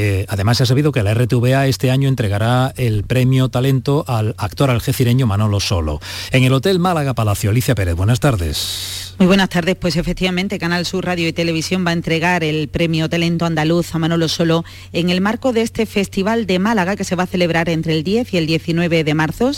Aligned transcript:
Eh, 0.00 0.26
además, 0.28 0.58
se 0.58 0.62
ha 0.62 0.66
sabido 0.66 0.92
que 0.92 1.02
la 1.02 1.12
RTVA 1.12 1.66
este 1.66 1.90
año 1.90 2.08
entregará 2.08 2.72
el 2.76 3.02
premio 3.02 3.48
talento 3.48 4.04
al 4.06 4.36
actor 4.38 4.70
algecireño 4.70 5.26
Manolo 5.26 5.58
Solo. 5.58 5.98
En 6.30 6.44
el 6.44 6.52
Hotel 6.52 6.78
Málaga 6.78 7.14
Palacio, 7.14 7.50
Alicia 7.50 7.74
Pérez, 7.74 7.96
buenas 7.96 8.20
tardes. 8.20 9.16
Muy 9.18 9.26
buenas 9.26 9.48
tardes, 9.48 9.74
pues 9.74 9.96
efectivamente 9.96 10.60
Canal 10.60 10.86
Sur 10.86 11.04
Radio 11.04 11.26
y 11.26 11.32
Televisión 11.32 11.84
va 11.84 11.90
a 11.90 11.94
entregar 11.94 12.44
el 12.44 12.68
premio 12.68 13.08
Talento 13.08 13.44
Andaluz 13.44 13.92
a 13.92 13.98
Manolo 13.98 14.28
Solo 14.28 14.64
en 14.92 15.10
el 15.10 15.20
marco 15.20 15.52
de 15.52 15.62
este 15.62 15.84
Festival 15.84 16.46
de 16.46 16.60
Málaga 16.60 16.94
que 16.94 17.02
se 17.02 17.16
va 17.16 17.24
a 17.24 17.26
celebrar 17.26 17.68
entre 17.68 17.94
el 17.94 18.04
10 18.04 18.34
y 18.34 18.38
el 18.38 18.46
19 18.46 19.02
de 19.02 19.14
marzo 19.14 19.50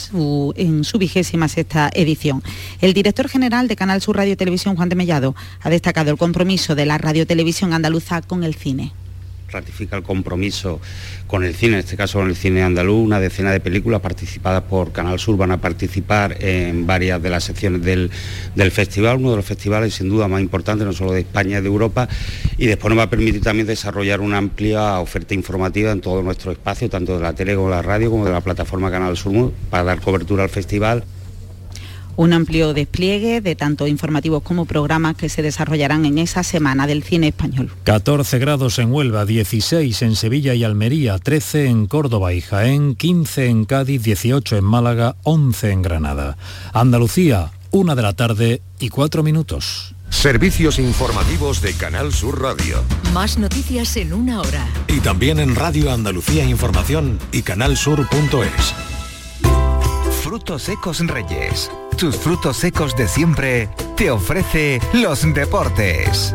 en 0.57 0.84
su 0.84 0.96
vigésima 0.96 1.48
sexta 1.48 1.91
edición. 1.93 2.43
El 2.80 2.95
director 2.95 3.29
general 3.29 3.68
de 3.68 3.77
Canal 3.77 4.00
Sur 4.00 4.16
Radio 4.16 4.32
y 4.32 4.36
Televisión, 4.36 4.75
Juan 4.75 4.88
de 4.88 4.96
Mellado, 4.96 5.36
ha 5.61 5.68
destacado 5.68 6.11
el 6.11 6.16
compromiso 6.16 6.75
de 6.75 6.86
la 6.86 6.96
Radio 6.96 7.27
Televisión 7.27 7.75
andaluza 7.75 8.22
con 8.22 8.43
el 8.43 8.54
cine 8.54 8.95
ratifica 9.51 9.96
el 9.96 10.03
compromiso 10.03 10.80
con 11.27 11.45
el 11.45 11.55
cine, 11.55 11.75
en 11.75 11.79
este 11.80 11.96
caso 11.96 12.19
con 12.19 12.29
el 12.29 12.37
cine 12.37 12.63
andaluz, 12.63 13.04
una 13.04 13.21
decena 13.21 13.53
de 13.53 13.61
películas 13.61 14.00
participadas 14.00 14.63
por 14.63 14.93
Canal 14.93 15.18
Sur 15.18 15.36
van 15.36 15.53
a 15.53 15.61
participar 15.61 16.36
en 16.41 16.86
varias 16.86 17.22
de 17.22 17.31
las 17.31 17.45
secciones 17.45 17.82
del, 17.82 18.11
festival, 18.71 19.18
uno 19.18 19.31
de 19.31 19.36
los 19.36 19.44
festivales 19.44 19.94
sin 19.94 20.08
duda 20.08 20.29
más 20.29 20.41
importantes, 20.41 20.86
no 20.86 20.93
solo 20.93 21.13
de 21.13 21.21
España 21.21 21.61
de 21.61 21.68
Europa, 21.68 22.08
y 22.58 22.67
después 22.67 22.91
nos 22.91 22.99
va 22.99 23.05
a 23.05 23.11
permitir 23.11 23.43
también 23.43 23.67
desarrollar 23.67 24.21
una 24.21 24.39
amplia 24.39 24.99
oferta 24.99 25.35
informativa 25.35 25.93
en 25.93 26.00
todo 26.00 26.22
nuestro 26.22 26.53
espacio, 26.53 26.89
tanto 26.89 27.17
de 27.17 27.22
la 27.22 27.32
tele 27.32 27.55
como 27.55 27.69
de 27.69 27.77
la 27.77 27.82
radio, 27.82 28.11
como 28.11 28.25
de 28.25 28.32
la 28.32 28.41
plataforma 28.41 28.91
Canal 28.91 29.17
Sur, 29.17 29.53
para 29.71 29.85
dar 29.85 30.00
cobertura 30.00 30.43
al 30.43 30.50
festival 30.50 31.05
un 32.17 32.33
amplio 32.33 32.75
despliegue 32.75 33.41
de 33.41 33.56
tanto 33.56 33.87
informativos 33.87 34.42
como 34.42 34.64
programas 34.64 35.17
que 35.17 35.28
se 35.28 35.42
desarrollarán 35.42 36.05
en 36.05 36.19
esa 36.19 36.42
semana 36.42 36.86
del 36.86 37.03
cine 37.03 37.28
español. 37.28 37.70
14 37.84 38.39
grados 38.39 38.78
en 38.78 38.92
Huelva, 38.92 39.25
16 39.25 40.03
en 40.03 40.17
Sevilla 40.17 40.55
y 40.55 40.64
Almería, 40.64 41.19
13 41.19 41.67
en 41.67 41.86
Córdoba 41.86 42.33
y 42.33 42.41
Jaén, 42.41 42.95
15 42.95 43.47
en 43.47 43.64
Cádiz, 43.64 44.03
18 44.03 44.56
en 44.56 44.64
Málaga, 44.64 45.17
11 45.25 45.70
en 45.70 45.83
Granada. 45.83 46.36
Andalucía, 46.72 47.52
una 47.70 47.94
de 47.94 48.02
la 48.02 48.12
tarde 48.12 48.62
y 48.78 48.89
cuatro 48.89 49.22
minutos. 49.22 49.95
Servicios 50.11 50.78
informativos 50.78 51.62
de 51.62 51.72
Canal 51.74 52.12
Sur 52.12 52.42
Radio. 52.42 52.83
Más 53.14 53.39
noticias 53.39 53.97
en 53.97 54.12
una 54.12 54.41
hora. 54.41 54.67
Y 54.89 55.00
también 55.00 55.39
en 55.39 55.55
Radio 55.55 55.92
Andalucía 55.92 56.45
Información 56.45 57.19
y 57.33 57.42
canalsur.es. 57.42 58.99
Frutos 60.31 60.62
secos 60.62 61.00
Reyes 61.09 61.69
sus 62.00 62.17
frutos 62.17 62.56
secos 62.56 62.97
de 62.97 63.06
siempre, 63.06 63.69
te 63.95 64.11
ofrece 64.11 64.81
los 64.95 65.23
deportes. 65.34 66.34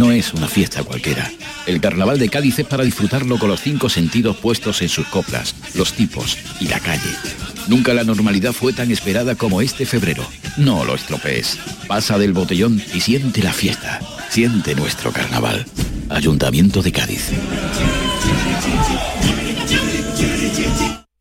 No 0.00 0.12
es 0.12 0.32
una 0.32 0.48
fiesta 0.48 0.82
cualquiera. 0.82 1.30
El 1.66 1.78
carnaval 1.78 2.18
de 2.18 2.30
Cádiz 2.30 2.58
es 2.58 2.64
para 2.64 2.84
disfrutarlo 2.84 3.38
con 3.38 3.50
los 3.50 3.60
cinco 3.60 3.90
sentidos 3.90 4.34
puestos 4.38 4.80
en 4.80 4.88
sus 4.88 5.06
coplas, 5.08 5.54
los 5.74 5.92
tipos 5.92 6.38
y 6.58 6.68
la 6.68 6.80
calle. 6.80 7.10
Nunca 7.68 7.92
la 7.92 8.02
normalidad 8.02 8.54
fue 8.54 8.72
tan 8.72 8.90
esperada 8.90 9.34
como 9.34 9.60
este 9.60 9.84
febrero. 9.84 10.26
No 10.56 10.86
lo 10.86 10.94
estropees. 10.94 11.58
Pasa 11.86 12.16
del 12.16 12.32
botellón 12.32 12.82
y 12.94 13.00
siente 13.00 13.42
la 13.42 13.52
fiesta. 13.52 14.00
Siente 14.30 14.74
nuestro 14.74 15.12
carnaval. 15.12 15.66
Ayuntamiento 16.08 16.80
de 16.80 16.92
Cádiz. 16.92 17.26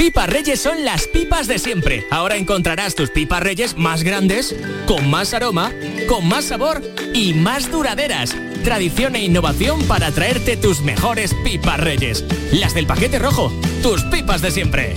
Pipas 0.00 0.30
Reyes 0.30 0.58
son 0.58 0.82
las 0.82 1.06
pipas 1.06 1.46
de 1.46 1.58
siempre. 1.58 2.06
Ahora 2.10 2.38
encontrarás 2.38 2.94
tus 2.94 3.10
pipas 3.10 3.42
Reyes 3.42 3.76
más 3.76 4.02
grandes, 4.02 4.56
con 4.86 5.10
más 5.10 5.34
aroma, 5.34 5.74
con 6.08 6.26
más 6.26 6.46
sabor 6.46 6.80
y 7.12 7.34
más 7.34 7.70
duraderas. 7.70 8.34
Tradición 8.64 9.14
e 9.14 9.22
innovación 9.22 9.82
para 9.82 10.10
traerte 10.10 10.56
tus 10.56 10.80
mejores 10.80 11.34
pipas 11.44 11.78
Reyes. 11.78 12.24
Las 12.50 12.72
del 12.72 12.86
paquete 12.86 13.18
rojo, 13.18 13.52
tus 13.82 14.02
pipas 14.04 14.40
de 14.40 14.50
siempre. 14.50 14.94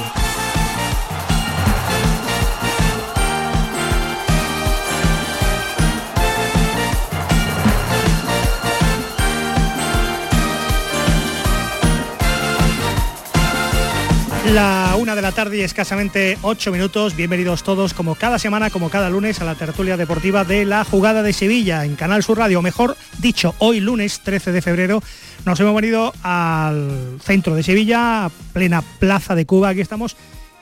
La 14.53 14.95
una 14.97 15.15
de 15.17 15.23
la 15.23 15.33
tarde 15.33 15.59
y 15.59 15.61
escasamente 15.63 16.39
ocho 16.43 16.71
minutos. 16.71 17.17
Bienvenidos 17.17 17.65
todos, 17.65 17.95
como 17.95 18.15
cada 18.15 18.39
semana, 18.39 18.71
como 18.71 18.91
cada 18.91 19.11
lunes, 19.11 19.41
a 19.41 19.45
la 19.45 19.57
tertulia 19.57 19.97
deportiva 19.97 20.45
de 20.45 20.65
la 20.65 20.85
jugada 20.85 21.23
de 21.23 21.33
Sevilla 21.33 21.85
en 21.85 21.97
Canal 21.97 22.23
Sur 22.23 22.39
Radio. 22.39 22.63
Mejor 22.63 22.97
dicho, 23.19 23.55
hoy 23.59 23.81
lunes 23.81 24.21
13 24.21 24.53
de 24.53 24.63
febrero 24.63 25.03
nos 25.45 25.59
hemos 25.59 25.75
venido 25.75 26.13
al 26.23 27.19
centro 27.21 27.57
de 27.57 27.65
Sevilla, 27.65 28.31
plena 28.53 28.83
plaza 28.83 29.35
de 29.35 29.47
Cuba. 29.47 29.71
Aquí 29.71 29.81
estamos 29.81 30.17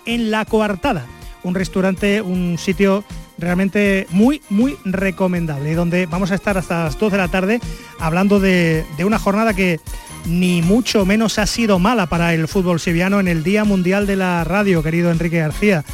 en 0.06 0.30
La 0.30 0.46
Coartada, 0.46 1.04
un 1.42 1.54
restaurante, 1.54 2.22
un 2.22 2.56
sitio 2.58 3.04
realmente 3.36 4.06
muy, 4.10 4.40
muy 4.48 4.76
recomendable, 4.84 5.74
donde 5.74 6.06
vamos 6.06 6.30
a 6.30 6.36
estar 6.36 6.56
hasta 6.56 6.84
las 6.84 6.98
2 6.98 7.12
de 7.12 7.18
la 7.18 7.28
tarde 7.28 7.60
hablando 8.00 8.40
de 8.40 8.84
una 9.04 9.18
jornada 9.18 9.52
que 9.52 9.78
ni 10.26 10.62
mucho 10.62 11.04
menos 11.04 11.38
ha 11.38 11.46
sido 11.46 11.78
mala 11.78 12.06
para 12.06 12.32
el 12.34 12.48
fútbol 12.48 12.80
sevillano 12.80 13.20
en 13.20 13.28
el 13.28 13.42
Día 13.42 13.64
Mundial 13.64 14.06
de 14.06 14.16
la 14.16 14.44
Radio, 14.44 14.82
querido 14.82 15.10
Enrique 15.10 15.38
García. 15.38 15.84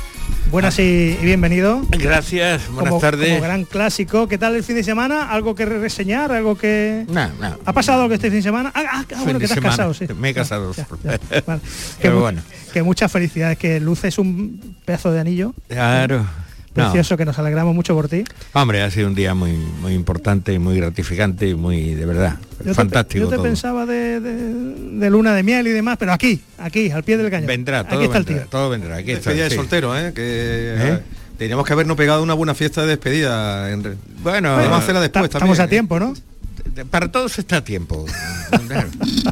Buenas 0.51 0.79
y, 0.79 0.83
y 1.21 1.25
bienvenido. 1.25 1.83
Gracias, 1.91 2.69
buenas 2.73 2.91
Como- 2.91 3.01
tardes. 3.01 3.31
Como 3.31 3.43
gran 3.43 3.65
clásico. 3.65 4.27
¿Qué 4.29 4.39
tal 4.39 4.57
el 4.57 4.65
fin 4.65 4.77
de 4.77 4.85
semana? 4.85 5.31
¿Algo 5.31 5.55
que 5.55 5.65
reseñar? 5.65 6.33
¿Algo 6.33 6.57
que...? 6.57 7.05
No, 7.09 7.29
no. 7.41 7.57
¿Ha 7.65 7.73
pasado 7.73 8.03
algo 8.03 8.15
este 8.15 8.29
fin 8.29 8.39
de 8.39 8.43
semana? 8.43 8.73
Ah, 8.75 8.83
ah, 8.91 9.05
ah, 9.17 9.21
bueno, 9.25 9.39
que 9.39 9.47
te 9.47 9.53
has 9.53 9.57
semana. 9.57 9.71
casado, 9.77 9.95
sí. 9.95 10.07
Me 10.17 10.31
he 10.31 10.35
casado. 10.35 10.73
Ya, 10.75 10.87
ya, 11.05 11.43
vale. 11.47 11.61
que, 11.63 11.69
Pero 12.03 12.21
bueno. 12.21 12.43
que 12.73 12.83
muchas 12.83 13.11
felicidades, 13.13 13.59
que 13.59 13.81
luces 13.81 14.19
un 14.19 14.77
pedazo 14.85 15.13
de 15.13 15.21
anillo 15.21 15.55
Claro. 15.69 16.27
No. 16.75 16.85
precioso, 16.85 17.17
que 17.17 17.25
nos 17.25 17.37
alegramos 17.39 17.75
mucho 17.75 17.95
por 17.95 18.09
ti. 18.09 18.23
Hombre, 18.53 18.83
ha 18.83 18.91
sido 18.93 19.09
un 19.09 19.15
día 19.17 19.35
muy, 19.35 19.53
muy 19.53 19.93
importante, 19.95 20.57
muy 20.61 20.77
gratificante 20.77 21.49
y 21.49 21.55
muy, 21.55 21.95
de 21.97 22.07
verdad, 22.07 22.37
Yo 22.61 22.67
te- 22.67 22.75
fantástico 22.75 23.25
yo 23.25 23.29
te 23.29 23.35
todo. 23.37 23.43
pensaba 23.45 23.87
de, 23.87 24.21
de- 24.21 24.55
de 25.01 25.11
luna 25.11 25.35
de 25.35 25.43
miel 25.43 25.67
y 25.67 25.71
demás, 25.71 25.97
pero 25.99 26.13
aquí, 26.13 26.41
aquí, 26.59 26.91
al 26.93 27.03
pie 27.03 27.17
del 27.17 27.29
cañón. 27.31 27.49
Vendrá, 27.49 27.83
todo 27.85 27.97
aquí 27.99 28.05
está 28.07 28.19
el 28.19 28.25
vendrá, 28.25 28.43
tío. 28.45 28.51
todo 28.51 28.71
vendrá. 28.71 28.97
Aquí 28.97 29.11
está, 29.11 29.31
Despedida 29.31 29.45
de 29.45 29.51
sí. 29.51 29.57
soltero, 29.57 29.99
¿eh? 29.99 30.13
Que 30.15 30.75
¿Eh? 30.79 30.99
teníamos 31.39 31.67
que 31.67 31.73
habernos 31.73 31.97
pegado 31.97 32.23
una 32.23 32.35
buena 32.35 32.55
fiesta 32.55 32.83
de 32.83 32.87
despedida. 32.89 33.71
En... 33.73 33.83
re- 33.83 33.97
Bueno, 34.23 34.55
Podemos 34.55 34.79
hacerla 34.83 35.01
después 35.01 35.25
Ta- 35.29 35.39
también. 35.41 35.53
Estamos 35.55 35.59
a 35.61 35.65
¿eh? 35.65 35.69
tiempo, 35.69 35.99
¿no? 35.99 36.15
Para 36.91 37.11
todos 37.11 37.39
está 37.39 37.59
a 37.59 37.65
tiempo. 37.65 38.07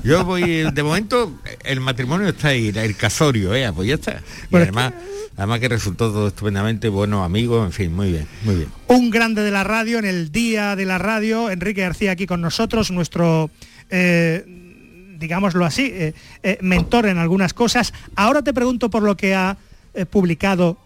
Yo 0.02 0.24
voy, 0.24 0.70
de 0.72 0.82
momento, 0.82 1.40
el 1.64 1.80
matrimonio 1.80 2.28
está 2.28 2.48
ahí, 2.48 2.72
el 2.74 2.96
casorio, 2.96 3.54
¿eh? 3.54 3.70
Pues 3.74 3.88
ya 3.88 3.94
está. 3.94 4.22
Y 4.50 4.56
además, 4.56 4.92
además 5.36 5.60
que 5.60 5.68
resultó 5.68 6.10
todo 6.10 6.28
estupendamente, 6.28 6.88
buenos 6.88 7.24
amigos, 7.24 7.64
en 7.66 7.72
fin, 7.72 7.94
muy 7.94 8.12
bien, 8.12 8.26
muy 8.44 8.56
bien. 8.56 8.68
Un 8.88 9.10
grande 9.10 9.42
de 9.42 9.50
la 9.50 9.64
radio 9.64 9.98
en 9.98 10.04
el 10.04 10.32
día 10.32 10.76
de 10.76 10.84
la 10.84 10.98
radio, 10.98 11.50
Enrique 11.50 11.82
García 11.82 12.12
aquí 12.12 12.26
con 12.26 12.40
nosotros, 12.40 12.90
nuestro, 12.90 13.50
eh, 13.90 14.44
digámoslo 15.18 15.64
así, 15.64 15.90
eh, 15.92 16.14
eh, 16.42 16.58
mentor 16.60 17.06
en 17.06 17.18
algunas 17.18 17.54
cosas. 17.54 17.92
Ahora 18.14 18.42
te 18.42 18.52
pregunto 18.54 18.90
por 18.90 19.02
lo 19.02 19.16
que 19.16 19.34
ha 19.34 19.56
eh, 19.94 20.06
publicado 20.06 20.78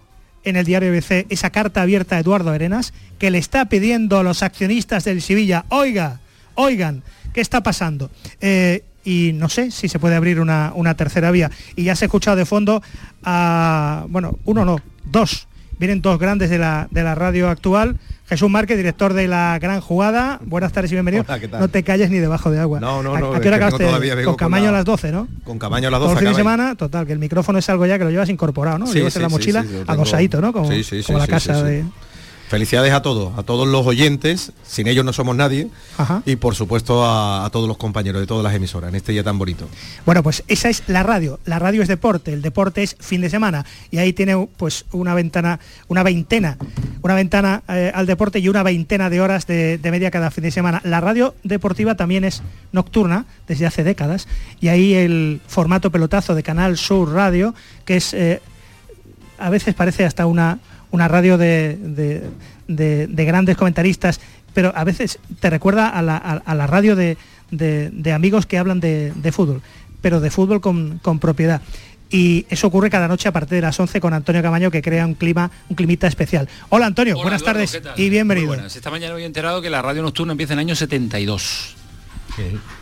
en 0.44 0.56
el 0.56 0.64
diario 0.64 0.90
BBC 0.90 1.26
esa 1.28 1.50
carta 1.50 1.82
abierta 1.82 2.16
a 2.16 2.20
Eduardo 2.20 2.50
Arenas, 2.50 2.92
que 3.18 3.30
le 3.30 3.38
está 3.38 3.66
pidiendo 3.66 4.18
a 4.18 4.22
los 4.22 4.42
accionistas 4.42 5.04
del 5.04 5.22
Sevilla, 5.22 5.64
oiga, 5.68 6.21
oigan, 6.54 7.02
¿qué 7.32 7.40
está 7.40 7.62
pasando? 7.62 8.10
Eh, 8.40 8.84
y 9.04 9.32
no 9.34 9.48
sé 9.48 9.70
si 9.70 9.88
se 9.88 9.98
puede 9.98 10.14
abrir 10.14 10.38
una, 10.40 10.72
una 10.74 10.94
tercera 10.94 11.30
vía. 11.30 11.50
Y 11.76 11.84
ya 11.84 11.96
se 11.96 12.04
ha 12.04 12.06
escuchado 12.06 12.36
de 12.36 12.46
fondo 12.46 12.82
a, 13.24 14.04
bueno, 14.08 14.38
uno 14.44 14.64
no, 14.64 14.78
dos. 15.04 15.48
Vienen 15.78 16.00
dos 16.00 16.18
grandes 16.20 16.48
de 16.50 16.58
la, 16.58 16.86
de 16.92 17.02
la 17.02 17.14
radio 17.16 17.48
actual. 17.48 17.96
Jesús 18.28 18.48
Márquez, 18.48 18.76
director 18.76 19.12
de 19.14 19.26
La 19.26 19.58
Gran 19.60 19.80
Jugada. 19.80 20.38
Buenas 20.44 20.72
tardes 20.72 20.92
y 20.92 20.94
bienvenido. 20.94 21.24
Hola, 21.26 21.40
¿qué 21.40 21.48
tal? 21.48 21.60
No 21.60 21.68
te 21.68 21.82
calles 21.82 22.08
ni 22.10 22.18
debajo 22.18 22.50
de 22.52 22.60
agua. 22.60 22.78
No, 22.78 23.02
no, 23.02 23.16
¿A- 23.16 23.20
no, 23.20 23.34
¿A, 23.34 23.40
qué 23.40 23.48
hora 23.48 23.56
acabaste? 23.56 24.24
Con 24.24 24.36
Camaño 24.36 24.64
la- 24.66 24.68
a 24.70 24.72
las 24.72 24.84
12, 24.84 25.10
¿no? 25.10 25.26
Con 25.44 25.58
Camaño 25.58 25.88
a 25.88 25.90
las 25.90 25.98
Todo 25.98 26.08
12 26.10 26.20
el 26.20 26.26
fin 26.26 26.28
de 26.28 26.40
semana, 26.40 26.74
total, 26.76 27.04
que 27.06 27.12
el 27.12 27.18
micrófono 27.18 27.58
es 27.58 27.68
algo 27.68 27.84
ya 27.86 27.98
que 27.98 28.04
lo 28.04 28.10
llevas 28.10 28.28
incorporado, 28.28 28.78
¿no? 28.78 28.86
Lo 28.86 28.92
Sí, 28.92 28.98
llevas 28.98 29.12
sí, 29.14 29.18
en 29.18 29.22
la 29.24 29.28
mochila 29.28 29.62
sí, 29.62 29.68
lo 29.72 29.84
tengo- 29.84 30.40
¿no? 30.40 30.52
Como, 30.52 30.70
Sí, 30.70 30.84
sí, 30.84 31.00
sí, 31.00 31.06
como 31.06 31.18
la 31.18 31.26
casa 31.26 31.62
de... 31.64 31.84
Felicidades 32.48 32.92
a 32.92 33.00
todos, 33.00 33.38
a 33.38 33.42
todos 33.42 33.66
los 33.66 33.86
oyentes, 33.86 34.52
sin 34.62 34.86
ellos 34.86 35.04
no 35.04 35.12
somos 35.12 35.34
nadie, 35.34 35.68
Ajá. 35.96 36.22
y 36.26 36.36
por 36.36 36.54
supuesto 36.54 37.04
a, 37.04 37.46
a 37.46 37.50
todos 37.50 37.66
los 37.66 37.78
compañeros 37.78 38.20
de 38.20 38.26
todas 38.26 38.44
las 38.44 38.54
emisoras 38.54 38.90
en 38.90 38.96
este 38.96 39.12
día 39.12 39.24
tan 39.24 39.38
bonito. 39.38 39.68
Bueno, 40.04 40.22
pues 40.22 40.44
esa 40.48 40.68
es 40.68 40.82
la 40.86 41.02
radio. 41.02 41.40
La 41.46 41.58
radio 41.58 41.80
es 41.82 41.88
deporte, 41.88 42.32
el 42.32 42.42
deporte 42.42 42.82
es 42.82 42.96
fin 43.00 43.22
de 43.22 43.30
semana. 43.30 43.64
Y 43.90 43.98
ahí 43.98 44.12
tiene 44.12 44.48
pues 44.56 44.84
una 44.92 45.14
ventana, 45.14 45.60
una 45.88 46.02
veintena, 46.02 46.58
una 47.00 47.14
ventana 47.14 47.62
eh, 47.68 47.90
al 47.94 48.06
deporte 48.06 48.38
y 48.38 48.48
una 48.48 48.62
veintena 48.62 49.08
de 49.08 49.20
horas 49.20 49.46
de, 49.46 49.78
de 49.78 49.90
media 49.90 50.10
cada 50.10 50.30
fin 50.30 50.44
de 50.44 50.50
semana. 50.50 50.82
La 50.84 51.00
radio 51.00 51.34
deportiva 51.44 51.94
también 51.94 52.24
es 52.24 52.42
nocturna 52.72 53.24
desde 53.48 53.66
hace 53.66 53.82
décadas. 53.82 54.28
Y 54.60 54.68
ahí 54.68 54.94
el 54.94 55.40
formato 55.46 55.90
pelotazo 55.90 56.34
de 56.34 56.42
Canal 56.42 56.76
Sur 56.76 57.12
Radio, 57.12 57.54
que 57.84 57.96
es 57.96 58.12
eh, 58.12 58.40
a 59.38 59.50
veces 59.50 59.74
parece 59.74 60.04
hasta 60.04 60.26
una, 60.26 60.58
una 60.92 61.08
radio 61.08 61.36
de, 61.36 61.76
de- 61.82 62.22
de- 62.68 63.06
de 63.08 63.24
grandes 63.24 63.56
comentaristas, 63.56 64.20
pero 64.54 64.72
a 64.76 64.84
veces 64.84 65.18
te 65.40 65.50
recuerda 65.50 65.88
a 65.88 66.00
la, 66.02 66.16
a- 66.16 66.42
a 66.44 66.54
la 66.54 66.66
radio 66.68 66.94
de, 66.94 67.16
amigos 68.14 68.46
que 68.46 68.58
hablan 68.58 68.78
de, 68.80 69.12
de 69.16 69.32
fútbol, 69.32 69.60
pero 70.00 70.20
de 70.20 70.30
fútbol 70.30 70.60
con, 70.60 70.98
con 71.02 71.18
propiedad. 71.18 71.60
Y 72.10 72.44
eso 72.50 72.66
ocurre 72.66 72.90
cada 72.90 73.08
noche 73.08 73.26
a 73.28 73.32
partir 73.32 73.56
de 73.56 73.62
las 73.62 73.80
11 73.80 73.98
con 73.98 74.12
Antonio 74.12 74.42
Camaño, 74.42 74.70
que 74.70 74.82
crea 74.82 75.06
un 75.06 75.14
clima, 75.14 75.50
un 75.70 75.76
climita 75.76 76.06
especial. 76.06 76.46
Hola 76.68 76.84
Antonio, 76.86 77.14
Hola, 77.14 77.22
buenas 77.22 77.40
Eduardo, 77.42 77.60
tardes 77.64 77.82
y 77.96 78.10
bienvenido. 78.10 78.48
Buenas. 78.48 78.76
Esta 78.76 78.90
mañana 78.90 79.12
me 79.12 79.14
había 79.16 79.26
enterado 79.26 79.62
que 79.62 79.70
la 79.70 79.80
radio 79.80 80.02
nocturna 80.02 80.32
empieza 80.32 80.52
en 80.52 80.58
el 80.58 80.66
año 80.66 80.76
72. 80.76 81.76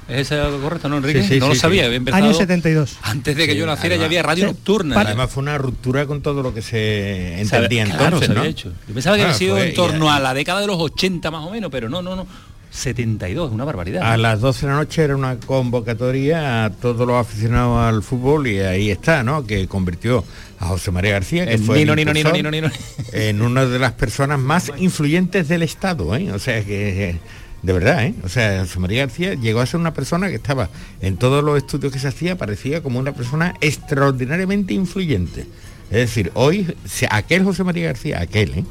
¿Es 0.08 0.30
eso 0.32 0.60
correcto, 0.60 0.88
no, 0.88 0.98
Enrique? 0.98 1.22
Sí, 1.22 1.28
sí, 1.34 1.40
no 1.40 1.48
lo 1.48 1.54
sabía, 1.54 1.82
sí. 1.82 1.86
había 1.86 1.96
empezado... 1.98 2.24
Año 2.24 2.34
72. 2.34 2.96
Antes 3.02 3.36
de 3.36 3.46
que 3.46 3.52
Sí, 3.52 3.58
yo 3.58 3.66
naciera 3.66 3.96
ya 3.96 4.04
había 4.06 4.22
radio 4.22 4.44
Sí. 4.46 4.50
nocturna. 4.52 4.94
Para- 4.94 5.10
Además 5.10 5.30
fue 5.30 5.42
una 5.42 5.58
ruptura 5.58 6.06
con 6.06 6.20
todo 6.22 6.42
lo 6.42 6.52
que 6.54 6.62
se 6.62 7.40
entendía 7.40 7.84
claro, 7.84 8.04
entonces, 8.04 8.28
se 8.28 8.34
¿no? 8.34 8.40
había 8.40 8.50
hecho. 8.50 8.72
Yo 8.88 8.94
pensaba 8.94 9.16
que 9.16 9.22
Ah, 9.22 9.26
había 9.26 9.38
sido 9.38 9.56
fue- 9.56 9.68
en 9.68 9.74
torno 9.74 10.10
a 10.10 10.20
la 10.20 10.34
década 10.34 10.60
de 10.60 10.66
los 10.66 10.76
80 10.78 11.30
más 11.30 11.44
o 11.46 11.50
menos, 11.50 11.70
pero 11.70 11.88
no, 11.88 12.00
no, 12.02 12.16
no. 12.16 12.26
72, 12.72 13.50
una 13.50 13.64
barbaridad. 13.64 14.02
A 14.12 14.16
las 14.16 14.40
12 14.40 14.64
de 14.66 14.72
la 14.72 14.78
noche 14.78 15.02
era 15.02 15.16
una 15.16 15.36
convocatoria 15.40 16.64
a 16.66 16.70
todos 16.70 17.04
los 17.04 17.16
aficionados 17.16 17.80
al 17.82 18.02
fútbol 18.04 18.46
y 18.46 18.60
ahí 18.60 18.90
está, 18.92 19.24
¿no? 19.24 19.44
Que 19.44 19.66
convirtió 19.66 20.24
a 20.60 20.66
José 20.66 20.92
María 20.92 21.10
García, 21.12 21.46
que 21.46 21.54
El 21.54 21.64
fue 21.64 21.82
el 21.82 21.88
Nino, 21.88 21.96
Nino, 21.96 22.12
Nino, 22.12 22.28
impulsor, 22.28 22.52
Nino, 22.52 22.68
Nino. 22.68 22.70
en 23.12 23.42
una 23.42 23.66
de 23.66 23.78
las 23.80 23.92
personas 23.94 24.38
más 24.38 24.70
influyentes 24.78 25.48
del 25.48 25.62
Estado, 25.62 26.14
¿eh? 26.14 26.30
O 26.30 26.38
sea 26.38 26.64
que, 26.64 27.10
eh, 27.10 27.18
de 27.62 27.72
verdad, 27.72 28.04
¿eh? 28.06 28.14
O 28.24 28.28
sea, 28.28 28.60
José 28.60 28.78
María 28.78 29.06
García 29.06 29.34
llegó 29.34 29.60
a 29.60 29.66
ser 29.66 29.80
una 29.80 29.92
persona 29.92 30.28
que 30.28 30.36
estaba 30.36 30.70
en 31.00 31.16
todos 31.16 31.44
los 31.44 31.58
estudios 31.58 31.92
que 31.92 31.98
se 31.98 32.08
hacía, 32.08 32.36
parecía 32.38 32.82
como 32.82 32.98
una 32.98 33.12
persona 33.12 33.54
extraordinariamente 33.60 34.72
influyente. 34.74 35.42
Es 35.90 35.96
decir, 35.98 36.30
hoy, 36.34 36.74
si 36.86 37.06
aquel 37.10 37.44
José 37.44 37.64
María 37.64 37.86
García, 37.86 38.20
aquel, 38.20 38.50
¿eh? 38.60 38.64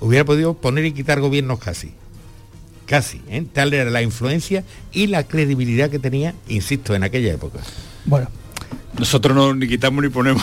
hubiera 0.00 0.24
podido 0.24 0.54
poner 0.54 0.84
y 0.86 0.92
quitar 0.92 1.20
gobiernos 1.20 1.58
casi. 1.58 1.92
Casi, 2.86 3.20
¿eh? 3.28 3.44
tal 3.52 3.72
era 3.72 3.88
la 3.90 4.02
influencia 4.02 4.64
y 4.92 5.06
la 5.06 5.22
credibilidad 5.24 5.90
que 5.90 5.98
tenía, 6.00 6.34
insisto, 6.48 6.94
en 6.96 7.04
aquella 7.04 7.32
época. 7.32 7.60
Bueno, 8.06 8.28
Nosotros 8.98 9.36
no 9.36 9.54
ni 9.54 9.68
quitamos 9.68 10.02
ni 10.02 10.08
ponemos. 10.10 10.42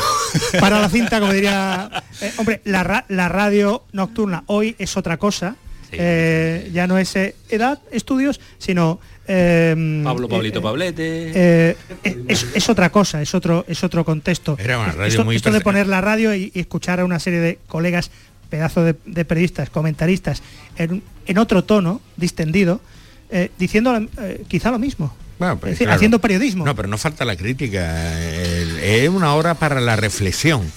para 0.61 0.79
la 0.79 0.87
cinta, 0.89 1.19
como 1.19 1.33
diría... 1.33 1.89
eh, 2.21 2.31
hombre, 2.37 2.61
la, 2.63 2.83
ra- 2.83 3.05
la 3.09 3.27
radio 3.27 3.83
nocturna 3.91 4.43
hoy 4.45 4.75
es 4.79 4.95
otra 4.95 5.17
cosa. 5.17 5.57
Eh, 5.91 6.69
ya 6.73 6.87
no 6.87 6.97
es 6.97 7.15
eh, 7.15 7.35
edad, 7.49 7.79
estudios, 7.91 8.39
sino... 8.57 8.99
eh, 9.27 10.01
Pablo, 10.03 10.27
eh, 10.27 10.29
Pablito, 10.29 10.61
Pablete. 10.61 11.75
es, 12.27 12.45
es 12.53 12.69
otra 12.69 12.89
cosa, 12.91 13.21
es 13.21 13.33
otro, 13.33 13.65
es 13.67 13.83
otro 13.83 14.03
contexto. 14.03 14.57
Era 14.59 14.77
una 14.79 14.91
radio 14.91 15.07
esto, 15.07 15.25
muy 15.25 15.35
esto 15.35 15.51
de 15.51 15.61
poner 15.61 15.87
la 15.87 16.01
radio 16.01 16.33
y, 16.35 16.51
y 16.53 16.59
escuchar 16.59 16.99
a 16.99 17.05
una 17.05 17.19
serie 17.19 17.39
de 17.39 17.59
colegas, 17.67 18.11
pedazo 18.49 18.83
de, 18.83 18.95
de 19.05 19.25
periodistas, 19.25 19.69
comentaristas, 19.69 20.41
en, 20.77 21.03
en 21.25 21.37
otro 21.37 21.63
tono, 21.63 22.01
distendido, 22.15 22.79
eh, 23.29 23.51
diciendo 23.59 23.95
eh, 24.19 24.43
quizá 24.47 24.71
lo 24.71 24.79
mismo. 24.79 25.15
Bueno, 25.39 25.57
pues, 25.59 25.73
Es 25.73 25.75
decir, 25.75 25.87
claro. 25.87 25.95
haciendo 25.97 26.19
periodismo. 26.19 26.65
No, 26.65 26.75
pero 26.75 26.87
no 26.87 26.97
falta 26.97 27.23
la 27.25 27.35
crítica. 27.35 28.19
Es 28.81 29.07
una 29.09 29.35
hora 29.35 29.53
para 29.53 29.79
la 29.81 29.95
reflexión. 29.95 30.71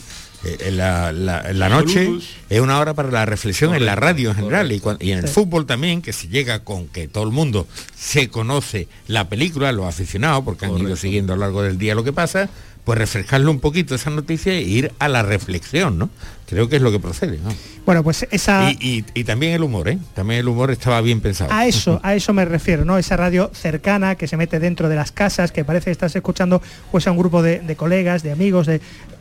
Eh, 0.45 0.71
La, 0.73 1.13
la- 1.13 1.53
la 1.53 1.69
noche 1.69 2.05
Saludos. 2.05 2.25
es 2.49 2.61
una 2.61 2.79
hora 2.81 2.95
para 2.95 3.11
la 3.11 3.27
reflexión 3.27 3.75
en 3.75 3.85
la 3.85 3.95
radio 3.95 4.31
en 4.31 4.37
general 4.37 4.73
y, 4.73 4.81
y 5.01 5.13
en 5.13 5.19
el 5.19 5.29
Sí. 5.29 5.35
fútbol 5.35 5.67
también, 5.67 6.01
que 6.01 6.13
se 6.15 6.29
llega 6.29 6.65
con 6.65 6.87
que 6.89 7.09
todo 7.09 7.25
el 7.25 7.31
mundo 7.31 7.67
se 7.95 8.29
conoce 8.31 8.89
la 9.07 9.29
película, 9.29 9.71
los 9.73 9.85
aficionados, 9.87 10.43
porque 10.45 10.65
han 10.67 10.79
ido 10.79 10.97
siguiendo 10.97 11.35
a 11.35 11.37
lo 11.37 11.41
largo 11.43 11.63
del 11.63 11.77
día 11.77 11.95
lo 11.95 12.05
que 12.05 12.13
pasa, 12.15 12.49
pues 12.91 12.99
refrescarle 12.99 13.47
un 13.49 13.61
poquito 13.61 13.95
esa 13.95 14.11
noticia 14.11 14.53
e 14.53 14.63
ir 14.63 14.91
a 14.99 15.07
la 15.07 15.23
reflexión, 15.23 15.97
¿no? 15.97 16.11
Creo 16.49 16.69
que 16.69 16.75
es 16.75 16.83
lo 16.83 16.91
que 16.91 16.99
procede. 16.99 17.39
¿no? 17.39 17.51
Bueno, 17.87 18.03
pues 18.03 18.27
esa... 18.33 18.69
Y, 18.69 19.05
y- 19.15 19.21
y 19.21 19.23
también 19.23 19.53
el 19.53 19.63
humor, 19.63 19.89
¿eh? 19.89 19.99
También 20.13 20.41
el 20.41 20.49
humor 20.49 20.73
estaba 20.73 21.01
bien 21.01 21.21
pensado. 21.21 21.53
A 21.53 21.67
eso, 21.69 22.01
a 22.03 22.17
eso 22.17 22.33
me 22.33 22.45
refiero, 22.45 22.85
¿no? 22.85 22.99
Esa 22.99 23.17
radio 23.17 23.49
cercana 23.55 24.17
que 24.17 24.27
se 24.27 24.37
mete 24.37 24.59
dentro 24.59 24.89
de 24.89 24.97
las 24.97 25.13
casas, 25.13 25.53
que 25.53 25.65
parece 25.65 25.85
que 25.85 25.91
estás 25.93 26.17
escuchando 26.17 26.61
pues 26.91 27.07
a 27.07 27.13
un 27.13 27.19
grupo 27.19 27.41
de, 27.45 27.61
de 27.61 27.77
colegas, 27.77 28.25
de 28.25 28.33
amigos, 28.33 28.67
de 28.67 28.81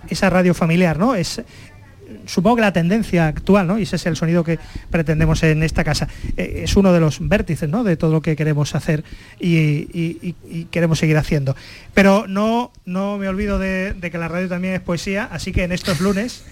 esa 0.10 0.32
radio 0.32 0.56
familiar, 0.56 0.98
¿no? 0.98 1.14
Es 1.14 1.40
supongo 2.26 2.58
que 2.58 2.62
la 2.62 2.74
tendencia 2.74 3.28
actual, 3.28 3.68
¿no? 3.68 3.80
Y 3.80 3.84
ese 3.84 3.96
es 3.96 4.06
el 4.06 4.16
sonido 4.16 4.44
que 4.44 4.60
pretendemos 4.90 5.44
en 5.44 5.64
esta 5.64 5.84
casa. 5.84 6.08
Eh, 6.38 6.62
es 6.64 6.76
uno 6.76 6.94
de 6.94 7.00
los 7.00 7.28
vértices, 7.28 7.70
¿no? 7.70 7.84
De 7.84 7.98
todo 7.98 8.12
lo 8.12 8.22
que 8.22 8.36
queremos 8.36 8.76
hacer 8.76 9.04
y, 9.40 10.34
queremos 10.72 11.00
seguir 11.00 11.18
haciendo. 11.18 11.56
Pero 11.94 12.28
no, 12.28 12.72
no 12.86 13.18
me 13.18 13.28
olvido 13.28 13.60
de, 13.60 13.96
que 14.12 14.18
la 14.18 14.28
radio 14.28 14.48
también 14.48 14.74
es 14.76 14.82
poesía, 14.82 15.28
así 15.32 15.52
que 15.52 15.64
en 15.64 15.72
estos 15.72 16.00
lunes 16.00 16.44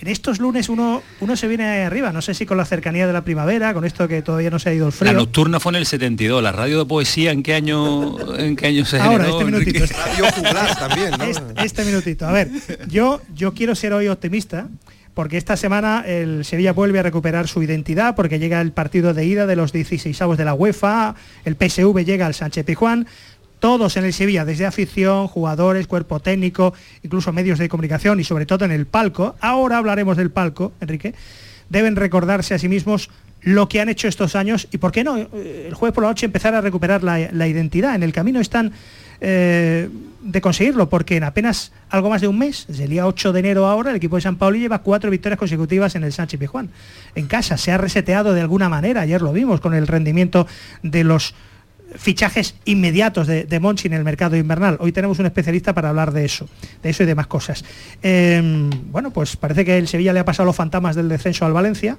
en 0.00 0.08
estos 0.08 0.40
lunes 0.40 0.70
uno, 0.70 1.02
uno 1.20 1.36
se 1.36 1.46
viene 1.46 1.82
arriba, 1.82 2.10
no 2.10 2.22
sé 2.22 2.32
si 2.32 2.46
con 2.46 2.56
la 2.56 2.64
cercanía 2.64 3.06
de 3.06 3.12
la 3.12 3.22
primavera, 3.22 3.74
con 3.74 3.84
esto 3.84 4.08
que 4.08 4.22
todavía 4.22 4.48
no 4.48 4.58
se 4.58 4.70
ha 4.70 4.72
ido 4.72 4.86
el 4.86 4.92
frío. 4.92 5.12
La 5.12 5.18
nocturna 5.18 5.60
fue 5.60 5.72
en 5.72 5.76
el 5.76 5.84
72, 5.84 6.42
la 6.42 6.52
radio 6.52 6.78
de 6.78 6.86
poesía, 6.86 7.32
¿en 7.32 7.42
qué 7.42 7.52
año, 7.52 8.16
en 8.38 8.56
qué 8.56 8.68
año 8.68 8.86
se 8.86 8.98
Ahora, 8.98 9.28
este 9.28 9.44
minutito. 9.44 9.84
también, 10.78 11.20
este, 11.20 11.42
este, 11.66 11.84
minutito. 11.84 12.26
A 12.26 12.32
ver, 12.32 12.48
yo, 12.88 13.20
yo 13.34 13.52
quiero 13.52 13.74
ser 13.74 13.92
hoy 13.92 14.08
optimista, 14.08 14.68
porque 15.14 15.36
esta 15.36 15.56
semana 15.56 16.04
el 16.06 16.44
Sevilla 16.44 16.72
vuelve 16.72 16.98
a 16.98 17.02
recuperar 17.02 17.48
su 17.48 17.62
identidad, 17.62 18.14
porque 18.14 18.38
llega 18.38 18.60
el 18.60 18.72
partido 18.72 19.14
de 19.14 19.24
ida 19.24 19.46
de 19.46 19.56
los 19.56 19.72
16 19.72 20.18
de 20.36 20.44
la 20.44 20.54
UEFA, 20.54 21.14
el 21.44 21.56
PSV 21.56 22.04
llega 22.04 22.26
al 22.26 22.34
Sánchez 22.34 22.64
Pijuán, 22.64 23.06
todos 23.58 23.96
en 23.96 24.04
el 24.04 24.12
Sevilla, 24.12 24.44
desde 24.44 24.66
afición, 24.66 25.28
jugadores, 25.28 25.86
cuerpo 25.86 26.20
técnico, 26.20 26.72
incluso 27.02 27.32
medios 27.32 27.58
de 27.58 27.68
comunicación 27.68 28.18
y 28.18 28.24
sobre 28.24 28.46
todo 28.46 28.64
en 28.64 28.72
el 28.72 28.86
palco, 28.86 29.36
ahora 29.40 29.78
hablaremos 29.78 30.16
del 30.16 30.30
palco, 30.30 30.72
Enrique, 30.80 31.14
deben 31.68 31.96
recordarse 31.96 32.54
a 32.54 32.58
sí 32.58 32.68
mismos 32.68 33.10
lo 33.42 33.68
que 33.68 33.80
han 33.80 33.88
hecho 33.88 34.08
estos 34.08 34.36
años 34.36 34.68
y 34.70 34.78
por 34.78 34.92
qué 34.92 35.04
no 35.04 35.16
eh, 35.16 35.66
el 35.68 35.74
jueves 35.74 35.94
por 35.94 36.04
la 36.04 36.10
noche 36.10 36.26
empezar 36.26 36.54
a 36.54 36.60
recuperar 36.60 37.02
la, 37.02 37.48
identidad. 37.48 37.94
En 37.94 38.02
el 38.02 38.12
camino 38.12 38.40
están 38.40 38.72
eh, 39.20 39.88
de 40.22 40.40
conseguirlo, 40.40 40.88
porque 40.88 41.16
en 41.16 41.24
apenas 41.24 41.72
algo 41.88 42.10
más 42.10 42.20
de 42.20 42.28
un 42.28 42.38
mes, 42.38 42.66
desde 42.68 42.84
el 42.84 42.90
día 42.90 43.06
8 43.06 43.32
de 43.32 43.40
enero 43.40 43.66
ahora, 43.66 43.90
el 43.90 43.96
equipo 43.96 44.16
de 44.16 44.22
San 44.22 44.36
Paulo 44.36 44.56
lleva 44.56 44.80
cuatro 44.80 45.10
victorias 45.10 45.38
consecutivas 45.38 45.94
en 45.94 46.04
el 46.04 46.12
Sánchez 46.12 46.38
Pijuán. 46.38 46.70
En 47.14 47.26
casa 47.26 47.56
se 47.56 47.72
ha 47.72 47.78
reseteado 47.78 48.34
de 48.34 48.40
alguna 48.40 48.68
manera, 48.68 49.00
ayer 49.00 49.22
lo 49.22 49.32
vimos 49.32 49.60
con 49.60 49.74
el 49.74 49.86
rendimiento 49.86 50.46
de 50.82 51.04
los 51.04 51.34
fichajes 51.96 52.54
inmediatos 52.64 53.26
de, 53.26 53.60
Monchi 53.60 53.88
en 53.88 53.94
el 53.94 54.04
mercado 54.04 54.36
invernal. 54.36 54.76
Hoy 54.80 54.92
tenemos 54.92 55.18
un 55.18 55.26
especialista 55.26 55.74
para 55.74 55.88
hablar 55.88 56.12
de 56.12 56.24
eso, 56.24 56.48
de 56.82 56.90
eso 56.90 57.02
y 57.02 57.06
demás 57.06 57.26
cosas. 57.26 57.64
Em, 58.02 58.70
bueno, 58.92 59.10
pues 59.10 59.36
parece 59.36 59.64
que 59.64 59.76
el 59.76 59.88
Sevilla 59.88 60.12
le 60.12 60.20
ha 60.20 60.24
pasado 60.24 60.46
los 60.46 60.56
fantasmas 60.56 60.96
del 60.96 61.08
descenso 61.08 61.46
al 61.46 61.52
Valencia, 61.52 61.98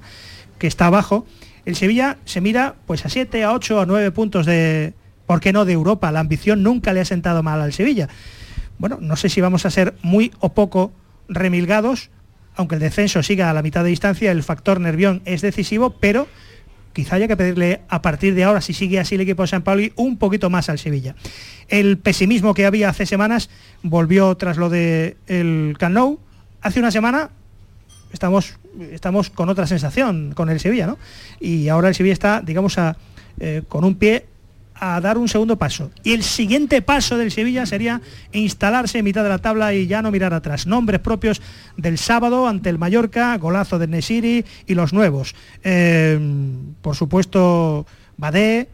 que 0.58 0.66
está 0.66 0.86
abajo. 0.86 1.26
El 1.66 1.76
Sevilla 1.76 2.16
se 2.24 2.40
mira 2.40 2.74
pues 2.86 3.04
a 3.04 3.08
7, 3.08 3.44
a 3.44 3.52
8, 3.52 3.80
a 3.80 3.86
9 3.86 4.10
puntos 4.12 4.46
de, 4.46 4.94
¿por 5.32 5.40
qué 5.40 5.54
no 5.54 5.64
de 5.64 5.72
Europa? 5.72 6.12
La 6.12 6.20
ambición 6.20 6.62
nunca 6.62 6.92
le 6.92 7.00
ha 7.00 7.06
sentado 7.06 7.42
mal 7.42 7.62
al 7.62 7.72
Sevilla. 7.72 8.06
Bueno, 8.76 8.98
no 9.00 9.16
sé 9.16 9.30
si 9.30 9.40
vamos 9.40 9.64
a 9.64 9.70
ser 9.70 9.94
muy 10.02 10.30
o 10.40 10.52
poco 10.52 10.92
remilgados, 11.26 12.10
aunque 12.54 12.74
el 12.74 12.82
descenso 12.82 13.22
siga 13.22 13.48
a 13.48 13.54
la 13.54 13.62
mitad 13.62 13.82
de 13.82 13.88
distancia, 13.88 14.30
el 14.30 14.42
factor 14.42 14.78
Nervión 14.78 15.22
es 15.24 15.40
decisivo, 15.40 15.96
pero 15.98 16.28
quizá 16.92 17.16
haya 17.16 17.28
que 17.28 17.38
pedirle 17.38 17.80
a 17.88 18.02
partir 18.02 18.34
de 18.34 18.44
ahora, 18.44 18.60
si 18.60 18.74
sigue 18.74 19.00
así 19.00 19.14
el 19.14 19.22
equipo 19.22 19.40
de 19.40 19.48
San 19.48 19.62
Pauli, 19.62 19.94
un 19.96 20.18
poquito 20.18 20.50
más 20.50 20.68
al 20.68 20.78
Sevilla. 20.78 21.14
El 21.68 21.96
pesimismo 21.96 22.52
que 22.52 22.66
había 22.66 22.90
hace 22.90 23.06
semanas 23.06 23.48
volvió 23.82 24.36
tras 24.36 24.58
lo 24.58 24.68
del 24.68 25.16
el 25.28 25.76
Camp 25.78 26.18
Hace 26.60 26.78
una 26.78 26.90
semana 26.90 27.30
estamos, 28.12 28.58
estamos 28.90 29.30
con 29.30 29.48
otra 29.48 29.66
sensación 29.66 30.34
con 30.34 30.50
el 30.50 30.60
Sevilla, 30.60 30.86
¿no? 30.86 30.98
Y 31.40 31.68
ahora 31.68 31.88
el 31.88 31.94
Sevilla 31.94 32.12
está, 32.12 32.42
digamos, 32.42 32.76
a, 32.76 32.98
eh, 33.40 33.62
con 33.66 33.84
un 33.84 33.94
pie 33.94 34.26
a 34.84 35.00
dar 35.00 35.16
un 35.16 35.28
segundo 35.28 35.56
paso. 35.56 35.92
Y 36.02 36.12
el 36.12 36.24
siguiente 36.24 36.82
paso 36.82 37.16
del 37.16 37.30
Sevilla 37.30 37.66
sería 37.66 38.00
instalarse 38.32 38.98
en 38.98 39.04
mitad 39.04 39.22
de 39.22 39.28
la 39.28 39.38
tabla 39.38 39.72
y 39.72 39.86
ya 39.86 40.02
no 40.02 40.10
mirar 40.10 40.34
atrás. 40.34 40.66
Nombres 40.66 40.98
propios 40.98 41.40
del 41.76 41.98
sábado 41.98 42.48
ante 42.48 42.68
el 42.68 42.78
Mallorca, 42.78 43.38
golazo 43.38 43.78
de 43.78 43.86
Nesiri 43.86 44.44
y 44.66 44.74
los 44.74 44.92
nuevos. 44.92 45.36
Eh, 45.62 46.18
por 46.82 46.96
supuesto, 46.96 47.86
Badé, 48.16 48.68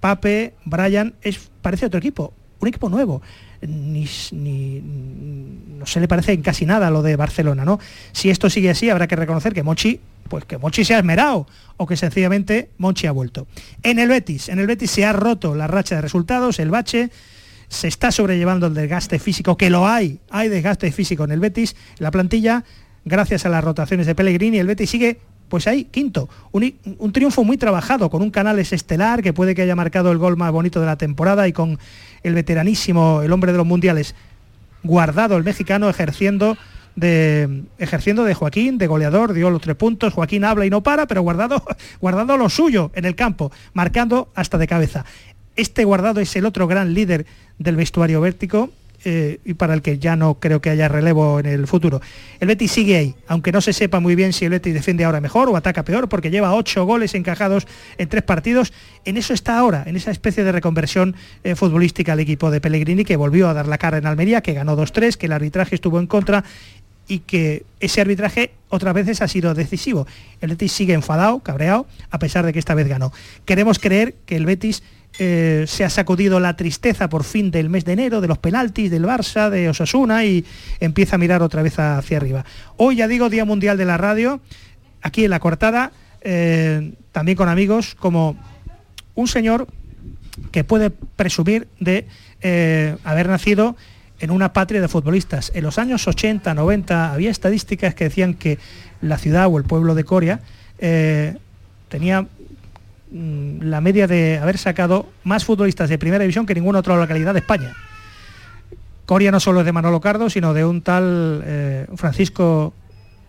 Pape, 0.00 0.54
Brian, 0.64 1.12
es, 1.20 1.50
parece 1.60 1.84
otro 1.84 1.98
equipo, 1.98 2.32
un 2.58 2.68
equipo 2.68 2.88
nuevo. 2.88 3.20
Ni, 3.60 4.08
no 4.80 5.84
se 5.84 6.00
le 6.00 6.08
parece 6.08 6.32
en 6.32 6.40
casi 6.40 6.64
nada 6.64 6.90
lo 6.90 7.02
de 7.02 7.14
Barcelona, 7.16 7.66
¿no? 7.66 7.78
Si 8.12 8.30
esto 8.30 8.48
sigue 8.48 8.70
así, 8.70 8.88
habrá 8.88 9.06
que 9.06 9.16
reconocer 9.16 9.52
que 9.52 9.62
Mochi 9.62 10.00
pues 10.32 10.46
que 10.46 10.56
Monchi 10.56 10.82
se 10.82 10.94
ha 10.94 10.96
esmerado 10.96 11.46
o 11.76 11.86
que 11.86 11.94
sencillamente 11.94 12.70
Monchi 12.78 13.06
ha 13.06 13.12
vuelto. 13.12 13.46
En 13.82 13.98
el 13.98 14.08
Betis, 14.08 14.48
en 14.48 14.60
el 14.60 14.66
Betis 14.66 14.90
se 14.90 15.04
ha 15.04 15.12
roto 15.12 15.54
la 15.54 15.66
racha 15.66 15.96
de 15.96 16.00
resultados, 16.00 16.58
el 16.58 16.70
bache, 16.70 17.10
se 17.68 17.86
está 17.86 18.10
sobrellevando 18.10 18.66
el 18.66 18.72
desgaste 18.72 19.18
físico, 19.18 19.58
que 19.58 19.68
lo 19.68 19.86
hay, 19.86 20.20
hay 20.30 20.48
desgaste 20.48 20.90
físico 20.90 21.24
en 21.24 21.32
el 21.32 21.40
Betis, 21.40 21.76
la 21.98 22.10
plantilla, 22.10 22.64
gracias 23.04 23.44
a 23.44 23.50
las 23.50 23.62
rotaciones 23.62 24.06
de 24.06 24.14
Pellegrini, 24.14 24.58
el 24.58 24.66
Betis 24.66 24.88
sigue 24.88 25.20
pues 25.50 25.66
ahí, 25.66 25.84
quinto, 25.84 26.30
un, 26.50 26.72
un, 26.96 27.12
triunfo 27.12 27.44
muy 27.44 27.58
trabajado, 27.58 28.08
con 28.08 28.22
un 28.22 28.30
Canales 28.30 28.72
estelar 28.72 29.20
que 29.20 29.34
puede 29.34 29.54
que 29.54 29.60
haya 29.60 29.76
marcado 29.76 30.12
el 30.12 30.16
gol 30.16 30.38
más 30.38 30.50
bonito 30.50 30.80
de 30.80 30.86
la 30.86 30.96
temporada 30.96 31.46
y 31.46 31.52
con 31.52 31.78
el 32.22 32.32
veteranísimo, 32.32 33.20
el 33.20 33.32
hombre 33.32 33.52
de 33.52 33.58
los 33.58 33.66
mundiales, 33.66 34.14
guardado 34.82 35.36
el 35.36 35.44
mexicano 35.44 35.90
ejerciendo 35.90 36.56
de 36.96 37.64
ejerciendo 37.78 38.24
de 38.24 38.34
Joaquín, 38.34 38.78
de 38.78 38.86
goleador, 38.86 39.32
dio 39.32 39.50
los 39.50 39.62
tres 39.62 39.76
puntos, 39.76 40.12
Joaquín 40.12 40.44
habla 40.44 40.66
y 40.66 40.70
no 40.70 40.82
para, 40.82 41.06
pero 41.06 41.22
guardado, 41.22 41.62
guardado 42.00 42.36
lo 42.36 42.48
suyo 42.48 42.90
en 42.94 43.04
el 43.04 43.14
campo, 43.14 43.52
marcando 43.72 44.28
hasta 44.34 44.58
de 44.58 44.66
cabeza. 44.66 45.04
Este 45.56 45.84
guardado 45.84 46.20
es 46.20 46.34
el 46.36 46.46
otro 46.46 46.66
gran 46.66 46.94
líder 46.94 47.26
del 47.58 47.76
vestuario 47.76 48.20
vértico 48.20 48.70
eh, 49.04 49.40
y 49.44 49.54
para 49.54 49.74
el 49.74 49.82
que 49.82 49.98
ya 49.98 50.14
no 50.14 50.34
creo 50.34 50.60
que 50.60 50.70
haya 50.70 50.86
relevo 50.86 51.40
en 51.40 51.46
el 51.46 51.66
futuro. 51.66 52.00
El 52.38 52.46
Betis 52.46 52.70
sigue 52.70 52.96
ahí, 52.96 53.14
aunque 53.26 53.50
no 53.50 53.60
se 53.60 53.72
sepa 53.72 53.98
muy 53.98 54.14
bien 54.14 54.32
si 54.32 54.44
el 54.44 54.52
Betis 54.52 54.72
defiende 54.72 55.04
ahora 55.04 55.20
mejor 55.20 55.48
o 55.48 55.56
ataca 55.56 55.84
peor, 55.84 56.08
porque 56.08 56.30
lleva 56.30 56.54
ocho 56.54 56.84
goles 56.84 57.16
encajados 57.16 57.66
en 57.98 58.08
tres 58.08 58.22
partidos. 58.22 58.72
En 59.04 59.16
eso 59.16 59.34
está 59.34 59.58
ahora, 59.58 59.82
en 59.86 59.96
esa 59.96 60.12
especie 60.12 60.44
de 60.44 60.52
reconversión 60.52 61.16
eh, 61.42 61.56
futbolística 61.56 62.12
al 62.12 62.20
equipo 62.20 62.52
de 62.52 62.60
Pellegrini, 62.60 63.04
que 63.04 63.16
volvió 63.16 63.48
a 63.48 63.54
dar 63.54 63.66
la 63.66 63.76
cara 63.76 63.98
en 63.98 64.06
Almería, 64.06 64.40
que 64.40 64.52
ganó 64.52 64.76
2-3, 64.76 65.16
que 65.16 65.26
el 65.26 65.32
arbitraje 65.32 65.74
estuvo 65.74 65.98
en 65.98 66.06
contra 66.06 66.44
y 67.08 67.20
que 67.20 67.64
ese 67.80 68.00
arbitraje 68.00 68.52
otras 68.68 68.94
veces 68.94 69.20
ha 69.22 69.28
sido 69.28 69.54
decisivo. 69.54 70.06
El 70.40 70.50
Betis 70.50 70.72
sigue 70.72 70.94
enfadado, 70.94 71.40
cabreado, 71.40 71.86
a 72.10 72.18
pesar 72.18 72.46
de 72.46 72.52
que 72.52 72.58
esta 72.58 72.74
vez 72.74 72.88
ganó. 72.88 73.12
Queremos 73.44 73.78
creer 73.78 74.14
que 74.24 74.36
el 74.36 74.46
Betis 74.46 74.82
eh, 75.18 75.64
se 75.68 75.84
ha 75.84 75.90
sacudido 75.90 76.40
la 76.40 76.56
tristeza 76.56 77.08
por 77.08 77.24
fin 77.24 77.50
del 77.50 77.68
mes 77.68 77.84
de 77.84 77.92
enero, 77.92 78.22
de 78.22 78.28
los 78.28 78.38
penaltis, 78.38 78.90
del 78.90 79.04
Barça, 79.04 79.50
de 79.50 79.68
Osasuna 79.68 80.24
y 80.24 80.44
empieza 80.80 81.16
a 81.16 81.18
mirar 81.18 81.42
otra 81.42 81.62
vez 81.62 81.78
hacia 81.78 82.16
arriba. 82.16 82.46
Hoy 82.78 82.96
ya 82.96 83.08
digo 83.08 83.28
Día 83.28 83.44
Mundial 83.44 83.76
de 83.76 83.84
la 83.84 83.98
Radio, 83.98 84.40
aquí 85.02 85.24
en 85.24 85.30
la 85.30 85.40
cortada, 85.40 85.92
eh, 86.22 86.94
también 87.12 87.36
con 87.36 87.50
amigos 87.50 87.94
como 87.94 88.36
un 89.14 89.28
señor 89.28 89.66
que 90.50 90.64
puede 90.64 90.88
presumir 90.90 91.68
de 91.78 92.06
eh, 92.40 92.96
haber 93.04 93.28
nacido 93.28 93.76
en 94.22 94.30
una 94.30 94.52
patria 94.52 94.80
de 94.80 94.86
futbolistas. 94.86 95.50
En 95.52 95.64
los 95.64 95.78
años 95.78 96.06
80, 96.06 96.54
90 96.54 97.12
había 97.12 97.30
estadísticas 97.30 97.96
que 97.96 98.04
decían 98.04 98.34
que 98.34 98.58
la 99.00 99.18
ciudad 99.18 99.48
o 99.48 99.58
el 99.58 99.64
pueblo 99.64 99.96
de 99.96 100.04
Coria 100.04 100.40
eh, 100.78 101.36
tenía 101.88 102.22
mm, 102.22 103.62
la 103.62 103.80
media 103.80 104.06
de 104.06 104.38
haber 104.38 104.58
sacado 104.58 105.08
más 105.24 105.44
futbolistas 105.44 105.90
de 105.90 105.98
primera 105.98 106.22
división 106.22 106.46
que 106.46 106.54
ninguna 106.54 106.78
otra 106.78 106.96
localidad 106.96 107.32
de 107.32 107.40
España. 107.40 107.74
Coria 109.04 109.32
no 109.32 109.40
solo 109.40 109.58
es 109.58 109.66
de 109.66 109.72
Manolo 109.72 110.00
Cardo, 110.00 110.30
sino 110.30 110.54
de 110.54 110.64
un 110.64 110.82
tal 110.82 111.42
eh, 111.44 111.86
Francisco 111.96 112.72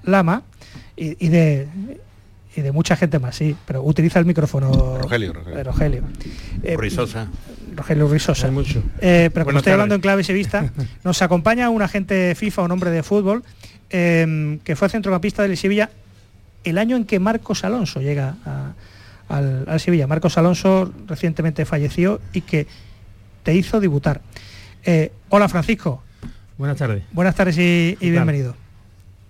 Lama 0.04 0.44
y, 0.96 1.28
de, 1.28 1.68
y 2.56 2.62
de 2.62 2.72
mucha 2.72 2.96
gente 2.96 3.18
más, 3.18 3.36
sí, 3.36 3.56
pero 3.66 3.82
utiliza 3.82 4.20
el 4.20 4.26
micrófono. 4.26 5.00
Rogelio, 5.00 5.34
Rogelio. 5.34 5.64
Rogelio. 5.64 6.04
Eh, 6.62 6.78
Risosa. 6.78 7.30
Rogelio 7.76 8.08
Risosa. 8.08 8.50
mucho. 8.52 8.84
Eh, 9.00 9.30
pero 9.34 9.46
como 9.46 9.58
estoy 9.58 9.74
hablando 9.74 9.96
en 9.96 10.02
clave 10.02 10.24
sevista, 10.24 10.72
nos 11.04 11.22
acompaña 11.22 11.70
un 11.70 11.82
agente 11.82 12.34
FIFA, 12.36 12.64
un 12.64 12.72
hombre 12.72 12.92
de 12.92 13.04
fútbol, 13.04 13.44
em, 13.90 14.60
que 14.60 14.76
fue 14.76 14.90
centrocampista 14.90 15.44
del 15.44 15.58
Sevilla 15.58 15.90
el 16.64 16.78
año 16.78 16.96
en 16.96 17.06
que 17.06 17.20
Marcos 17.20 17.64
Alonso 17.64 18.02
llega 18.02 18.36
al, 19.28 19.80
Sevilla. 19.80 20.08
Marcos 20.08 20.38
Alonso 20.38 20.94
recientemente 21.08 21.66
falleció 21.66 22.22
y 22.32 22.42
que 22.42 22.68
te 23.44 23.54
hizo 23.54 23.80
debutar. 23.80 24.22
Eh, 24.86 25.12
hola 25.30 25.50
Francisco. 25.50 26.04
Buenas 26.58 26.78
tardes. 26.78 27.04
Buenas 27.12 27.36
tardes 27.36 27.58
y, 27.58 27.98
bienvenido. 28.00 28.56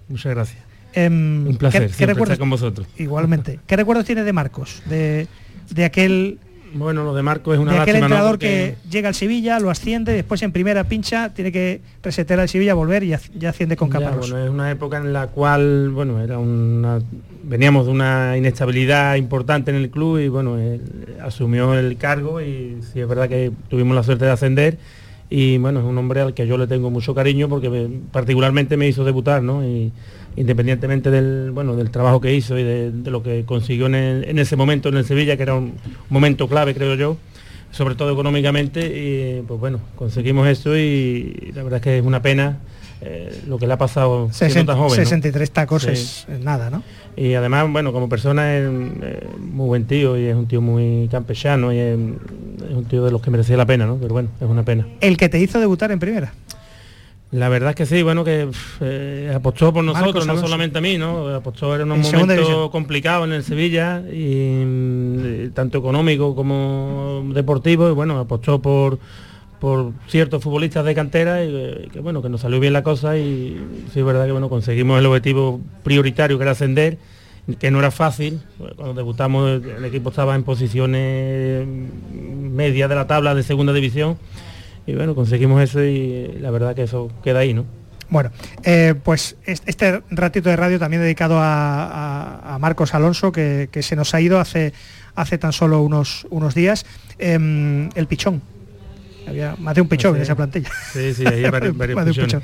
Muchas 0.09 0.33
gracias. 0.33 0.61
Em, 0.93 1.47
un 1.47 1.57
placer 1.57 1.89
¿qué, 1.89 2.03
estar 2.03 2.37
con 2.37 2.49
vosotros. 2.49 2.87
Igualmente. 2.97 3.59
¿Qué 3.65 3.75
recuerdos 3.75 4.05
tiene 4.05 4.23
de 4.23 4.33
Marcos? 4.33 4.83
De, 4.85 5.27
de 5.71 5.85
aquel 5.85 6.37
bueno, 6.75 7.03
lo 7.03 7.13
de 7.13 7.21
Marco 7.21 7.53
es 7.53 7.59
una 7.59 7.73
de 7.73 7.79
aquel 7.79 7.95
entrenador 7.97 8.39
que 8.39 8.75
llega 8.89 9.07
al 9.09 9.15
Sevilla, 9.15 9.59
lo 9.59 9.69
asciende, 9.69 10.13
después 10.13 10.41
en 10.41 10.51
primera 10.51 10.83
pincha, 10.85 11.33
tiene 11.33 11.51
que 11.51 11.81
resetear 12.01 12.39
al 12.39 12.49
Sevilla, 12.49 12.73
volver 12.73 13.03
y 13.03 13.15
ya 13.37 13.49
asciende 13.49 13.75
con 13.77 13.89
Caparrós. 13.89 14.29
Bueno, 14.31 14.43
es 14.45 14.49
una 14.49 14.69
época 14.71 14.97
en 14.97 15.13
la 15.13 15.27
cual, 15.27 15.89
bueno, 15.89 16.21
era 16.21 16.39
una 16.39 16.99
veníamos 17.43 17.85
de 17.87 17.91
una 17.91 18.37
inestabilidad 18.37 19.15
importante 19.15 19.69
en 19.71 19.77
el 19.77 19.89
club 19.89 20.19
y 20.19 20.27
bueno, 20.29 20.57
asumió 21.21 21.73
el 21.73 21.97
cargo 21.97 22.41
y 22.41 22.77
sí 22.91 22.99
es 22.99 23.07
verdad 23.07 23.27
que 23.29 23.51
tuvimos 23.69 23.95
la 23.95 24.03
suerte 24.03 24.25
de 24.25 24.31
ascender 24.31 24.77
y 25.29 25.57
bueno, 25.57 25.79
es 25.79 25.85
un 25.85 25.97
hombre 25.97 26.21
al 26.21 26.33
que 26.33 26.45
yo 26.47 26.57
le 26.57 26.67
tengo 26.67 26.89
mucho 26.89 27.13
cariño 27.15 27.49
porque 27.49 27.69
me- 27.69 27.89
particularmente 28.11 28.77
me 28.77 28.87
hizo 28.87 29.03
debutar, 29.03 29.41
¿no? 29.41 29.65
Y 29.65 29.91
independientemente 30.35 31.11
del, 31.11 31.51
bueno, 31.51 31.75
del 31.75 31.89
trabajo 31.91 32.19
que 32.21 32.33
hizo 32.33 32.57
y 32.57 32.63
de, 32.63 32.91
de 32.91 33.11
lo 33.11 33.21
que 33.23 33.43
consiguió 33.45 33.85
en, 33.87 33.95
el- 33.95 34.23
en 34.25 34.39
ese 34.39 34.55
momento 34.55 34.89
en 34.89 34.97
el 34.97 35.05
Sevilla, 35.05 35.37
que 35.37 35.43
era 35.43 35.55
un 35.55 35.73
momento 36.09 36.47
clave, 36.47 36.73
creo 36.73 36.95
yo, 36.95 37.17
sobre 37.71 37.95
todo 37.95 38.11
económicamente, 38.11 38.81
y 38.85 39.41
pues 39.47 39.59
bueno, 39.59 39.79
conseguimos 39.95 40.47
eso 40.47 40.77
y 40.77 41.51
la 41.55 41.63
verdad 41.63 41.77
es 41.77 41.83
que 41.83 41.97
es 41.99 42.05
una 42.05 42.21
pena 42.21 42.59
eh, 43.01 43.41
lo 43.47 43.57
que 43.57 43.67
le 43.67 43.73
ha 43.73 43.77
pasado 43.77 44.29
siendo 44.31 44.65
tan 44.65 44.77
joven. 44.77 44.91
¿no? 44.91 44.95
63 45.05 45.51
tacos 45.51 45.81
Sí. 45.83 45.89
es, 45.91 46.25
es 46.29 46.39
nada, 46.39 46.69
¿no? 46.69 46.83
Y 47.17 47.33
además, 47.33 47.69
bueno, 47.71 47.91
como 47.91 48.07
persona 48.09 48.55
es 48.57 48.69
muy 48.69 49.67
buen 49.67 49.85
tío 49.85 50.17
y 50.17 50.25
es 50.25 50.35
un 50.35 50.47
tío 50.47 50.61
muy 50.61 51.07
campechano 51.11 51.73
y 51.73 51.77
es, 51.79 51.97
es 52.69 52.75
un 52.75 52.85
tío 52.85 53.03
de 53.03 53.11
los 53.11 53.21
que 53.21 53.29
merecía 53.29 53.57
la 53.57 53.65
pena, 53.65 53.85
¿no? 53.85 53.97
Pero 53.97 54.13
bueno, 54.13 54.29
es 54.39 54.47
una 54.47 54.63
pena. 54.63 54.87
El 55.01 55.17
que 55.17 55.27
te 55.29 55.39
hizo 55.39 55.59
debutar 55.59 55.91
en 55.91 55.99
primera. 55.99 56.33
La 57.33 57.49
verdad 57.49 57.71
es 57.71 57.75
que 57.75 57.85
sí, 57.87 58.03
bueno, 58.03 58.23
que 58.23 58.47
eh, 58.79 59.33
apostó 59.35 59.73
por 59.73 59.83
Marcos 59.83 60.01
nosotros, 60.01 60.27
no 60.27 60.37
solamente 60.37 60.77
a 60.77 60.81
mí, 60.81 60.99
¿no? 60.99 61.29
Apostó 61.29 61.75
en 61.75 61.91
un 61.91 61.97
En 61.97 62.03
segunda 62.03 62.35
momento 62.35 62.43
división. 62.43 62.69
complicado 62.69 63.25
en 63.25 63.31
el 63.33 63.43
Sevilla, 63.43 64.03
y, 64.11 64.63
mm, 64.63 65.49
tanto 65.55 65.79
económico 65.79 66.35
como 66.35 67.25
deportivo, 67.33 67.89
y 67.89 67.93
bueno, 67.93 68.19
apostó 68.19 68.61
por 68.61 68.99
por 69.59 69.93
ciertos 70.07 70.43
futbolistas 70.43 70.83
de 70.83 70.93
cantera 70.93 71.41
y 71.41 71.49
eh, 71.49 71.87
que 71.93 72.01
bueno, 72.01 72.21
que 72.21 72.27
nos 72.27 72.41
salió 72.41 72.59
bien 72.59 72.73
la 72.73 72.83
cosa 72.83 73.17
y 73.17 73.57
sí 73.93 73.99
es 73.99 74.05
verdad 74.05 74.25
que 74.25 74.33
bueno, 74.33 74.49
conseguimos 74.49 74.99
el 74.99 75.05
objetivo 75.05 75.61
prioritario 75.83 76.37
que 76.37 76.43
era 76.43 76.51
ascender, 76.51 76.97
que 77.59 77.71
no 77.71 77.79
era 77.79 77.89
fácil, 77.89 78.41
cuando 78.75 78.93
debutamos 78.93 79.61
el 79.63 79.85
equipo 79.85 80.09
estaba 80.09 80.35
en 80.35 80.43
posiciones 80.43 81.65
medias 82.11 82.89
de 82.89 82.95
la 82.95 83.07
tabla 83.07 83.33
de 83.35 83.43
segunda 83.43 83.71
división 83.71 84.17
y 84.85 84.93
bueno, 84.95 85.15
conseguimos 85.15 85.61
eso 85.61 85.83
y 85.83 86.37
la 86.39 86.51
verdad 86.51 86.75
que 86.75 86.83
eso 86.83 87.11
queda 87.23 87.39
ahí, 87.39 87.53
¿no? 87.53 87.65
Bueno, 88.09 88.31
eh, 88.63 88.93
pues 89.03 89.35
es- 89.45 89.63
este 89.65 90.01
ratito 90.11 90.49
de 90.49 90.55
radio 90.55 90.77
también 90.77 91.01
dedicado 91.01 91.39
a, 91.39 91.85
a- 91.85 92.55
a 92.55 92.59
Marcos 92.59 92.93
Alonso, 92.93 93.31
que, 93.31 93.69
que 93.71 93.81
se 93.81 93.95
nos 93.95 94.13
ha 94.13 94.21
ido 94.21 94.39
hace, 94.39 94.73
hace 95.15 95.37
tan 95.37 95.51
solo 95.53 95.81
unos, 95.81 96.27
unos 96.29 96.53
días. 96.53 96.85
Em, 97.17 97.89
el 97.95 98.05
pichón. 98.07 98.41
Había 99.27 99.55
más 99.57 99.73
de 99.73 99.81
un 99.81 99.87
pichón 99.87 100.11
sí. 100.13 100.17
en 100.17 100.21
esa 100.23 100.35
plantilla. 100.35 100.69
Sí, 100.91 101.13
sí, 101.13 101.25
hay 101.25 101.43
varios, 101.49 101.75
varios 101.77 102.17
pichón. 102.17 102.43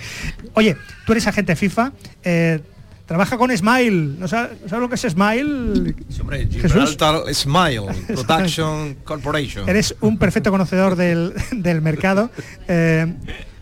Oye, 0.54 0.76
tú 1.06 1.12
eres 1.12 1.28
agente 1.28 1.56
FIFA, 1.56 1.92
eh, 2.24 2.62
trabaja 3.10 3.40
con 3.40 3.56
Smile. 3.56 4.18
¿No 4.20 4.28
sabes, 4.28 4.60
sabes 4.68 4.82
lo 4.82 4.88
que 4.88 4.94
es 4.94 5.02
Smile? 5.02 5.96
Hombre, 6.22 6.48
Jesús. 6.52 6.96
Smile 7.34 7.82
Production 8.08 8.98
Corporation. 9.04 9.68
Eres 9.68 9.96
un 10.00 10.20
perfecto 10.20 10.52
conocedor 10.52 10.96
del, 10.96 11.34
del 11.52 11.82
mercado. 11.82 12.30
Eh, 12.68 13.12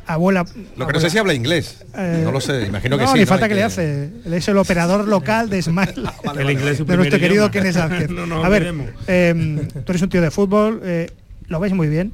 abuela. 0.05 0.45
Lo 0.75 0.85
que 0.85 0.91
no 0.91 0.99
sé 0.99 1.09
si 1.09 1.17
habla 1.17 1.33
inglés. 1.33 1.85
Eh, 1.95 2.23
no 2.25 2.33
lo 2.33 2.41
sé, 2.41 2.67
imagino 2.67 2.97
que 2.97 3.05
no, 3.05 3.11
sí. 3.13 3.19
ni 3.19 3.21
¿no? 3.21 3.27
falta 3.27 3.47
que 3.47 3.55
le 3.55 3.63
hace. 3.63 4.09
Él 4.25 4.33
es 4.33 4.45
el 4.49 4.57
operador 4.57 5.07
local 5.07 5.49
de 5.49 5.61
Smile. 5.61 5.93
El 6.37 6.51
inglés 6.51 6.85
de 6.85 6.97
nuestro 6.97 7.17
querido. 7.17 7.49
Kenneth 7.49 7.73
Sánchez. 7.75 8.09
No 8.09 8.25
nos 8.25 8.43
a 8.43 8.49
ver, 8.49 8.73
eh, 9.07 9.67
tú 9.85 9.91
eres 9.93 10.01
un 10.01 10.09
tío 10.09 10.21
de 10.21 10.29
fútbol, 10.29 10.81
eh, 10.83 11.09
lo 11.47 11.61
ves 11.61 11.71
muy 11.71 11.87
bien. 11.87 12.11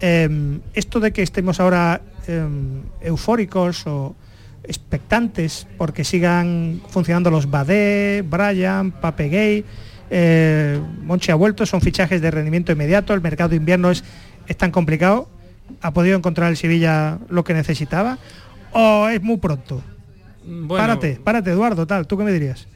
Eh, 0.00 0.60
esto 0.74 1.00
de 1.00 1.12
que 1.12 1.22
estemos 1.22 1.58
ahora 1.58 2.00
eh, 2.28 2.46
eufóricos 3.00 3.84
o 3.88 4.14
expectantes 4.68 5.66
porque 5.76 6.04
sigan 6.04 6.80
funcionando 6.88 7.30
los 7.30 7.50
Badé, 7.50 8.22
Brian, 8.22 8.92
Pape 8.92 9.28
Gay, 9.28 9.64
eh, 10.10 10.80
Monchi 11.02 11.32
ha 11.32 11.34
vuelto, 11.34 11.66
son 11.66 11.80
fichajes 11.80 12.20
de 12.20 12.30
rendimiento 12.30 12.70
inmediato, 12.72 13.14
el 13.14 13.20
mercado 13.20 13.50
de 13.50 13.56
invierno 13.56 13.90
es, 13.90 14.04
es 14.46 14.56
tan 14.56 14.70
complicado, 14.70 15.28
¿ha 15.80 15.92
podido 15.92 16.16
encontrar 16.16 16.50
el 16.50 16.56
Sevilla 16.56 17.18
lo 17.28 17.44
que 17.44 17.54
necesitaba? 17.54 18.18
¿O 18.72 19.08
es 19.08 19.22
muy 19.22 19.38
pronto? 19.38 19.82
Bueno, 20.44 20.68
párate, 20.68 21.20
párate 21.22 21.50
Eduardo, 21.50 21.86
tal, 21.86 22.06
¿tú 22.06 22.16
qué 22.16 22.24
me 22.24 22.32
dirías? 22.32 22.66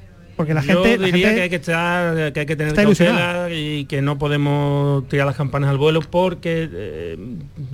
Porque 0.42 0.54
la 0.54 0.62
Yo 0.62 0.82
gente, 0.82 0.98
la 0.98 1.06
diría 1.06 1.26
gente- 1.28 1.36
que 1.36 1.42
hay 1.44 1.50
que 1.50 1.56
estar, 1.56 2.32
que 2.32 2.40
hay 2.40 2.46
que 2.46 2.56
tener 2.56 2.74
cautela 2.74 3.48
y 3.52 3.84
que 3.84 4.02
no 4.02 4.18
podemos 4.18 5.06
tirar 5.08 5.24
las 5.26 5.36
campanas 5.36 5.70
al 5.70 5.78
vuelo 5.78 6.00
porque 6.00 6.68
eh, 6.72 7.16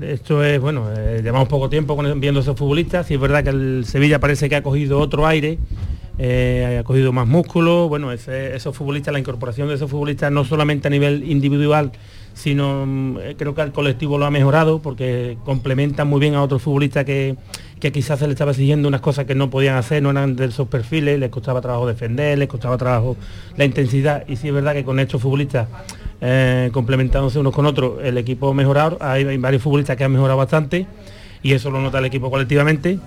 esto 0.02 0.44
es, 0.44 0.61
bueno, 0.61 0.87
eh, 0.94 1.20
llevamos 1.22 1.48
poco 1.48 1.70
tiempo 1.70 1.96
con- 1.96 2.20
viendo 2.20 2.40
esos 2.40 2.57
futbolistas. 2.59 3.11
Y 3.11 3.14
es 3.14 3.20
verdad 3.20 3.42
que 3.42 3.50
el 3.50 3.85
Sevilla 3.87 4.18
parece 4.20 4.50
que 4.50 4.57
ha 4.57 4.62
cogido 4.62 4.98
otro 4.98 5.26
aire, 5.26 5.59
eh, 6.18 6.76
ha 6.81 6.85
cogido 6.85 7.11
más 7.12 7.26
músculo, 7.26 7.88
bueno, 7.88 8.12
ese- 8.12 8.54
esos 8.54 8.76
futbolistas, 8.76 9.12
la 9.14 9.18
incorporación 9.20 9.68
de 9.68 9.74
esos 9.76 9.90
futbolistas 9.90 10.31
no 10.31 10.44
solamente 10.44 10.88
a 10.88 10.90
nivel 10.90 11.24
individual, 11.31 11.92
sino 12.38 12.87
mm, 12.87 13.18
eh, 13.18 13.35
creo 13.37 13.55
que 13.55 13.62
el 13.62 13.72
colectivo 13.72 14.16
lo 14.16 14.24
ha 14.24 14.31
mejorado 14.31 14.79
porque 14.79 15.37
complementan 15.44 16.07
muy 16.07 16.20
bien 16.20 16.37
a 16.37 16.42
otros 16.42 16.62
futbolistas 16.62 17.05
que, 17.05 17.35
que 17.81 17.90
quizás 17.90 18.20
se 18.20 18.27
le 18.27 18.33
estaba 18.33 18.53
exigiendo 18.53 18.87
unas 18.87 19.01
cosas 19.01 19.27
que 19.27 19.35
no 19.35 19.51
podían 19.51 19.74
hacer, 19.77 20.03
no 20.05 20.11
eran 20.11 20.37
de 20.37 20.44
esos 20.44 20.68
perfiles, 20.68 21.18
les 21.18 21.31
costaba 21.31 21.61
trabajo 21.61 21.87
defender, 21.88 22.38
les 22.38 22.48
costaba 22.48 22.79
trabajo 22.79 23.16
la 23.57 23.64
intensidad. 23.64 24.24
Y 24.29 24.37
sí 24.37 24.48
es 24.48 24.55
verdad 24.55 24.72
que 24.72 24.85
con 24.85 25.01
estos 25.01 25.20
futbolistas 25.20 25.66
eh, 26.20 26.70
complementándose 26.72 27.40
unos 27.40 27.53
con 27.53 27.66
otros 27.66 27.94
el 28.05 28.16
equipo 28.18 28.51
ha 28.51 28.55
mejorado, 28.55 28.98
hay 29.01 29.37
varios 29.37 29.61
futbolistas 29.61 29.96
que 29.96 30.05
han 30.05 30.12
mejorado 30.12 30.38
bastante 30.38 30.87
y 31.42 31.53
eso 31.53 31.72
lo 31.72 31.81
nota 31.81 31.98
el 31.98 32.05
equipo 32.05 32.31
colectivamente 32.31 33.01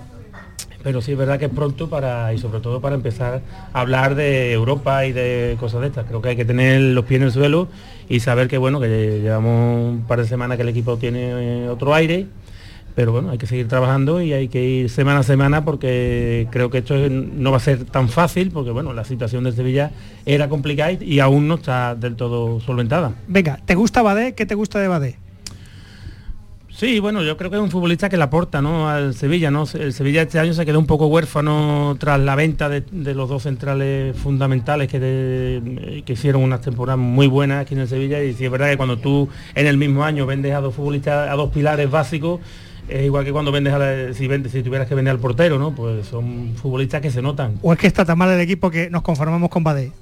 pero 0.82 1.00
sí 1.00 1.12
es 1.12 1.18
verdad 1.18 1.38
que 1.38 1.46
es 1.46 1.50
pronto 1.52 1.88
para 1.88 2.32
y 2.34 2.38
sobre 2.38 2.60
todo 2.60 2.80
para 2.80 2.94
empezar 2.94 3.40
a 3.72 3.80
hablar 3.80 4.14
de 4.14 4.52
Europa 4.52 5.06
y 5.06 5.12
de 5.12 5.56
cosas 5.60 5.80
de 5.82 5.86
estas. 5.88 6.06
Creo 6.06 6.20
que 6.22 6.30
hay 6.30 6.36
que 6.36 6.44
tener 6.44 6.80
los 6.80 7.04
pies 7.04 7.20
en 7.20 7.26
el 7.26 7.32
suelo 7.32 7.68
y 8.08 8.20
saber 8.20 8.48
que 8.48 8.58
bueno, 8.58 8.80
que 8.80 9.20
llevamos 9.22 9.92
un 9.92 10.04
par 10.06 10.20
de 10.20 10.26
semanas 10.26 10.56
que 10.56 10.62
el 10.62 10.68
equipo 10.68 10.96
tiene 10.96 11.68
otro 11.68 11.94
aire, 11.94 12.26
pero 12.94 13.12
bueno, 13.12 13.30
hay 13.30 13.38
que 13.38 13.46
seguir 13.46 13.68
trabajando 13.68 14.20
y 14.20 14.32
hay 14.34 14.48
que 14.48 14.62
ir 14.62 14.90
semana 14.90 15.20
a 15.20 15.22
semana 15.22 15.64
porque 15.64 16.46
creo 16.50 16.68
que 16.68 16.78
esto 16.78 16.94
es- 16.94 17.10
no 17.10 17.50
va 17.50 17.56
a 17.56 17.60
ser 17.60 17.84
tan 17.84 18.08
fácil 18.08 18.50
porque 18.50 18.70
bueno, 18.70 18.92
la 18.92 19.04
situación 19.04 19.44
de 19.44 19.52
Sevilla 19.52 19.92
era 20.26 20.48
complicada 20.48 20.92
y 20.92 21.20
aún 21.20 21.48
no 21.48 21.54
está 21.54 21.94
del 21.94 22.16
todo 22.16 22.60
solventada. 22.60 23.12
Venga, 23.28 23.58
¿te 23.64 23.74
gusta 23.76 24.02
Badé? 24.02 24.34
¿Qué 24.34 24.44
te 24.46 24.54
gusta 24.54 24.78
de 24.78 24.88
Badé? 24.88 25.16
Sí, 26.82 26.98
bueno, 26.98 27.22
yo 27.22 27.36
creo 27.36 27.48
que 27.48 27.54
es 27.58 27.62
un 27.62 27.70
futbolista 27.70 28.08
que 28.08 28.16
le 28.16 28.24
aporta 28.24 28.60
¿no? 28.60 28.88
al 28.88 29.14
Sevilla. 29.14 29.52
¿no? 29.52 29.66
El 29.74 29.92
Sevilla 29.92 30.22
este 30.22 30.40
año 30.40 30.52
se 30.52 30.66
quedó 30.66 30.80
un 30.80 30.86
poco 30.86 31.06
huérfano 31.06 31.94
tras 31.96 32.18
la 32.18 32.34
venta 32.34 32.68
de, 32.68 32.82
los 33.14 33.28
dos 33.28 33.44
centrales 33.44 34.16
fundamentales 34.16 34.88
que, 34.90 36.02
que 36.04 36.12
hicieron 36.12 36.42
unas 36.42 36.60
temporadas 36.60 36.98
muy 36.98 37.28
buenas 37.28 37.62
aquí 37.62 37.74
en 37.74 37.82
el 37.82 37.88
Sevilla. 37.88 38.20
Y 38.24 38.34
sí 38.34 38.46
es 38.46 38.50
verdad 38.50 38.68
que 38.68 38.76
cuando 38.76 38.98
tú 38.98 39.28
en 39.54 39.68
el 39.68 39.76
mismo 39.76 40.02
año 40.02 40.26
vendes 40.26 40.54
a 40.56 40.60
dos 40.60 40.74
futbolistas, 40.74 41.30
a 41.30 41.34
dos 41.34 41.52
pilares 41.52 41.88
básicos, 41.88 42.40
es 42.88 43.04
igual 43.04 43.24
que 43.24 43.30
cuando 43.30 43.52
vendes 43.52 43.72
a 43.74 43.78
la- 43.78 44.12
si, 44.12 44.26
vendes, 44.26 44.50
si 44.50 44.64
tuvieras 44.64 44.88
que 44.88 44.96
vender 44.96 45.12
al 45.12 45.20
portero, 45.20 45.60
¿no? 45.60 45.72
Pues 45.72 46.08
son 46.08 46.56
futbolistas 46.56 47.00
que 47.00 47.12
se 47.12 47.22
notan. 47.22 47.60
¿O 47.62 47.72
es 47.72 47.78
que 47.78 47.86
está 47.86 48.04
tan 48.04 48.18
mal 48.18 48.28
el 48.30 48.40
equipo 48.40 48.72
que 48.72 48.90
nos 48.90 49.02
conformamos 49.02 49.50
con 49.50 49.62
Badé? 49.62 49.92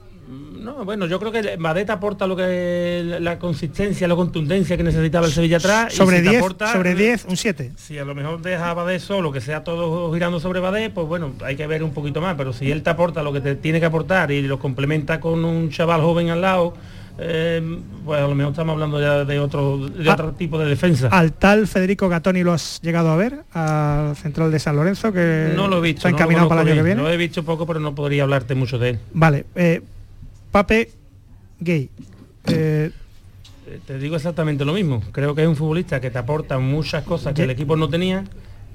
No, 0.81 0.87
bueno, 0.87 1.05
yo 1.05 1.19
creo 1.21 1.31
que 1.31 1.59
Madeta 1.59 1.93
aporta 1.93 2.27
lo 2.27 2.35
que 2.35 3.19
la 3.21 3.39
consistencia, 3.39 4.09
la 4.09 4.15
contundencia 4.17 4.79
que 4.79 4.83
necesitaba 4.83 5.27
el 5.27 5.33
Sevilla 5.33 5.59
atrás. 5.59 5.93
Sobre 5.93 6.21
si 6.21 6.25
te 6.25 6.31
10, 6.31 6.43
aporta- 6.43 6.73
sobre 6.73 6.95
10, 6.95 7.27
un 7.29 7.37
7. 7.37 7.73
si 7.77 7.99
a 7.99 8.05
lo 8.07 8.15
mejor 8.15 8.41
deja 8.41 8.71
a 8.71 8.73
Badé 8.73 8.99
solo, 8.99 9.31
que 9.31 9.43
sea 9.43 9.63
todo 9.63 10.11
girando 10.15 10.41
sobre 10.41 10.59
Badé, 10.61 10.89
pues 10.89 11.07
bueno, 11.07 11.33
hay 11.45 11.55
que 11.57 11.67
ver 11.67 11.83
un 11.83 11.91
poquito 11.93 12.23
más, 12.23 12.35
pero 12.35 12.55
si 12.55 12.71
él 12.71 12.83
te 12.83 12.89
aporta 12.89 13.23
lo 13.23 13.31
que 13.31 13.43
te 13.43 13.57
tiene 13.57 13.79
que 13.79 13.85
aportar 13.85 14.31
y 14.31 14.41
lo 14.41 14.59
complementa 14.59 15.21
con 15.21 15.45
un 15.45 15.69
chaval 15.69 16.01
joven 16.01 16.31
al 16.31 16.41
lado, 16.41 16.73
eh, 17.19 17.61
pues 18.07 18.19
a 18.19 18.27
lo 18.27 18.35
mejor 18.35 18.53
estamos 18.53 18.73
hablando 18.73 18.99
ya 19.03 19.27
de 19.27 19.39
otro, 19.39 19.87
de 19.87 20.09
Ah, 20.09 20.15
otro 20.15 20.33
tipo 20.33 20.59
de 20.59 20.65
defensa. 20.67 21.09
Al 21.09 21.35
tal 21.35 21.67
Federico 21.67 22.09
Gatoni 22.09 22.43
lo 22.43 22.55
has 22.55 22.81
llegado 22.81 23.11
a 23.11 23.17
ver, 23.17 23.41
al 23.53 24.17
central 24.17 24.51
de 24.51 24.59
San 24.59 24.77
Lorenzo, 24.77 25.13
que 25.13 25.53
no 25.55 25.69
lo 25.69 25.77
he 25.77 25.81
visto, 25.83 26.09
está 26.09 26.09
no 26.09 26.17
lo 26.17 26.23
encaminado 26.23 26.49
para 26.49 26.63
el 26.63 26.69
año 26.69 26.77
conozco 26.77 26.85
que 26.85 26.95
bien. 26.95 26.97
viene. 26.97 27.03
Lo 27.11 27.15
he 27.15 27.19
visto 27.19 27.43
poco, 27.43 27.67
pero 27.67 27.81
no 27.81 27.95
podría 27.95 28.23
hablarte 28.23 28.55
mucho 28.55 28.79
de 28.79 28.89
él. 28.91 28.99
Vale, 29.13 29.45
eh, 29.55 29.83
Pape 30.51 30.91
Gay. 31.61 31.91
Eh, 32.47 32.91
Eh, 33.67 33.79
Te 33.87 33.99
digo 33.99 34.17
exactamente 34.17 34.65
lo 34.65 34.73
mismo. 34.73 35.01
Creo 35.13 35.35
que 35.35 35.43
es 35.43 35.49
un 35.49 35.55
futbolista 35.55 36.01
que 36.01 36.11
te 36.11 36.19
aporta 36.19 36.59
muchas 36.59 37.05
cosas 37.05 37.35
que 37.35 37.43
el 37.45 37.51
equipo 37.51 37.77
no 37.77 37.89
tenía 37.89 38.25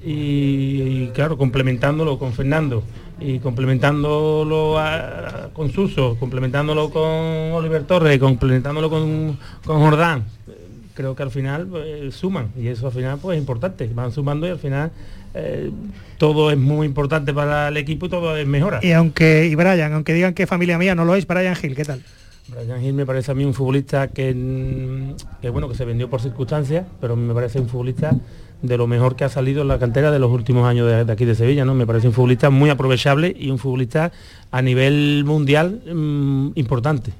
y, 0.02 0.10
y, 0.12 1.10
claro, 1.14 1.36
complementándolo 1.36 2.18
con 2.18 2.32
Fernando 2.32 2.82
y 3.20 3.38
complementándolo 3.40 4.78
a- 4.78 5.50
con 5.52 5.70
Suso, 5.72 6.16
complementándolo 6.18 6.90
con 6.90 7.02
Oliver 7.02 7.84
Torres, 7.84 8.18
complementándolo 8.18 8.88
con, 8.88 9.38
con 9.64 9.80
Jordán. 9.80 10.20
eh, 10.48 10.52
Creo 10.94 11.14
que 11.14 11.22
al 11.24 11.30
final 11.30 11.66
pues, 11.66 12.14
suman 12.14 12.52
y 12.58 12.68
eso 12.68 12.86
al 12.86 12.92
final 12.92 13.18
pues 13.20 13.36
es 13.36 13.40
importante. 13.42 13.90
Van 13.92 14.12
sumando 14.12 14.46
y 14.46 14.50
al 14.50 14.58
final 14.58 14.92
eh, 15.38 15.70
todo 16.18 16.50
es 16.50 16.56
muy 16.56 16.86
importante 16.86 17.34
para 17.34 17.68
el 17.68 17.76
equipo 17.76 18.06
y 18.06 18.08
todo 18.08 18.36
es 18.36 18.46
mejora. 18.46 18.80
y 18.82 18.92
aunque 18.92 19.46
y 19.46 19.54
Brian, 19.54 19.92
aunque 19.92 20.14
digan 20.14 20.32
que 20.32 20.46
familia 20.46 20.78
mía 20.78 20.94
no 20.94 21.04
lo 21.04 21.14
es, 21.14 21.26
Brian 21.26 21.54
Gil, 21.54 21.74
¿qué 21.74 21.84
tal? 21.84 22.02
Brian 22.48 22.82
Hill 22.82 22.94
me 22.94 23.04
parece 23.04 23.32
a 23.32 23.34
mí 23.34 23.44
un 23.44 23.52
futbolista 23.52 24.08
que, 24.08 24.32
mm, 24.32 25.40
que, 25.42 25.50
bueno 25.50 25.68
que 25.68 25.74
se 25.74 25.84
vendió 25.84 26.08
por 26.08 26.22
circunstancias, 26.22 26.86
pero 27.00 27.16
me 27.16 27.34
parece 27.34 27.60
un 27.60 27.68
futbolista 27.68 28.16
de 28.62 28.78
lo 28.78 28.86
mejor 28.86 29.14
que 29.14 29.24
ha 29.24 29.28
salido 29.28 29.62
en 29.62 29.68
la 29.68 29.78
cantera 29.78 30.10
de 30.10 30.18
los 30.18 30.30
últimos 30.30 30.66
años 30.66 30.88
de, 30.88 31.04
de 31.04 31.12
aquí 31.12 31.26
de 31.26 31.34
Sevilla, 31.34 31.66
¿no? 31.66 31.74
Me 31.74 31.86
parece 31.86 32.06
un 32.06 32.14
futbolista 32.14 32.48
muy 32.48 32.70
aprovechable 32.70 33.34
y 33.38 33.50
un 33.50 33.58
futbolista 33.58 34.12
a 34.50 34.62
nivel 34.62 35.24
mundial 35.26 35.82
mm, 35.84 36.52
importante. 36.54 37.12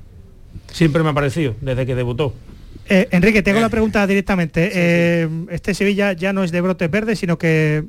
Siempre 0.73 1.03
me 1.03 1.11
ha 1.11 1.13
parecido, 1.13 1.55
desde 1.61 1.85
que 1.85 1.95
debutó. 1.95 2.33
Eh, 2.89 3.09
Enrique, 3.11 3.43
te 3.43 3.51
hago 3.51 3.61
la 3.61 3.69
pregunta 3.69 4.07
directamente. 4.07 4.71
Eh, 4.73 5.29
este 5.51 5.75
Sevilla 5.75 6.13
ya 6.13 6.33
no 6.33 6.45
es 6.45 6.53
de 6.53 6.61
brotes 6.61 6.91
verdes, 6.91 7.19
sino 7.19 7.37
que 7.37 7.85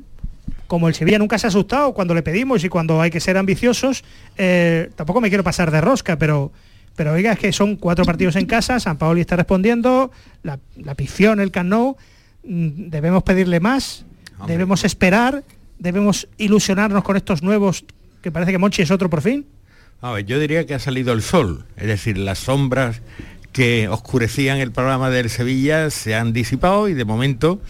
como 0.68 0.86
el 0.86 0.94
Sevilla 0.94 1.18
nunca 1.18 1.38
se 1.38 1.46
ha 1.46 1.48
asustado 1.48 1.92
cuando 1.92 2.14
le 2.14 2.22
pedimos 2.22 2.62
y 2.62 2.68
cuando 2.68 3.00
hay 3.00 3.10
que 3.10 3.18
ser 3.18 3.36
ambiciosos, 3.36 4.04
eh, 4.36 4.90
tampoco 4.94 5.20
me 5.20 5.30
quiero 5.30 5.42
pasar 5.42 5.72
de 5.72 5.80
rosca, 5.80 6.16
pero 6.16 6.52
pero 6.94 7.12
oiga, 7.12 7.32
es 7.32 7.38
que 7.38 7.52
son 7.52 7.76
cuatro 7.76 8.04
partidos 8.04 8.34
en 8.34 8.46
casa, 8.46 8.80
San 8.80 8.98
Paoli 8.98 9.20
está 9.20 9.36
respondiendo, 9.36 10.10
la, 10.42 10.58
la 10.76 10.96
pifión, 10.96 11.38
el 11.38 11.52
Camp 11.52 11.70
Nou, 11.70 11.96
mm, 12.42 12.90
debemos 12.90 13.22
pedirle 13.22 13.60
más, 13.60 14.04
debemos 14.48 14.84
esperar, 14.84 15.44
debemos 15.78 16.26
ilusionarnos 16.38 17.04
con 17.04 17.16
estos 17.16 17.40
nuevos, 17.40 17.84
que 18.20 18.32
parece 18.32 18.50
que 18.50 18.58
Monchi 18.58 18.82
es 18.82 18.90
otro 18.90 19.08
por 19.08 19.22
fin. 19.22 19.46
A 20.00 20.10
ver, 20.10 20.26
yo 20.26 20.40
diría 20.40 20.66
que 20.66 20.74
ha 20.74 20.80
salido 20.80 21.12
el 21.12 21.22
sol, 21.22 21.66
es 21.76 21.86
decir, 21.86 22.18
las 22.18 22.40
sombras 22.40 23.00
que 23.52 23.86
oscurecían 23.88 24.58
el 24.58 24.72
programa 24.72 25.08
del 25.08 25.30
Sevilla 25.30 25.90
se 25.90 26.16
han 26.16 26.32
disipado 26.32 26.88
y 26.88 26.94
de 26.94 27.04
momento 27.04 27.60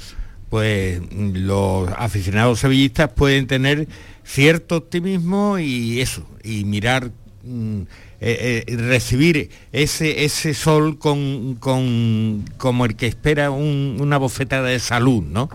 pues 0.51 1.01
los 1.13 1.91
aficionados 1.97 2.61
sevillistas 2.61 3.11
pueden 3.13 3.47
tener 3.47 3.87
cierto 4.25 4.77
optimismo 4.77 5.59
y 5.59 6.01
eso, 6.01 6.27
y 6.43 6.65
mirar, 6.65 7.11
mm, 7.45 7.81
eh, 8.21 8.65
eh, 8.67 8.77
recibir 8.77 9.51
ese, 9.73 10.25
ese 10.25 10.55
sol 10.55 10.99
con, 10.99 11.55
con- 11.57 12.45
como 12.57 12.85
el 12.87 12.97
que 12.97 13.07
espera 13.07 13.51
un- 13.51 13.97
una 14.01 14.17
bofetada 14.19 14.69
de 14.69 14.81
salud, 14.81 15.23
¿no? 15.23 15.49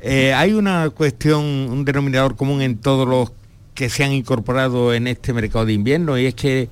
Eh, 0.00 0.32
hay 0.34 0.52
una 0.52 0.90
cuestión, 0.90 1.42
un 1.44 1.84
denominador 1.84 2.36
común 2.36 2.62
en 2.62 2.76
todos 2.78 3.06
los 3.08 3.32
que 3.74 3.88
se 3.88 4.04
han 4.04 4.12
incorporado 4.12 4.94
en 4.94 5.06
este 5.08 5.32
mercado 5.32 5.66
de 5.66 5.72
invierno 5.72 6.18
y 6.18 6.26
es 6.26 6.34
que 6.34 6.68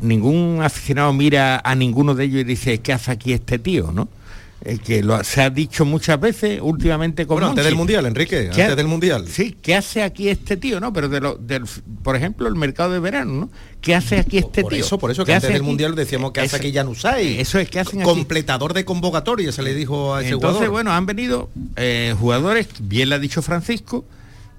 ningún 0.00 0.60
aficionado 0.62 1.12
mira 1.12 1.60
a 1.64 1.74
ninguno 1.74 2.14
de 2.14 2.24
ellos 2.24 2.40
y 2.40 2.44
dice, 2.44 2.78
¿qué 2.78 2.92
hace 2.92 3.10
aquí 3.10 3.32
este 3.32 3.58
tío? 3.58 3.92
¿no? 3.92 4.08
Eh, 4.64 4.78
que 4.78 5.02
lo, 5.02 5.22
se 5.22 5.42
ha 5.42 5.50
dicho 5.50 5.84
muchas 5.84 6.18
veces 6.18 6.60
últimamente 6.62 7.26
con 7.26 7.34
Bueno, 7.36 7.48
antes 7.50 7.64
del 7.64 7.74
Mundial, 7.74 8.06
Enrique, 8.06 8.44
¿Qué 8.54 8.62
antes 8.62 8.70
ha- 8.70 8.74
del 8.76 8.86
Mundial. 8.88 9.28
Sí, 9.28 9.54
¿qué 9.60 9.74
hace 9.76 10.02
aquí 10.02 10.28
este 10.30 10.56
tío? 10.56 10.80
¿no? 10.80 10.92
Pero 10.94 11.08
de 11.10 11.20
lo, 11.20 11.34
del, 11.36 11.64
por 12.02 12.16
ejemplo, 12.16 12.48
el 12.48 12.54
mercado 12.56 12.90
de 12.90 12.98
verano, 12.98 13.32
¿no? 13.34 13.50
¿Qué 13.82 13.94
hace 13.94 14.18
aquí 14.18 14.38
este 14.38 14.62
Por 14.62 14.72
tío? 14.72 14.80
eso, 14.84 14.98
por 14.98 15.10
eso 15.10 15.24
¿Qué 15.24 15.32
que 15.32 15.34
antes 15.34 15.48
del 15.50 15.58
aquí? 15.58 15.66
Mundial 15.66 15.94
decíamos 15.94 16.32
que 16.32 16.40
hace 16.40 16.56
aquí 16.56 16.72
Januzaj. 16.72 17.18
Eso 17.20 17.58
es 17.58 17.68
que 17.68 17.80
hacen 17.80 18.00
aquí. 18.00 18.08
Completador 18.08 18.72
de 18.72 18.84
convocatoria, 18.86 19.52
se 19.52 19.62
le 19.62 19.74
dijo 19.74 20.14
a 20.14 20.22
ese 20.22 20.30
Entonces, 20.32 20.54
jugador. 20.56 20.72
bueno, 20.72 20.92
han 20.92 21.04
venido 21.06 21.50
eh, 21.76 22.14
jugadores, 22.18 22.66
bien 22.80 23.10
le 23.10 23.16
ha 23.16 23.18
dicho 23.18 23.42
Francisco, 23.42 24.06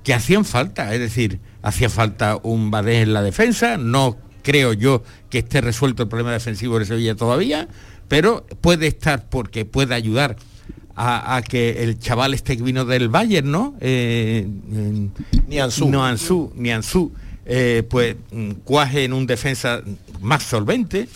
que 0.03 0.13
hacían 0.13 0.45
falta, 0.45 0.93
es 0.93 0.99
decir, 0.99 1.39
hacía 1.63 1.89
falta 1.89 2.37
un 2.43 2.69
Badés 2.71 3.01
en 3.03 3.13
la 3.13 3.23
defensa, 3.23 3.77
no 3.77 4.15
creo 4.43 4.71
yo 4.73 5.03
que 5.29 5.39
esté 5.39 5.59
resuelto 5.59 6.03
el 6.03 6.07
problema 6.07 6.31
defensivo 6.31 6.79
de 6.79 6.85
Sevilla 6.85 7.15
todavía, 7.15 7.67
pero 8.07 8.45
puede 8.61 8.87
estar 8.87 9.29
porque 9.29 9.65
puede 9.65 9.95
ayudar 9.95 10.37
a, 10.95 11.35
a 11.35 11.41
que 11.41 11.83
el 11.83 11.99
chaval 11.99 12.33
este 12.33 12.57
que 12.57 12.63
vino 12.63 12.85
del 12.85 13.09
Bayern, 13.09 13.51
¿no? 13.51 13.75
Eh, 13.79 14.47
eh, 14.73 15.09
Nianzú. 15.47 15.89
No 15.89 16.03
Nianzú, 16.55 17.11
eh, 17.45 17.83
pues 17.89 18.15
mm, 18.31 18.51
cuaje 18.63 19.03
en 19.03 19.13
un 19.13 19.27
defensa 19.27 19.81
más 20.21 20.43
solvente. 20.43 21.07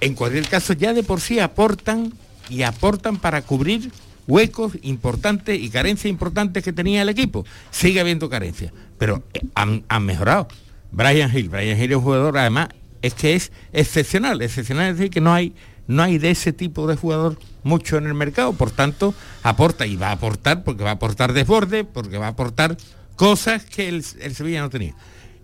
En 0.00 0.14
cualquier 0.14 0.48
caso, 0.48 0.72
ya 0.72 0.92
de 0.92 1.04
por 1.04 1.20
sí 1.20 1.38
aportan 1.38 2.12
y 2.50 2.62
aportan 2.62 3.18
para 3.18 3.42
cubrir 3.42 3.90
huecos 4.26 4.72
importantes 4.82 5.60
y 5.60 5.70
carencias 5.70 6.10
importantes 6.10 6.64
que 6.64 6.72
tenía 6.72 7.02
el 7.02 7.08
equipo. 7.08 7.44
Sigue 7.70 8.00
habiendo 8.00 8.28
carencias, 8.28 8.72
pero 8.98 9.22
eh, 9.32 9.40
han, 9.54 9.84
han 9.88 10.04
mejorado. 10.04 10.48
Brian 10.90 11.34
Hill, 11.34 11.48
Brian 11.48 11.80
Hill 11.80 11.92
es 11.92 11.96
un 11.96 12.02
jugador, 12.02 12.36
además, 12.36 12.68
es 13.00 13.14
que 13.14 13.34
es 13.34 13.52
excepcional, 13.72 14.42
excepcional 14.42 14.90
es 14.90 14.98
decir 14.98 15.10
que 15.10 15.20
no 15.20 15.32
hay, 15.32 15.54
no 15.92 16.02
hay 16.02 16.18
de 16.18 16.30
ese 16.30 16.52
tipo 16.52 16.86
de 16.86 16.96
jugador 16.96 17.38
mucho 17.62 17.96
en 17.96 18.06
el 18.06 18.14
mercado, 18.14 18.52
por 18.52 18.70
tanto, 18.70 19.14
aporta 19.42 19.86
y 19.86 19.96
va 19.96 20.08
a 20.08 20.12
aportar 20.12 20.64
porque 20.64 20.82
va 20.84 20.90
a 20.90 20.94
aportar 20.94 21.32
desborde, 21.32 21.84
porque 21.84 22.18
va 22.18 22.26
a 22.26 22.30
aportar 22.30 22.76
cosas 23.16 23.64
que 23.64 23.88
el, 23.88 24.04
el 24.20 24.34
Sevilla 24.34 24.60
no 24.62 24.70
tenía. 24.70 24.94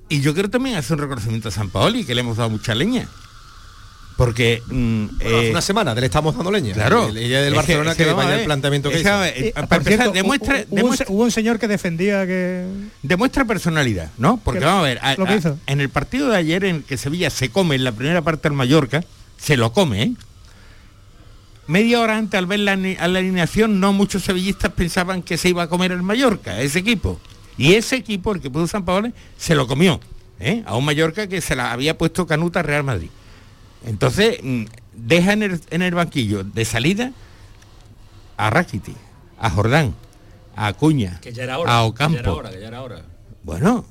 Y 0.09 0.21
yo 0.21 0.35
quiero 0.35 0.51
también 0.51 0.77
hacer 0.77 0.97
un 0.97 1.03
reconocimiento 1.03 1.49
a 1.49 1.53
San 1.53 1.71
Paoli, 1.71 2.05
que 2.05 2.15
le 2.15 2.23
hemos 2.23 2.37
dado 2.39 2.51
mucha 2.51 2.75
leña. 2.75 3.07
Porque 4.17 4.61
mm, 4.67 5.07
Bueno, 5.07 5.37
hace 5.37 5.47
eh, 5.47 5.51
una 5.53 5.61
semana 5.61 5.95
le 5.95 6.05
estamos 6.07 6.35
dando 6.35 6.51
leña. 6.51 6.75
Claro. 6.75 7.07
El- 7.09 7.19
Ella 7.19 7.41
del 7.41 7.53
que- 7.53 7.57
Barcelona 7.57 7.93
que, 7.95 7.99
que 8.03 8.05
vamos 8.11 8.25
vaya 8.25 8.31
a 8.31 8.33
el 8.33 8.39
ver. 8.41 8.47
planteamiento 8.47 8.89
que 8.91 8.97
Es 8.97 9.03
que, 9.03 9.09
hizo. 9.09 9.25
eh, 9.25 9.33
Eh, 9.37 9.53
para 9.55 9.67
por 9.69 9.77
empezar, 9.79 9.99
cierto, 10.01 10.13
demuestra, 10.15 10.55
hu- 10.57 10.59
hu- 10.59 10.65
hubo, 10.67 10.75
un, 10.75 10.77
demuestra- 10.83 11.07
hubo 11.11 11.23
un 11.23 11.31
señor 11.31 11.59
que 11.61 11.69
defendía 11.69 12.27
que... 12.27 12.67
demuestra 13.05 13.45
personalidad, 13.45 14.11
¿no? 14.19 14.41
Porque 14.43 14.59
¿Qué- 14.59 14.65
vamos 14.67 14.81
a 14.81 14.89
ver, 14.89 14.99
a- 15.03 15.15
lo 15.15 15.25
que 15.25 15.33
a- 15.35 15.37
hizo? 15.37 15.59
en 15.69 15.81
el 15.81 15.89
partido 15.91 16.31
de 16.31 16.37
ayer 16.37 16.65
en 16.65 16.83
que 16.83 16.97
Sevilla 16.97 17.31
se 17.31 17.51
come 17.51 17.77
en 17.77 17.85
la 17.85 17.93
primera 17.93 18.23
parte 18.23 18.49
al 18.49 18.55
Mallorca, 18.55 19.05
se 19.37 19.57
lo 19.57 19.73
come, 19.73 20.03
¿eh? 20.03 20.13
Media 21.69 22.01
hora 22.01 22.17
antes 22.17 22.37
al 22.39 22.47
ver 22.47 22.61
la, 22.61 22.73
a 22.73 23.09
la 23.09 23.19
alineación, 23.21 23.79
no 23.79 23.93
muchos 23.93 24.25
sevillistas 24.25 24.73
pensaban 24.73 25.23
que 25.23 25.37
se 25.37 25.51
iba 25.51 25.63
a 25.63 25.69
comer 25.69 25.93
el 25.93 26.03
Mallorca, 26.03 26.61
ese 26.61 26.81
equipo. 26.81 27.21
Y 27.57 27.75
ese 27.75 27.97
equipo, 27.97 28.33
el 28.33 28.41
que 28.41 28.51
puso 28.51 28.67
San 28.67 28.85
Paolo, 28.85 29.13
se 29.37 29.55
lo 29.55 29.67
comió, 29.67 30.01
¿eh? 30.41 30.63
A 30.67 30.77
un 30.77 30.85
Mallorca 30.85 31.27
que 31.29 31.41
se 31.41 31.55
la 31.55 31.71
había 31.73 31.97
puesto 31.99 32.27
Canuta 32.27 32.63
Real 32.63 32.85
Madrid. 32.85 33.11
Entonces, 33.87 34.39
mm, 34.43 34.65
deja 34.95 35.33
en 35.35 35.43
el, 35.43 35.61
en 35.71 35.83
el 35.83 35.95
banquillo 35.95 36.43
de 36.43 36.65
salida 36.65 37.13
a 38.37 38.51
Rakiti, 38.51 38.95
a 39.39 39.51
Jordán, 39.51 39.95
a 40.57 40.69
Acuña, 40.69 41.21
Que 41.21 41.33
ya 41.33 41.45
era 41.45 41.59
hora. 41.59 41.71
a 41.81 41.93
Que 41.93 41.99
ya 41.99 42.05
era 42.09 42.23
Ocampo. 42.23 42.33
hora, 42.35 42.51
que 42.51 42.61
ya 42.61 42.69
era 42.69 42.83
hora. 42.83 43.03
Bueno, 43.43 43.87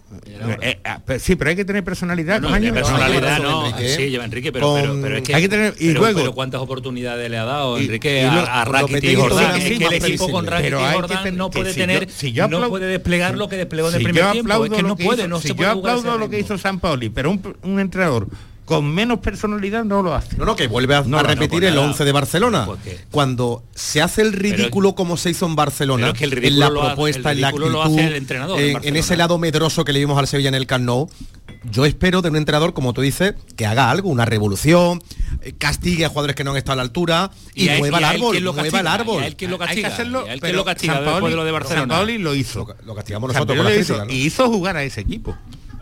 eh, 0.61 0.77
eh, 0.83 1.19
sí, 1.19 1.35
pero 1.35 1.49
hay 1.49 1.55
que 1.55 1.65
tener 1.65 1.83
personalidad. 1.83 2.39
No, 2.41 2.51
de 2.51 2.71
personalidad 2.73 3.39
no, 3.41 3.65
Enrique. 3.67 3.95
sí, 3.95 4.09
lleva 4.09 4.25
Enrique, 4.25 4.51
pero, 4.51 4.67
Con- 4.67 4.81
pero, 4.81 4.99
pero 5.01 5.17
es 5.17 5.23
que, 5.23 5.33
Hay 5.35 5.41
que 5.41 5.49
tener- 5.49 5.73
y 5.79 5.87
pero, 5.87 5.99
luego- 6.01 6.19
pero 6.19 6.33
cuántas 6.33 6.61
oportunidades 6.61 7.31
le 7.31 7.37
ha 7.39 7.45
dado 7.45 7.79
Y- 7.79 7.85
Enrique 7.85 8.21
y 8.21 8.25
a, 8.25 8.31
luego- 8.33 8.47
a 8.47 8.63
con 8.65 8.73
Rakitic 8.73 9.03
y 9.03 9.15
Jordán. 9.15 9.55
Es 9.55 9.63
que 9.63 9.85
el 9.85 9.93
equipo 9.93 10.29
con. 10.29 10.45
Rakitic 10.45 10.79
y 10.79 10.93
Jordán 10.93 11.37
no 11.37 11.49
puede 11.49 11.73
si 11.73 11.79
yo- 11.79 11.85
tener, 11.87 12.11
si 12.11 12.31
yo 12.33 12.47
no 12.47 12.59
aplau- 12.59 12.69
puede 12.69 12.85
desplegar 12.87 13.35
lo 13.35 13.49
que 13.49 13.55
desplegó 13.57 13.87
en 13.87 13.93
si 13.93 13.97
el 13.97 14.03
yo 14.05 14.13
primer 14.13 14.31
tiempo. 14.33 14.65
Es 14.65 14.71
que 14.71 14.81
lo 14.83 14.87
no 14.89 14.95
puede, 14.95 15.21
hizo- 15.21 15.27
no 15.29 15.37
si 15.37 15.41
se 15.43 15.47
yo 15.49 15.55
puede 15.55 15.69
aplaudo 15.71 16.17
lo 16.19 16.29
que 16.29 16.39
hizo 16.39 16.57
San 16.59 16.79
Paoli, 16.79 17.09
pero 17.09 17.31
un, 17.31 17.57
un 17.63 17.79
entrenador 17.79 18.27
con 18.67 18.85
menos 18.93 19.19
personalidad 19.19 19.85
no 19.85 20.03
lo 20.03 20.13
hace. 20.13 20.35
No, 20.35 20.43
no, 20.43 20.57
que 20.57 20.67
vuelve 20.67 20.93
a, 20.93 21.01
No, 21.03 21.17
a 21.17 21.23
no, 21.23 21.27
repetir 21.29 21.63
el 21.63 21.75
nada. 21.75 21.87
11 21.87 22.03
de 22.03 22.11
Barcelona. 22.11 22.67
Que- 22.83 22.99
Cuando 23.11 23.63
se 23.73 24.01
hace 24.01 24.21
el 24.21 24.33
ridículo 24.33 24.93
como 24.93 25.15
se 25.15 25.29
hizo 25.29 25.45
en 25.45 25.55
Barcelona, 25.55 26.07
pero 26.07 26.13
es 26.13 26.19
que 26.19 26.25
el 26.25 26.45
en 26.45 26.59
la 26.59 26.65
hace- 26.67 26.75
propuesta, 26.75 27.31
el 27.31 27.37
en 27.37 27.41
la 27.41 27.47
ridículo 27.51 27.69
lo 27.69 27.81
actitud, 27.81 27.99
hace 27.99 28.07
el 28.09 28.15
entrenador 28.17 28.59
en 28.59 28.95
ese 28.97 29.15
lado 29.15 29.37
medroso 29.37 29.85
que 29.85 29.93
le 29.93 29.99
vimos 29.99 30.19
al 30.19 30.27
Sevilla 30.27 30.49
en 30.49 30.55
el 30.55 30.67
Camp 30.67 30.83
Nou, 30.83 31.09
yo 31.71 31.85
espero 31.85 32.21
de 32.21 32.29
un 32.29 32.35
entrenador, 32.35 32.73
como 32.73 32.91
tú 32.91 32.99
dices, 33.01 33.35
que 33.55 33.65
haga 33.65 33.89
algo, 33.89 34.09
una 34.09 34.25
revolución, 34.25 35.01
eh, 35.43 35.53
castigue 35.57 36.03
a 36.03 36.09
jugadores 36.09 36.35
que 36.35 36.43
no 36.43 36.51
han 36.51 36.57
estado 36.57 36.73
a 36.73 36.75
la 36.77 36.81
altura 36.83 37.31
y, 37.55 37.69
a 37.69 37.73
él- 37.75 37.79
mueva 37.79 37.97
y 37.97 38.03
el 38.03 38.05
árbol, 38.05 38.31
quién 38.31 38.43
lo 38.43 38.51
mueva 38.53 38.67
el 38.67 38.71
castiga, 38.73 38.93
árbol. 38.93 39.21
y 39.23 39.25
Hay 39.25 39.33
que 39.35 39.57
castiga, 39.57 39.87
hacerlo, 39.87 40.25
y 40.35 40.39
pero 40.41 40.57
lo 40.57 40.65
castiga 40.65 40.93
San 40.95 41.03
después 41.05 41.21
Paoli- 41.23 41.29
de 41.31 41.35
lo 41.37 41.45
de 41.45 41.51
Barcelona. 41.51 41.81
San 41.81 41.89
Paoli 41.89 42.17
lo 42.17 42.35
hizo. 42.35 42.59
Lo, 42.59 42.75
lo 42.85 42.95
castigamos 42.95 43.29
nosotros 43.33 43.55
por 43.57 43.63
la 43.65 43.71
lo 43.71 43.79
hizo, 43.79 43.93
crítica, 43.95 44.05
¿no? 44.05 44.11
y 44.13 44.25
hizo 44.25 44.47
jugar 44.49 44.75
a 44.77 44.83
ese 44.83 44.99
equipo. 45.01 45.37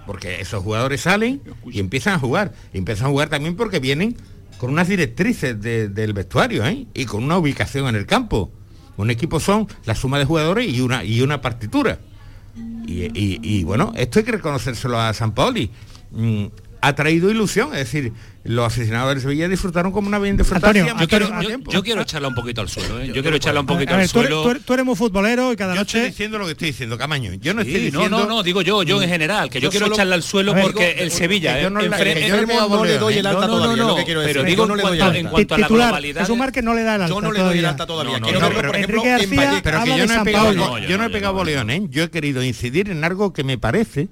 Porque 0.05 0.39
esos 0.41 0.63
jugadores 0.63 1.01
salen 1.01 1.41
y 1.69 1.79
empiezan 1.79 2.13
a 2.15 2.19
jugar. 2.19 2.53
Y 2.73 2.77
empiezan 2.77 3.07
a 3.07 3.09
jugar 3.09 3.29
también 3.29 3.55
porque 3.55 3.79
vienen 3.79 4.15
con 4.57 4.69
unas 4.71 4.87
directrices 4.87 5.59
de- 5.61 5.89
del 5.89 6.13
vestuario 6.13 6.65
¿eh? 6.65 6.85
y 6.93 7.05
con 7.05 7.23
una 7.23 7.37
ubicación 7.37 7.87
en 7.87 7.95
el 7.95 8.05
campo. 8.05 8.51
Un 8.97 9.09
equipo 9.11 9.39
son 9.39 9.67
la 9.85 9.95
suma 9.95 10.19
de 10.19 10.25
jugadores 10.25 10.67
y 10.71 10.79
una, 10.81 11.03
y 11.03 11.21
una 11.21 11.41
partitura. 11.41 11.99
Y, 12.87 13.03
y- 13.19 13.39
y, 13.41 13.63
bueno, 13.63 13.91
esto 13.97 14.19
hay 14.19 14.25
que 14.25 14.31
reconocérselo 14.33 14.99
a 14.99 15.13
San 15.13 15.33
Paoli. 15.33 15.71
Ha 16.87 16.93
traído 16.95 17.31
ilusión, 17.31 17.69
es 17.73 17.79
decir, 17.91 18.13
los 18.43 18.65
aficionados 18.67 19.09
del 19.15 19.21
Sevilla 19.21 19.47
disfrutaron 19.47 19.91
como 19.91 20.07
una 20.07 20.19
bien 20.19 20.37
disfrutado. 20.37 20.67
Antonio, 20.71 20.95
Yo 20.99 21.07
quiero, 21.07 21.41
yo, 21.41 21.47
tiempo. 21.47 21.71
yo 21.71 21.81
quiero 21.83 22.01
echarla 22.01 22.27
un 22.27 22.35
poquito 22.35 22.61
al 22.61 22.69
suelo, 22.69 23.01
¿eh? 23.01 23.07
yo 23.13 23.21
quiero 23.23 23.35
echarla 23.37 23.61
un 23.61 23.65
poquito 23.65 23.93
A 23.93 23.97
ver, 23.97 24.03
al 24.03 24.11
tú, 24.11 24.19
eres, 24.19 24.29
suelo. 24.29 24.43
tú 24.43 24.49
eres- 24.51 24.63
tú 24.65 24.73
eres 24.73 24.85
muy 24.85 24.95
futbolero 24.95 25.51
y 25.51 25.55
cada 25.55 25.73
Yo 25.73 25.81
estoy 25.81 26.01
noche... 26.01 26.09
diciendo 26.11 26.37
lo 26.37 26.45
que 26.45 26.51
estoy 26.51 26.67
diciendo, 26.67 26.95
Camaño. 26.97 27.33
Yo 27.41 27.55
no 27.55 27.63
Sí, 27.63 27.69
estoy 27.69 27.91
no, 27.91 27.99
diciendo... 28.01 28.19
no, 28.19 28.25
no, 28.27 28.43
digo 28.43 28.61
yo, 28.61 28.83
yo 28.83 29.01
en 29.01 29.09
general, 29.09 29.49
que 29.49 29.59
yo, 29.59 29.63
yo 29.63 29.69
quiero 29.71 29.85
solo- 29.87 29.95
echarla 29.95 30.13
al 30.15 30.21
suelo 30.21 30.53
ver, 30.53 30.61
porque 30.63 30.89
digo, 30.89 31.01
el 31.01 31.11
Sevilla 31.11 31.59
yo 31.59 31.71
no 31.71 31.81
en- 31.81 31.89
la- 31.89 31.97
en- 31.97 32.03
que 32.03 32.11
en- 32.21 32.27
yo 32.27 32.35
no 32.35 32.41
le 32.85 32.93
no 32.93 32.99
doy 32.99 33.13
¿eh? 33.15 33.17
el 33.17 33.23
No, 33.23 33.29
alta 33.31 33.41
no, 33.41 33.47
no, 33.47 33.57
todavía, 33.63 33.81
no, 33.83 33.87
lo 33.89 33.95
que 33.95 34.03
quiero 34.05 34.21
pero 34.23 34.43
digo 34.43 34.67
no 34.67 34.75
le 34.75 34.83
doy 34.83 34.91
el 34.91 34.97
cuanto, 34.99 35.05
alta. 35.07 35.19
en 35.19 35.27
cuanto 35.27 35.55
a 35.55 35.57
la 35.57 35.67
globalidad. 35.67 36.23
es 36.23 36.29
un 36.29 36.37
mar 36.37 36.51
que 36.51 36.61
no 36.61 36.75
le 36.75 36.83
da 36.83 36.95
el 36.97 37.01
alta 37.01 37.15
Yo 37.15 37.21
no 37.21 37.31
le 37.31 37.39
doy 37.39 37.57
el 37.57 37.65
alta 37.65 37.87
todavía. 37.87 38.19
No, 38.19 38.31
no, 38.31 38.39
no, 38.41 38.49
pero 38.53 38.71
que 38.71 38.81
yo 38.81 38.87
no 38.87 40.13
he 40.13 40.21
pegado, 40.21 40.53
No, 40.53 40.79
no 40.79 40.79
no, 41.09 41.19
no. 41.19 41.33
boleón, 41.33 41.69
¿eh? 41.71 41.81
Yo 41.89 42.03
he 42.03 42.09
querido 42.11 42.43
incidir 42.43 42.91
en 42.91 43.03
algo 43.03 43.33
que 43.33 43.43
me 43.43 43.57
parece 43.57 44.07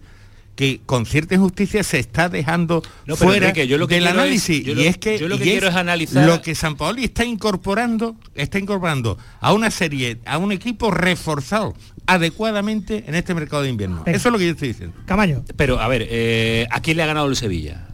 que 0.56 0.82
con 0.86 1.06
cierta 1.08 1.34
injusticia 1.36 1.84
se 1.84 1.98
está 2.00 2.30
dejando 2.30 2.84
No, 3.08 3.16
fuera 3.16 3.48
Enrique, 3.50 3.68
yo 3.68 3.78
lo 3.78 3.88
que 3.88 3.96
del 3.96 4.04
es- 4.06 4.10
análisis 4.12 4.64
yo 4.64 4.76
lo- 4.76 4.82
y 4.82 4.86
es 4.86 4.98
que 4.98 5.18
yo 5.18 5.28
lo 5.28 5.38
que 5.38 5.46
y 5.46 5.50
quiero 5.52 5.68
es 5.70 5.76
analizar- 5.76 6.26
lo 6.28 6.42
que 6.42 6.54
San 6.54 6.76
Paoli 6.76 7.06
está 7.06 7.26
incorporando 7.26 8.16
está 8.36 8.60
incorporando 8.60 9.18
a 9.40 9.52
una 9.54 9.72
serie 9.72 10.20
a 10.26 10.38
un 10.38 10.52
equipo 10.52 10.92
reforzado 10.92 11.74
adecuadamente 12.06 13.04
en 13.08 13.16
este 13.16 13.34
mercado 13.34 13.64
de 13.64 13.70
invierno 13.70 14.04
Venga. 14.04 14.16
eso 14.18 14.30
es 14.30 14.34
lo 14.34 14.38
que 14.38 14.46
yo 14.46 14.52
estoy 14.52 14.68
diciendo 14.70 14.96
Camaño. 15.06 15.44
Pero 15.58 15.80
a 15.80 15.88
ver, 15.88 16.06
eh, 16.10 16.68
¿a 16.70 16.82
quién 16.82 16.98
le 16.98 17.04
ha 17.04 17.08
ganado 17.08 17.28
el 17.28 17.36
Sevilla? 17.36 17.88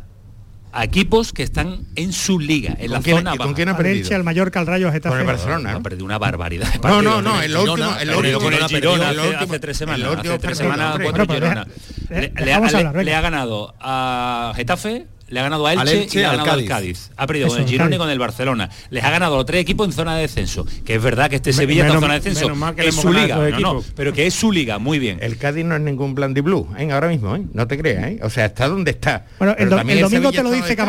A 0.71 0.83
equipos 0.83 1.33
que 1.33 1.41
están 1.43 1.87
en 1.95 2.13
su 2.13 2.39
liga, 2.39 2.75
en 2.77 2.91
la 2.91 2.97
¿Con 2.97 3.03
quién- 3.03 3.17
zona 3.17 3.31
con 3.31 3.37
baja. 3.39 3.53
quién 3.55 3.69
ha 3.69 3.77
perdido? 3.77 3.95
Elche, 4.03 4.13
al 4.13 4.23
Mallorca, 4.23 4.59
al 4.59 4.67
Rayo, 4.67 4.91
Getafe. 4.91 5.09
Con 5.13 5.19
el 5.21 5.25
Barcelona. 5.25 5.71
Ha 5.75 5.79
perdido 5.79 6.05
una 6.05 6.17
barbaridad. 6.19 6.67
no 6.83 7.01
no 7.01 7.21
no 7.21 7.31
Con 7.33 7.41
el 7.43 7.57
último 7.57 7.75
el 7.99 8.09
último 8.11 8.39
con 8.39 8.53
el 8.53 8.63
Girona, 8.67 9.09
hace, 9.09 9.19
el 9.19 9.25
último- 9.27 9.43
hace 9.53 9.59
tres 9.59 9.77
semanas, 9.77 10.01
el 10.01 10.07
último 10.15 10.33
hace 10.35 10.41
tres 10.43 10.57
semanas, 10.59 10.99
cuatro 11.01 11.25
Girona. 11.33 11.67
venga. 12.09 13.03
le 13.03 13.15
ha 13.15 13.21
ganado 13.21 13.73
a 13.79 14.53
Getafe, 14.55 15.07
le 15.29 15.39
ha 15.39 15.43
ganado 15.43 15.65
a 15.67 15.73
Elche, 15.73 15.81
Al 15.81 15.87
Elche, 15.89 16.17
y 16.17 16.21
le 16.21 16.25
ha 16.25 16.31
ganado 16.31 16.51
al 16.51 16.55
Cádiz. 16.65 16.67
Cádiz. 16.69 17.11
Ha 17.17 17.27
perdido 17.27 17.47
Eso, 17.47 17.55
con 17.55 17.63
el 17.63 17.69
Girona 17.69 17.95
y 17.95 17.97
con 17.97 18.09
el 18.09 18.19
Barcelona. 18.19 18.69
Les 18.89 19.03
ha 19.03 19.09
ganado 19.09 19.35
a 19.35 19.37
los 19.37 19.45
tres 19.45 19.61
equipos 19.61 19.87
en 19.87 19.93
zona 19.93 20.15
de 20.15 20.21
descenso. 20.21 20.65
Que 20.85 20.95
es 20.95 21.01
verdad 21.01 21.29
que 21.29 21.37
este 21.37 21.53
Sevilla 21.53 21.83
está 21.83 21.93
en 21.95 21.99
zona 22.01 22.13
de 22.15 22.19
descenso. 22.19 22.45
menos 22.45 22.57
mal 22.57 22.75
que 22.75 22.87
Es 22.87 22.95
su 22.95 23.11
liga. 23.13 23.37
No, 23.37 23.59
no, 23.75 23.83
pero 23.95 24.13
que 24.13 24.27
es 24.27 24.33
su 24.33 24.51
liga, 24.51 24.79
muy 24.79 24.99
bien. 24.99 25.19
El 25.21 25.37
Cádiz 25.37 25.65
no 25.65 25.75
es 25.75 25.81
ningún 25.81 26.15
Blandi 26.15 26.41
Blue, 26.41 26.67
¿eh? 26.77 26.91
ahora 26.91 27.07
mismo, 27.07 27.35
¿eh? 27.35 27.41
no 27.53 27.67
te 27.67 27.77
creas, 27.77 28.05
¿eh? 28.05 28.19
o 28.23 28.29
sea, 28.29 28.45
está 28.45 28.67
donde 28.67 28.91
está. 28.91 29.25
Bueno, 29.37 29.55
el, 29.57 29.69
do- 29.69 29.77
domingo 29.77 30.09
Sevilla 30.09 30.31
te 30.31 30.43
lo 30.43 30.51
dice 30.51 30.71
está. 30.71 30.85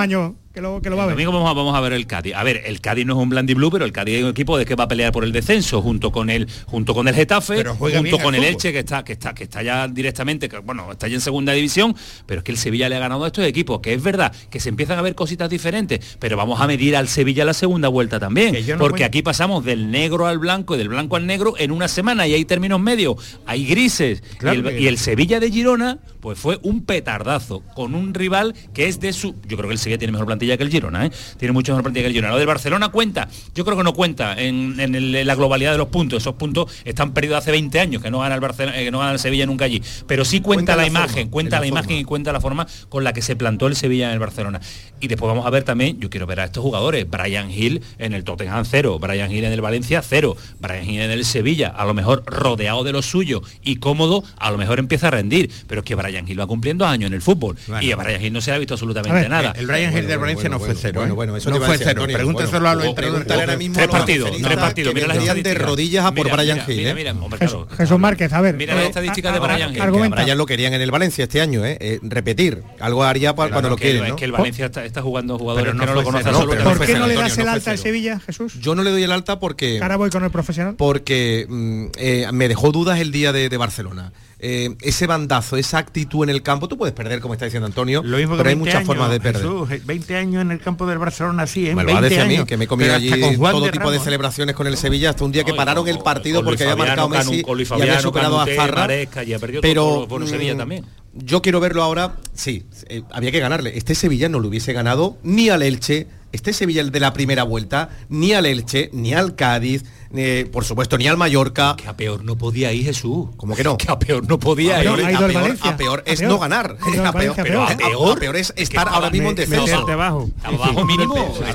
Que 0.52 0.60
lo, 0.60 0.82
que 0.82 0.90
lo 0.90 0.96
va 0.96 1.02
a 1.02 1.06
El 1.06 1.10
ver. 1.10 1.16
domingo 1.16 1.30
vamos 1.32 1.48
a, 1.48 1.54
vamos 1.54 1.76
a 1.76 1.80
ver 1.80 1.92
el 1.92 2.08
Cádiz. 2.08 2.34
A 2.34 2.42
ver, 2.42 2.62
el 2.66 2.80
Cádiz 2.80 3.06
no 3.06 3.12
es 3.12 3.20
un 3.22 3.28
Blandi 3.28 3.54
Blue, 3.54 3.70
pero 3.70 3.84
el 3.84 3.92
Cádiz 3.92 4.16
es 4.16 4.24
un 4.24 4.30
equipo 4.30 4.58
de 4.58 4.64
que 4.64 4.74
va 4.74 4.84
a 4.84 4.88
pelear 4.88 5.12
por 5.12 5.22
el 5.22 5.30
descenso 5.30 5.80
junto 5.80 6.10
con 6.10 6.28
el 6.28 6.48
junto 6.66 6.92
con 6.92 7.06
el 7.06 7.14
Getafe, 7.14 7.64
junto 7.64 8.18
con 8.18 8.34
el. 8.34 8.42
Elche 8.42 8.72
que 8.72 8.80
está 8.80 9.04
que 9.04 9.12
está 9.12 9.32
que 9.32 9.44
está 9.44 9.62
ya 9.62 9.86
directamente, 9.86 10.48
que, 10.48 10.58
bueno, 10.58 10.90
está 10.90 11.06
ya 11.06 11.14
en 11.14 11.20
segunda 11.20 11.52
división, 11.52 11.94
pero 12.26 12.40
es 12.40 12.44
que 12.44 12.50
el 12.50 12.58
Sevilla 12.58 12.88
le 12.88 12.96
ha 12.96 12.98
ganado 12.98 13.22
a 13.22 13.28
estos 13.28 13.44
equipos, 13.44 13.78
que 13.80 13.94
es 13.94 14.02
verdad 14.02 14.34
que 14.50 14.58
se 14.58 14.70
empiezan 14.70 14.98
a 14.98 15.02
ver 15.02 15.14
cositas 15.14 15.48
diferentes, 15.48 16.16
pero 16.18 16.36
vamos 16.36 16.60
a 16.60 16.66
medir 16.66 16.96
al 16.96 17.06
Sevilla 17.06 17.44
la 17.44 17.54
segunda 17.54 17.86
vuelta 17.86 18.18
también, 18.18 18.52
no 18.70 18.78
porque 18.78 19.02
voy- 19.02 19.06
aquí 19.06 19.22
pasamos 19.22 19.64
del 19.64 19.88
negro 19.92 20.26
al 20.26 20.40
blanco 20.40 20.74
y 20.74 20.78
del 20.78 20.88
blanco 20.88 21.14
al 21.14 21.26
negro 21.28 21.54
en 21.58 21.70
una 21.70 21.86
semana 21.86 22.26
y 22.26 22.34
hay 22.34 22.44
términos 22.44 22.80
medios, 22.80 23.38
hay 23.46 23.66
grises 23.66 24.20
Claro 24.38 24.56
y, 24.56 24.58
el, 24.66 24.68
que- 24.74 24.80
y 24.80 24.86
el 24.88 24.98
Sevilla 24.98 25.38
de 25.38 25.48
Girona 25.52 25.98
pues 26.20 26.38
fue 26.40 26.58
un 26.62 26.84
petardazo 26.84 27.62
con 27.76 27.94
un 27.94 28.14
rival 28.14 28.54
que 28.74 28.88
es 28.88 28.98
de 28.98 29.12
su 29.12 29.36
yo 29.46 29.56
creo 29.56 29.68
que 29.68 29.74
el 29.74 29.78
Sevilla 29.78 29.98
tiene 29.98 30.10
mejor 30.12 30.26
plantilla 30.26 30.39
que 30.56 30.62
el 30.64 30.70
Girona 30.70 31.06
¿eh? 31.06 31.10
tiene 31.38 31.52
mucho 31.52 31.72
mejor 31.72 31.82
plantilla 31.84 32.02
que 32.04 32.08
el 32.08 32.12
Girona. 32.14 32.32
Lo 32.32 32.38
del 32.38 32.46
Barcelona 32.46 32.88
cuenta. 32.88 33.28
Yo 33.54 33.64
creo 33.64 33.76
que 33.76 33.84
no 33.84 33.92
cuenta 33.94 34.34
en, 34.40 34.78
en 34.80 34.94
el- 34.94 35.14
en 35.14 35.26
la 35.26 35.34
globalidad 35.34 35.72
de 35.72 35.78
los 35.78 35.88
puntos. 35.88 36.22
Esos 36.22 36.34
puntos 36.34 36.72
están 36.84 37.12
perdidos 37.12 37.38
hace 37.38 37.50
20 37.50 37.78
años 37.80 38.02
que 38.02 38.10
no 38.10 38.20
gana 38.20 38.34
el 38.34 38.40
Barcelona 38.40 38.78
eh, 38.80 38.84
que 38.84 38.90
no 38.90 38.98
gana 39.00 39.12
el 39.12 39.18
Sevilla 39.18 39.46
nunca 39.46 39.64
allí. 39.66 39.82
Pero 40.06 40.24
sí 40.24 40.40
cuenta, 40.40 40.74
Cuenta 40.74 40.76
la, 40.76 40.82
la 40.82 40.88
imagen 40.88 41.28
cuenta 41.28 41.56
en 41.56 41.60
la, 41.60 41.60
la 41.60 41.66
imagen 41.66 41.96
y 41.98 42.04
cuenta 42.04 42.32
la 42.32 42.40
forma 42.40 42.66
con 42.88 43.04
la 43.04 43.12
que 43.12 43.22
se 43.22 43.36
plantó 43.36 43.66
el 43.66 43.76
Sevilla 43.76 44.06
en 44.08 44.12
el 44.14 44.18
Barcelona 44.18 44.60
y 45.00 45.08
después 45.08 45.28
vamos 45.28 45.46
a 45.46 45.50
ver 45.50 45.64
también 45.64 45.98
yo 46.00 46.10
quiero 46.10 46.26
ver 46.26 46.40
a 46.40 46.44
estos 46.44 46.62
jugadores 46.62 47.08
Brian 47.08 47.50
Hill 47.50 47.82
en 47.98 48.12
el 48.12 48.24
Tottenham 48.24 48.64
cero 48.64 48.98
Brian 48.98 49.30
Hill 49.30 49.44
en 49.44 49.52
el 49.52 49.60
Valencia 49.60 50.02
cero 50.02 50.36
Brian 50.60 50.88
Hill 50.88 51.00
en 51.00 51.10
el 51.10 51.24
Sevilla 51.24 51.68
a 51.68 51.84
lo 51.84 51.94
mejor 51.94 52.22
rodeado 52.26 52.84
de 52.84 52.92
lo 52.92 53.02
suyo 53.02 53.42
y 53.62 53.76
cómodo 53.76 54.24
a 54.38 54.50
lo 54.50 54.58
mejor 54.58 54.78
empieza 54.78 55.08
a 55.08 55.10
rendir 55.10 55.50
pero 55.66 55.80
es 55.80 55.84
que 55.84 55.94
Brian 55.94 56.28
Hill 56.28 56.40
va 56.40 56.46
cumpliendo 56.46 56.86
años 56.86 57.08
en 57.08 57.14
el 57.14 57.22
fútbol 57.22 57.56
Bueno. 57.66 57.82
y 57.82 57.92
a 57.92 57.96
Brian 57.96 58.22
Hill 58.22 58.32
no 58.32 58.40
se 58.40 58.50
le 58.50 58.56
ha 58.56 58.58
visto 58.58 58.74
absolutamente 58.74 59.20
ver, 59.20 59.30
nada 59.30 59.52
El 59.56 59.66
Brian 59.66 59.92
Hill 59.96 60.04
Bueno, 60.04 60.08
de 60.08 60.16
bueno, 60.16 60.20
Valencia 60.20 60.48
bueno, 60.48 60.54
no 60.54 60.58
fue 60.58 60.66
bueno, 60.68 60.80
cero. 60.82 61.00
bueno, 61.00 61.12
¿eh? 61.12 61.16
bueno, 61.16 61.36
eso 61.36 61.50
no 61.50 61.56
fue 61.56 61.78
decir, 61.78 61.86
cero. 61.88 62.02
Bueno, 62.02 62.40
a 62.70 62.74
los 62.74 62.84
entrenadores. 62.84 63.30
ahora 63.30 63.56
mismo 63.56 63.76
tres 63.76 63.88
partidos 63.88 64.30
tres 64.42 64.56
partidos 64.56 64.94
mira 64.94 65.06
las 65.06 65.42
de 65.42 65.54
rodillas 65.54 66.04
a 66.04 66.12
por 66.12 66.24
Mira, 66.24 66.36
Brian 66.36 66.58
Hill, 66.66 66.76
mira, 66.76 66.90
¿eh? 66.90 66.94
mira, 66.94 67.12
hombre, 67.12 67.38
Jesús, 67.38 67.64
claro. 67.66 67.76
Jesús 67.76 67.98
Márquez, 67.98 68.32
a 68.32 68.40
ver. 68.40 68.56
Mira 68.56 68.74
las 68.74 68.84
eh, 68.84 68.88
estadísticas 68.88 69.32
de 69.32 69.40
Brian 69.40 69.74
Hill. 69.74 70.10
Brian 70.10 70.38
lo 70.38 70.46
querían 70.46 70.74
en 70.74 70.80
el 70.80 70.90
Valencia 70.90 71.24
este 71.24 71.40
año, 71.40 71.62
repetir. 72.02 72.62
Algo 72.78 73.04
haría 73.04 73.32
cuando 73.32 73.68
lo 73.68 73.76
quieren, 73.76 74.04
Es 74.04 74.12
que 74.14 74.24
el 74.24 74.32
Valencia 74.32 74.66
está, 74.66 74.84
está 74.90 75.02
jugando 75.02 75.38
jugadores 75.38 75.74
no 75.74 75.80
que 75.80 75.86
no 75.86 75.94
lo 75.94 76.02
conocen 76.04 76.32
no. 76.32 76.46
¿Por 76.46 76.86
qué 76.86 76.98
le 76.98 77.14
das 77.14 77.38
el 77.38 77.48
alta 77.48 77.70
al. 77.70 77.78
Sevilla, 77.78 78.20
Jesús? 78.20 78.54
Yo 78.60 78.74
no 78.74 78.82
le 78.82 78.90
doy 78.90 79.02
el 79.02 79.12
alta 79.12 79.38
porque... 79.40 79.78
Ahora 79.80 79.96
voy 79.96 80.10
con 80.10 80.24
el 80.24 80.30
profesional. 80.30 80.74
porque 80.76 81.46
mm, 81.48 81.86
eh, 81.96 82.26
me 82.32 82.48
dejó 82.48 82.72
dudas 82.72 83.00
el 83.00 83.12
día 83.12 83.32
de, 83.32 83.48
de 83.48 83.56
Barcelona. 83.56 84.12
Eh, 84.42 84.74
ese 84.80 85.06
bandazo, 85.06 85.58
esa 85.58 85.76
actitud 85.76 86.24
en 86.24 86.30
el 86.30 86.42
campo, 86.42 86.66
tú 86.66 86.78
puedes 86.78 86.94
perder, 86.94 87.20
como 87.20 87.34
está 87.34 87.44
diciendo 87.44 87.66
Antonio, 87.66 88.02
Lo 88.02 88.16
mismo 88.16 88.36
que 88.36 88.38
pero 88.38 88.48
hay 88.48 88.54
20 88.54 88.58
muchas 88.58 88.74
años, 88.76 88.86
formas 88.86 89.10
de 89.10 89.20
perder. 89.20 89.42
Jesús, 89.42 89.86
20 89.86 90.16
años 90.16 90.40
en 90.40 90.50
el 90.50 90.60
campo 90.60 90.86
del 90.86 90.96
Barcelona, 90.96 91.46
sí, 91.46 91.68
¿eh? 91.68 91.74
Me 91.74 91.82
lo 91.84 91.92
va 91.92 91.98
a 91.98 92.00
20 92.00 92.16
decir 92.16 92.36
a 92.36 92.40
mí, 92.40 92.46
que 92.46 92.56
me 92.56 92.64
he 92.64 92.66
comido 92.68 92.94
allí 92.94 93.10
todo 93.10 93.60
de 93.60 93.70
tipo 93.70 93.90
de 93.90 93.98
celebraciones 93.98 94.56
con 94.56 94.66
el 94.66 94.78
Sevilla, 94.78 95.10
hasta 95.10 95.24
un 95.24 95.32
día 95.32 95.44
que 95.44 95.52
pararon 95.52 95.86
el 95.88 95.98
partido 95.98 96.42
porque 96.42 96.64
había 96.64 96.76
marcado 96.76 97.10
Messi 97.10 97.42
y 97.44 97.72
había 97.72 98.00
superado 98.00 98.40
a 98.40 98.46
perdido 98.46 99.60
pero 99.60 99.82
todo- 99.84 100.06
bueno, 100.06 100.24
mm, 100.24 100.28
Sevilla 100.30 100.56
también. 100.56 100.86
Yo 101.12 101.42
quiero 101.42 101.58
verlo 101.58 101.82
ahora, 101.82 102.16
sí, 102.34 102.64
eh, 102.88 103.02
había 103.10 103.32
que 103.32 103.40
ganarle. 103.40 103.76
Este 103.76 103.94
Sevilla 103.94 104.28
no 104.28 104.38
lo 104.38 104.48
hubiese 104.48 104.72
ganado 104.72 105.18
ni 105.22 105.48
al 105.48 105.62
Elche, 105.62 106.06
este 106.32 106.52
Sevilla 106.52 106.80
el 106.80 106.92
de 106.92 107.00
la 107.00 107.12
primera 107.12 107.42
vuelta, 107.42 107.90
ni 108.08 108.32
al 108.32 108.46
Elche, 108.46 108.90
ni 108.92 109.12
al 109.12 109.34
Cádiz, 109.34 109.84
ni, 110.10 110.44
por 110.44 110.64
supuesto, 110.64 110.98
ni 110.98 111.06
al 111.08 111.16
Mallorca. 111.16 111.76
Que 111.76 111.88
a 111.88 111.96
peor 111.96 112.24
no 112.24 112.36
podía 112.36 112.72
ir 112.72 112.84
Jesús. 112.84 113.28
¿Cómo 113.36 113.54
que 113.54 113.64
no? 113.64 113.76
Que 113.78 113.90
a 113.90 113.98
peor 113.98 114.26
no 114.28 114.38
podía 114.38 114.76
A 114.76 114.78
ir. 114.80 114.84
peor, 114.84 115.00
ha 115.02 115.06
a 115.06 115.12
ido 115.12 115.26
el 115.26 115.32
peor- 115.32 115.42
Valencia. 115.42 115.70
a 115.70 115.76
peor 115.76 116.04
A 116.06 116.10
es 116.10 116.18
peor. 116.20 116.32
no 116.32 116.38
ganar. 116.38 116.76
A 116.80 117.12
peor, 117.12 117.34
pero 117.36 117.62
a 117.62 117.68
peor. 117.76 118.16
a 118.16 118.20
peor 118.20 118.36
es 118.36 118.52
estar 118.56 118.88
ahora 118.88 119.10
mismo 119.10 119.30
en 119.30 119.36
descenso. 119.36 119.64
Meterte 119.66 119.92
abajo. 119.92 120.30
Abajo 120.42 120.84
mínimo. 120.84 121.14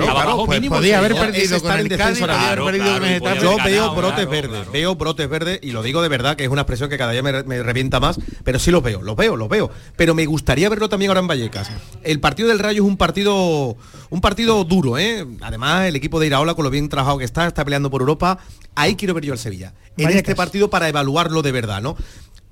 Abajo 0.09 0.45
podía 0.45 0.97
haber 0.99 1.15
perdido 1.15 1.61
con 1.61 1.71
el 1.79 1.89
Cádiz. 1.97 2.19
Yo 2.19 3.57
veo 3.63 3.93
brotes 3.95 4.25
claro, 4.25 4.29
verdes, 4.29 4.49
claro. 4.49 4.71
veo 4.71 4.95
brotes 4.95 5.29
verdes 5.29 5.59
y 5.61 5.71
lo 5.71 5.83
digo 5.83 6.01
de 6.01 6.07
verdad, 6.09 6.35
que 6.35 6.43
es 6.43 6.49
una 6.49 6.61
expresión 6.61 6.89
que 6.89 6.97
cada 6.97 7.11
día 7.11 7.21
me, 7.23 7.43
me 7.43 7.61
revienta 7.63 7.99
más, 7.99 8.19
pero 8.43 8.59
sí 8.59 8.71
los 8.71 8.81
veo, 8.83 9.01
los 9.01 9.15
veo, 9.15 9.35
los 9.35 9.49
veo. 9.49 9.69
Pero 9.95 10.13
me 10.15 10.25
gustaría 10.25 10.69
verlo 10.69 10.89
también 10.89 11.09
ahora 11.11 11.19
en 11.21 11.27
Vallecas. 11.27 11.69
El 12.03 12.19
partido 12.19 12.49
del 12.49 12.59
Rayo 12.59 12.83
es 12.83 12.87
un 12.87 12.97
partido 12.97 13.75
un 14.09 14.21
partido 14.21 14.63
duro, 14.63 14.97
¿eh? 14.97 15.25
Además, 15.41 15.87
el 15.87 15.95
equipo 15.95 16.19
de 16.19 16.27
Iraola, 16.27 16.53
con 16.53 16.63
lo 16.63 16.69
bien 16.69 16.87
trabajado 16.89 17.17
que 17.17 17.25
está, 17.25 17.47
está 17.47 17.63
peleando 17.65 17.89
por 17.89 18.01
Europa. 18.01 18.37
Ahí 18.75 18.95
quiero 18.95 19.13
ver 19.13 19.25
yo 19.25 19.33
al 19.33 19.39
Sevilla. 19.39 19.73
En 19.97 20.05
Vallecas. 20.05 20.15
este 20.15 20.35
partido 20.35 20.69
para 20.69 20.89
evaluarlo 20.89 21.41
de 21.41 21.51
verdad, 21.51 21.81
¿no? 21.81 21.95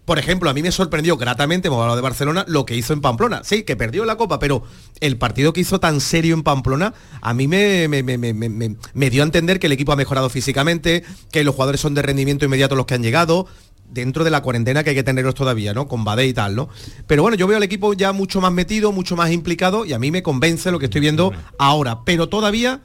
Por 0.05 0.19
ejemplo, 0.19 0.49
a 0.49 0.53
mí 0.53 0.61
me 0.61 0.71
sorprendió 0.71 1.15
gratamente, 1.15 1.69
hemos 1.69 1.79
hablado 1.79 1.95
de 1.95 2.01
Barcelona, 2.01 2.43
lo 2.49 2.65
que 2.65 2.75
hizo 2.75 2.91
en 2.91 2.99
Pamplona. 2.99 3.41
Sí, 3.45 3.63
que 3.63 3.77
perdió 3.77 4.03
la 4.03 4.17
Copa, 4.17 4.37
pero 4.37 4.63
el 4.99 5.17
partido 5.17 5.53
que 5.53 5.61
hizo 5.61 5.79
tan 5.79 6.01
serio 6.01 6.33
en 6.33 6.43
Pamplona, 6.43 6.93
a 7.21 7.33
mí 7.33 7.47
me, 7.47 7.87
me- 7.87 8.03
me- 8.03 8.17
me- 8.17 8.33
me- 8.33 8.75
me 8.93 9.09
dio 9.09 9.23
a 9.23 9.25
entender 9.25 9.59
que 9.59 9.67
el 9.67 9.71
equipo 9.73 9.93
ha 9.93 9.95
mejorado 9.95 10.29
físicamente, 10.29 11.05
que 11.31 11.45
los 11.45 11.55
jugadores 11.55 11.79
son 11.79 11.93
de 11.93 12.01
rendimiento 12.01 12.43
inmediato 12.43 12.75
los 12.75 12.85
que 12.85 12.95
han 12.95 13.01
llegado, 13.03 13.47
dentro 13.89 14.25
de 14.25 14.31
la 14.31 14.41
cuarentena 14.41 14.83
que 14.83 14.89
hay 14.89 14.95
que 14.97 15.03
tenerlos 15.03 15.35
todavía, 15.35 15.73
¿no? 15.73 15.87
Con 15.87 16.03
Badé 16.03 16.25
y 16.27 16.33
tal, 16.33 16.53
¿no? 16.55 16.67
Pero 17.07 17.21
bueno, 17.21 17.37
yo 17.37 17.47
veo 17.47 17.55
al 17.57 17.63
equipo 17.63 17.93
ya 17.93 18.11
mucho 18.11 18.41
más 18.41 18.51
metido, 18.51 18.91
mucho 18.91 19.15
más 19.15 19.31
implicado, 19.31 19.85
y 19.85 19.93
a 19.93 19.99
mí 19.99 20.11
me 20.11 20.21
convence 20.21 20.69
lo 20.71 20.79
que 20.79 20.85
estoy 20.85 20.99
viendo 20.99 21.31
ahora. 21.57 21.99
Pero 22.03 22.27
todavía 22.27 22.81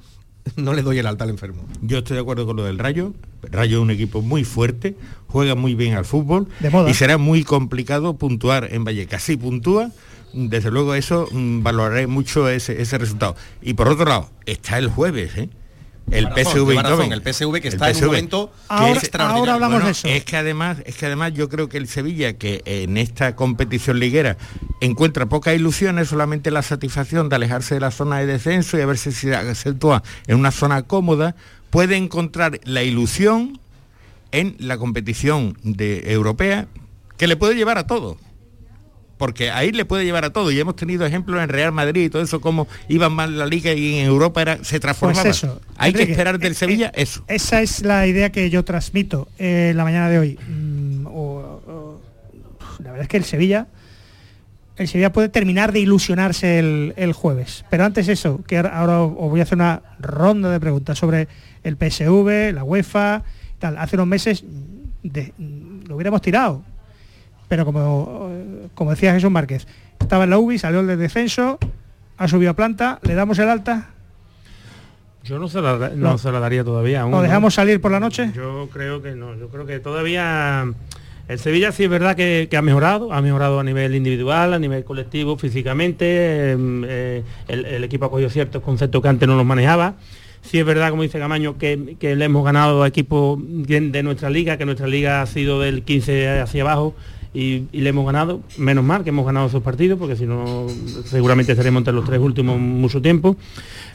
no 0.57 0.73
le 0.75 0.83
doy 0.83 0.99
el 0.99 1.07
alta 1.07 1.25
al 1.25 1.31
enfermo. 1.31 1.65
Yo 1.83 1.99
estoy 1.99 2.17
de 2.17 2.23
acuerdo 2.23 2.47
con 2.47 2.57
lo 2.57 2.65
del 2.65 2.79
Rayo. 2.79 3.15
Rayo 3.43 3.79
es 3.79 3.83
un 3.83 3.91
equipo 3.91 4.23
muy 4.23 4.45
fuerte, 4.45 4.97
juega 5.27 5.55
muy 5.55 5.75
bien 5.75 5.95
al 5.95 6.05
fútbol 6.05 6.49
De 6.61 6.71
moda. 6.71 6.91
y 6.91 6.95
será 6.95 7.19
muy 7.19 7.45
complicado 7.45 8.15
puntuar 8.17 8.69
en 8.73 8.85
Vallecas. 8.85 9.23
Si 9.23 9.37
puntúa, 9.37 9.91
desde 10.33 10.71
luego 10.71 10.95
eso 10.95 11.29
mm, 11.31 11.63
valoraré 11.63 12.07
mucho 12.07 12.49
ese, 12.49 12.81
ese 12.83 12.99
resultado. 12.99 13.37
Y 13.63 13.75
por 13.75 13.89
otro 13.89 14.07
lado, 14.07 14.31
está 14.47 14.79
el 14.79 14.89
jueves, 14.89 15.37
¿eh? 15.37 15.49
El 16.11 16.27
PSV 16.27 16.69
lleva 16.69 16.83
razón, 16.83 17.01
Eindhoven. 17.03 17.13
el 17.13 17.23
PSV 17.23 17.61
que 17.61 17.69
El 17.69 17.75
está 17.75 17.91
en 17.91 17.97
un 17.97 18.05
momento 18.07 18.51
que 18.51 18.63
Ahora- 18.69 18.93
es 18.93 18.99
extraordinario. 19.05 19.41
ahora 19.41 19.55
hablamos 19.55 19.75
Bueno, 19.75 19.87
de 19.87 19.93
eso. 19.93 20.09
Es 20.09 20.25
que 20.25 20.37
además, 20.37 20.79
es 20.87 20.97
que 20.97 21.07
además 21.07 21.33
yo 21.35 21.49
creo 21.49 21.69
que 21.69 21.77
el 21.79 21.87
Sevilla, 21.89 22.33
que 22.35 22.63
en 22.65 22.97
esta 22.97 23.37
competición 23.37 23.99
liguera 24.01 24.37
encuentra 24.81 25.27
pocas 25.27 25.55
ilusiones, 25.55 26.09
solamente 26.09 26.51
la 26.51 26.63
satisfacción 26.63 27.29
de 27.29 27.37
alejarse 27.37 27.75
de 27.75 27.81
la 27.81 27.91
zona 27.91 28.19
de 28.19 28.27
descenso 28.27 28.79
y 28.79 28.81
a 28.81 28.87
ver 28.87 28.97
si 28.99 29.13
se 29.13 29.35
acentúa 29.35 30.03
en 30.27 30.37
una 30.39 30.51
zona 30.51 30.83
cómoda, 30.83 31.37
puede 31.71 31.97
encontrar 31.97 32.59
la 32.65 32.83
ilusión 32.83 33.61
en 34.33 34.57
la 34.59 34.79
competición 34.79 35.57
de 35.63 36.13
europea 36.13 36.69
que 37.17 37.27
le 37.27 37.37
puede 37.37 37.55
llevar 37.55 37.79
a 37.79 37.87
todo. 37.87 38.17
Porque 39.19 39.51
ahí 39.51 39.73
le 39.73 39.85
puede 39.85 40.05
llevar 40.05 40.25
a 40.25 40.31
todo. 40.31 40.51
Y 40.53 40.59
hemos 40.61 40.77
tenido 40.77 41.05
ejemplos 41.05 41.43
en 41.43 41.49
Real 41.49 41.73
Madrid 41.73 42.05
y 42.05 42.09
todo 42.09 42.23
eso, 42.23 42.41
como 42.41 42.69
iban 42.89 43.13
mal 43.13 43.37
la 43.37 43.47
liga 43.47 43.73
y 43.75 43.99
en 43.99 44.07
Europa 44.07 44.41
era, 44.41 44.63
se 44.65 44.79
transformaba. 44.81 45.23
Pues 45.25 45.37
eso. 45.37 45.61
Hay 45.77 45.93
que 45.93 46.05
esperar 46.05 46.39
del 46.39 46.53
eh, 46.53 46.55
Sevilla 46.55 46.87
eh, 46.95 47.03
eso. 47.03 47.25
Esa 47.27 47.61
es 47.61 47.83
la 47.83 48.07
idea 48.07 48.31
que 48.31 48.49
yo 48.49 48.65
transmito 48.65 49.29
eh, 49.39 49.73
la 49.75 49.85
mañana 49.85 50.09
de 50.09 50.19
hoy. 50.21 50.39
Mm, 50.49 51.07
o- 51.07 51.11
o- 51.67 52.01
la 52.79 52.91
verdad 52.93 53.03
es 53.03 53.09
que 53.09 53.17
el 53.17 53.25
Sevilla, 53.25 53.67
el 54.77 54.87
Sevilla 54.87 55.13
puede 55.13 55.29
terminar 55.29 55.73
de 55.73 55.81
ilusionarse 55.81 56.61
el, 56.61 56.95
el 56.97 57.13
jueves. 57.13 57.65
Pero 57.71 57.85
antes 57.85 58.07
eso, 58.07 58.41
que 58.47 58.57
ahora- 58.59 59.03
os 59.03 59.31
voy 59.31 59.41
a 59.41 59.43
hacer 59.43 59.57
una 59.57 59.83
ronda 59.99 60.49
de 60.51 60.61
preguntas 60.61 60.97
sobre 60.97 61.27
el 61.65 61.77
PSV, 61.77 62.53
la 62.55 62.63
UEFA, 62.63 63.25
tal. 63.59 63.77
Hace 63.79 63.97
unos 63.97 64.07
meses 64.07 64.45
de- 65.03 65.33
lo 65.89 65.97
hubiéramos 65.97 66.23
tirado. 66.23 66.63
Pero 67.49 67.65
como, 67.65 68.31
como 68.75 68.91
decía 68.91 69.13
Jesús 69.15 69.31
Márquez, 69.31 69.67
estaba 69.99 70.25
en 70.25 70.31
la 70.31 70.39
UBI, 70.39 70.59
salió 70.59 70.81
el 70.81 70.87
de 70.87 70.97
descenso, 70.97 71.59
ha 72.17 72.29
subido 72.29 72.51
a 72.51 72.55
planta, 72.55 72.99
le 73.03 73.15
damos 73.15 73.39
el 73.39 73.49
alta, 73.49 73.91
Yo 75.25 75.39
no 75.39 75.49
se 75.49 75.61
la, 75.61 75.77
no 75.95 76.11
No. 76.13 76.19
se 76.19 76.31
la 76.33 76.41
daría 76.41 76.65
todavía. 76.65 77.03
aún, 77.03 77.11
lo 77.13 77.19
¿no? 77.19 77.23
dejamos 77.23 77.55
salir 77.55 77.81
por 77.81 77.91
la 77.91 78.01
noche. 78.01 78.31
Yo 78.35 78.69
creo 78.73 79.03
que 79.03 79.13
no, 79.15 79.35
yo 79.37 79.49
creo 79.49 79.67
que 79.67 79.79
todavía 79.81 80.67
el 81.29 81.39
Sevilla 81.39 81.73
sí 81.73 81.85
es 81.85 81.91
verdad 81.91 82.17
que, 82.17 82.49
que 82.51 82.57
ha 82.57 82.63
mejorado, 82.63 83.13
ha 83.13 83.21
mejorado 83.21 83.61
a 83.61 83.65
nivel 83.65 83.95
individual, 83.95 84.55
a 84.55 84.59
nivel 84.59 84.85
colectivo, 84.85 85.37
físicamente, 85.37 86.07
eh, 86.07 86.57
eh, 86.87 87.23
el, 87.49 87.65
el 87.67 87.85
equipo 87.85 88.07
ha 88.07 88.11
cogido 88.11 88.31
ciertos 88.31 88.63
conceptos 88.63 89.03
que 89.03 89.09
antes 89.09 89.29
no 89.29 89.37
los 89.37 89.45
manejaba. 89.45 89.95
Sí 90.41 90.59
es 90.59 90.65
verdad, 90.65 90.91
como 90.91 91.03
dice 91.03 91.19
Camaño, 91.19 91.59
que, 91.59 91.97
que 91.99 92.15
le 92.17 92.25
hemos 92.25 92.45
ganado 92.45 92.83
a 92.83 92.89
equipos 92.89 93.39
de, 93.43 93.81
de 93.91 94.03
nuestra 94.03 94.31
liga, 94.31 94.57
que 94.57 94.65
nuestra 94.65 94.87
liga 94.87 95.21
ha 95.21 95.27
sido 95.27 95.61
del 95.61 95.83
15 95.83 96.41
hacia 96.41 96.63
abajo 96.63 96.95
y, 97.35 97.65
y 97.73 97.81
le 97.83 97.91
hemos 97.91 98.07
ganado, 98.07 98.41
menos 98.57 98.85
mal 98.85 99.05
que 99.05 99.11
hemos 99.11 99.27
ganado 99.27 99.47
esos 99.47 99.63
partidos, 99.63 99.99
porque 99.99 100.17
si 100.17 100.25
no 100.27 100.67
seguramente 101.05 101.53
estaremos 101.53 101.81
entre 101.81 101.93
los 101.93 102.05
tres 102.05 102.21
últimos 102.21 102.59
mucho 102.59 103.01
tiempo. 103.03 103.37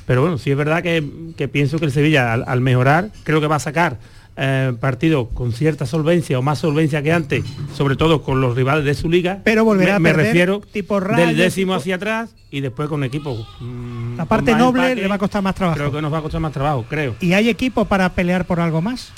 Pero 0.06 0.22
bueno, 0.22 0.38
sí 0.38 0.52
es 0.52 0.58
verdad 0.58 0.84
que, 0.84 1.04
que 1.38 1.48
pienso 1.48 1.80
que 1.80 1.86
el 1.86 1.92
Sevilla 1.92 2.34
al, 2.34 2.44
al 2.48 2.62
mejorar 2.62 3.10
creo 3.24 3.42
que 3.42 3.48
va 3.48 3.56
a 3.56 3.60
sacar 3.60 3.98
eh, 4.36 4.74
partidos 4.80 5.28
con 5.34 5.52
cierta 5.54 5.86
solvencia 5.86 6.40
o 6.40 6.42
más 6.42 6.60
solvencia 6.60 7.02
que 7.04 7.12
antes, 7.14 7.44
sobre 7.74 7.96
todo 7.96 8.22
con 8.24 8.42
los 8.42 8.56
rivales 8.56 8.84
de 8.86 8.94
su 8.96 9.10
liga. 9.10 9.40
Pero 9.44 9.64
volverá 9.64 9.92
me, 9.94 9.96
a 9.96 10.00
me 10.00 10.10
perder 10.10 10.26
refiero 10.28 10.62
tipo 10.72 11.00
del 11.00 11.38
décimo 11.38 11.74
tipo- 11.74 11.80
hacia 11.82 11.96
atrás 11.96 12.36
y 12.52 12.62
después 12.62 12.90
con 12.90 13.04
equipos. 13.04 13.48
mm, 13.62 14.18
La 14.18 14.26
parte 14.26 14.56
noble 14.56 14.84
empaque, 14.84 15.02
le 15.02 15.08
va 15.08 15.16
a 15.16 15.20
costar 15.20 15.42
más 15.44 15.56
trabajo. 15.56 15.78
Creo 15.78 15.92
que 15.92 16.02
nos 16.02 16.12
va 16.14 16.18
a 16.18 16.22
costar 16.22 16.42
más 16.42 16.52
trabajo, 16.52 16.86
creo. 16.90 17.16
¿Y 17.20 17.34
hay 17.34 17.48
equipo 17.50 17.86
para 17.86 18.10
pelear 18.10 18.46
por 18.46 18.60
algo 18.60 18.82
más? 18.82 19.12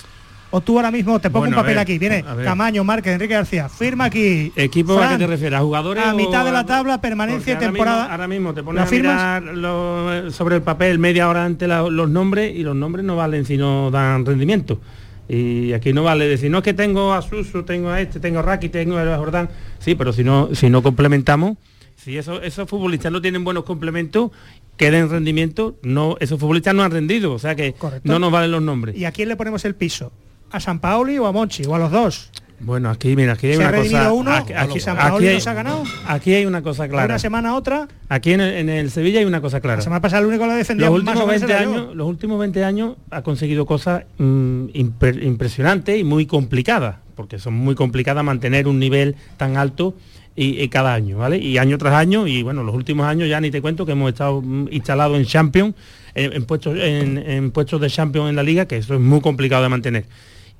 O 0.56 0.62
tú 0.62 0.78
ahora 0.78 0.90
mismo 0.90 1.20
te 1.20 1.30
pongo 1.30 1.42
Bueno, 1.42 1.58
un 1.58 1.62
papel 1.64 1.76
ver, 1.76 1.80
aquí, 1.80 1.98
viene. 2.00 2.24
Camaño, 2.46 2.86
Márquez, 2.86 3.12
Enrique 3.14 3.34
García, 3.34 3.68
firma 3.68 4.06
aquí. 4.06 4.54
¿Equipo 4.56 4.98
a 4.98 5.10
qué 5.10 5.18
te 5.18 5.28
refieres? 5.28 5.60
¿A 5.60 5.62
jugadores? 5.62 6.02
A 6.06 6.14
o 6.14 6.16
mitad 6.16 6.46
de 6.46 6.54
la 6.54 6.66
tabla, 6.66 7.02
permanencia 7.02 7.56
y 7.56 7.58
temporada. 7.58 8.04
Mismo, 8.04 8.12
ahora 8.14 8.28
mismo 8.30 8.54
te 8.54 8.64
pones 8.64 8.82
¿La 8.82 8.88
a 8.88 8.90
mirar 8.90 9.44
lo- 9.58 10.32
sobre 10.32 10.56
el 10.56 10.62
papel 10.62 10.98
media 10.98 11.28
hora 11.28 11.44
antes 11.44 11.68
la- 11.68 11.82
los 11.82 12.10
nombres 12.10 12.56
y 12.56 12.64
los 12.64 12.74
nombres 12.74 13.04
no 13.06 13.18
valen 13.18 13.44
si 13.44 13.58
no 13.58 13.92
dan 13.92 14.26
rendimiento. 14.26 14.80
Y 15.28 15.74
aquí 15.74 15.92
no 15.92 16.04
vale 16.04 16.26
decir, 16.26 16.50
no 16.50 16.60
es 16.60 16.64
que 16.64 16.74
tengo 16.74 17.14
a 17.14 17.22
Suso, 17.22 17.66
tengo 17.66 17.90
a 17.90 18.00
este, 18.00 18.22
tengo 18.22 18.40
a 18.40 18.42
Raki, 18.42 18.70
tengo 18.70 18.98
a 18.98 19.18
Jordán. 19.18 19.50
Sí, 19.80 19.96
pero 19.96 20.14
si 20.14 20.24
no, 20.24 20.56
si 20.56 20.70
no 20.70 20.82
complementamos, 20.82 21.58
si 21.98 22.18
eso- 22.18 22.42
esos 22.42 22.70
futbolistas 22.70 23.12
no 23.12 23.22
tienen 23.22 23.44
buenos 23.44 23.66
complementos, 23.66 24.32
queden 24.78 25.02
en 25.04 25.10
rendimiento, 25.10 25.76
no, 25.84 26.16
esos 26.22 26.40
futbolistas 26.40 26.74
no 26.74 26.84
han 26.84 26.92
rendido, 26.92 27.34
o 27.34 27.40
sea 27.40 27.56
que 27.56 27.76
no 28.04 28.20
nos 28.20 28.32
valen 28.32 28.52
los 28.52 28.62
nombres. 28.62 28.96
¿Y 28.96 29.04
a 29.04 29.12
quién 29.12 29.28
le 29.28 29.36
ponemos 29.36 29.66
el 29.66 29.76
piso? 29.76 30.14
¿A 30.56 30.60
San 30.62 30.80
Paoli 30.80 31.18
o 31.18 31.26
a 31.28 31.34
Monchi? 31.34 31.66
¿O 31.66 31.76
a 31.76 31.80
los 31.80 31.92
dos? 31.92 32.32
Bueno, 32.62 32.90
aquí 32.90 33.14
mira, 33.18 33.34
aquí 33.34 33.48
hay 33.48 33.58
¿Se 33.58 33.64
ha 33.66 33.68
una 33.68 33.78
cosa. 33.84 34.14
uno? 34.14 34.32
aquí, 34.32 34.54
¿O 34.54 34.58
aquí- 34.58 34.80
San 34.80 34.98
aquí 34.98 35.28
hay, 35.28 35.34
no 35.36 35.40
se 35.42 35.50
ha 35.50 35.54
ganado? 35.54 35.84
aquí 36.08 36.34
hay 36.34 36.46
una 36.46 36.62
cosa 36.62 36.88
clara. 36.88 37.06
Una 37.08 37.20
semana 37.20 37.56
otra. 37.56 37.90
Aquí 38.08 38.32
en 38.32 38.40
el, 38.40 38.54
en 38.54 38.70
el 38.70 38.90
Sevilla 38.90 39.20
hay 39.20 39.26
una 39.26 39.42
cosa 39.42 39.60
clara. 39.60 39.76
La 39.78 39.82
semana 39.84 40.00
pasada 40.02 40.22
el 40.22 40.28
único 40.30 40.46
lo 40.46 40.54
defendía 40.54 40.86
los 40.88 40.96
últimos 40.96 41.16
menos 41.28 41.28
20 41.42 41.46
era 41.54 41.64
yo. 41.64 41.70
años, 41.70 41.96
los 41.98 42.08
últimos 42.08 42.40
20 42.40 42.64
años 42.64 42.96
ha 43.12 43.22
conseguido 43.24 43.66
cosas 43.66 44.04
mm, 44.18 44.68
imper- 44.68 45.22
impresionantes 45.24 46.00
y 46.00 46.06
muy 46.06 46.26
complicadas, 46.26 46.96
porque 47.16 47.38
son 47.38 47.56
muy 47.56 47.76
complicadas 47.76 48.24
mantener 48.24 48.70
un 48.70 48.80
nivel 48.80 49.18
tan 49.36 49.58
alto 49.58 49.94
y, 50.38 50.62
y 50.62 50.70
cada 50.70 50.94
año, 50.94 51.18
¿vale? 51.18 51.38
Y 51.38 51.58
año 51.58 51.78
tras 51.78 51.94
año, 51.96 52.26
y 52.28 52.42
bueno, 52.44 52.64
los 52.64 52.74
últimos 52.76 53.06
años 53.06 53.28
ya 53.28 53.42
ni 53.42 53.52
te 53.52 53.62
cuento 53.62 53.86
que 53.86 53.92
hemos 53.92 54.08
estado 54.14 54.42
mm, 54.42 54.70
instalados 54.72 55.18
en 55.18 55.26
Champions, 55.26 55.76
en, 56.14 56.32
en 56.32 56.46
puestos, 56.46 56.78
en, 56.80 57.18
en 57.18 57.52
puestos 57.52 57.82
de 57.82 57.90
Champions 57.90 58.30
en 58.30 58.38
la 58.38 58.44
liga, 58.44 58.66
que 58.66 58.78
eso 58.78 58.94
es 58.94 59.02
muy 59.02 59.20
complicado 59.20 59.62
de 59.64 59.68
mantener. 59.70 60.06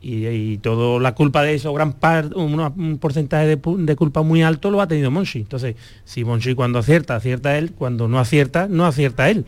Y, 0.08 0.28
y 0.28 0.58
todo 0.60 1.00
la 1.00 1.16
culpa 1.16 1.42
de 1.42 1.56
eso, 1.56 1.74
gran 1.74 1.94
parte, 1.94 2.36
un 2.36 3.00
porcentaje 3.00 3.48
de, 3.58 3.96
culpa 3.96 4.22
muy 4.22 4.44
alto 4.44 4.70
lo 4.70 4.80
ha 4.80 4.88
tenido 4.88 5.10
Monchi. 5.10 5.40
Entonces, 5.40 5.76
si 6.04 6.24
Monchi 6.24 6.54
cuando 6.54 6.78
acierta, 6.78 7.16
acierta 7.16 7.58
él, 7.58 7.72
cuando 7.72 8.08
no 8.08 8.20
acierta, 8.20 8.68
no 8.70 8.86
acierta 8.86 9.32
él. 9.32 9.46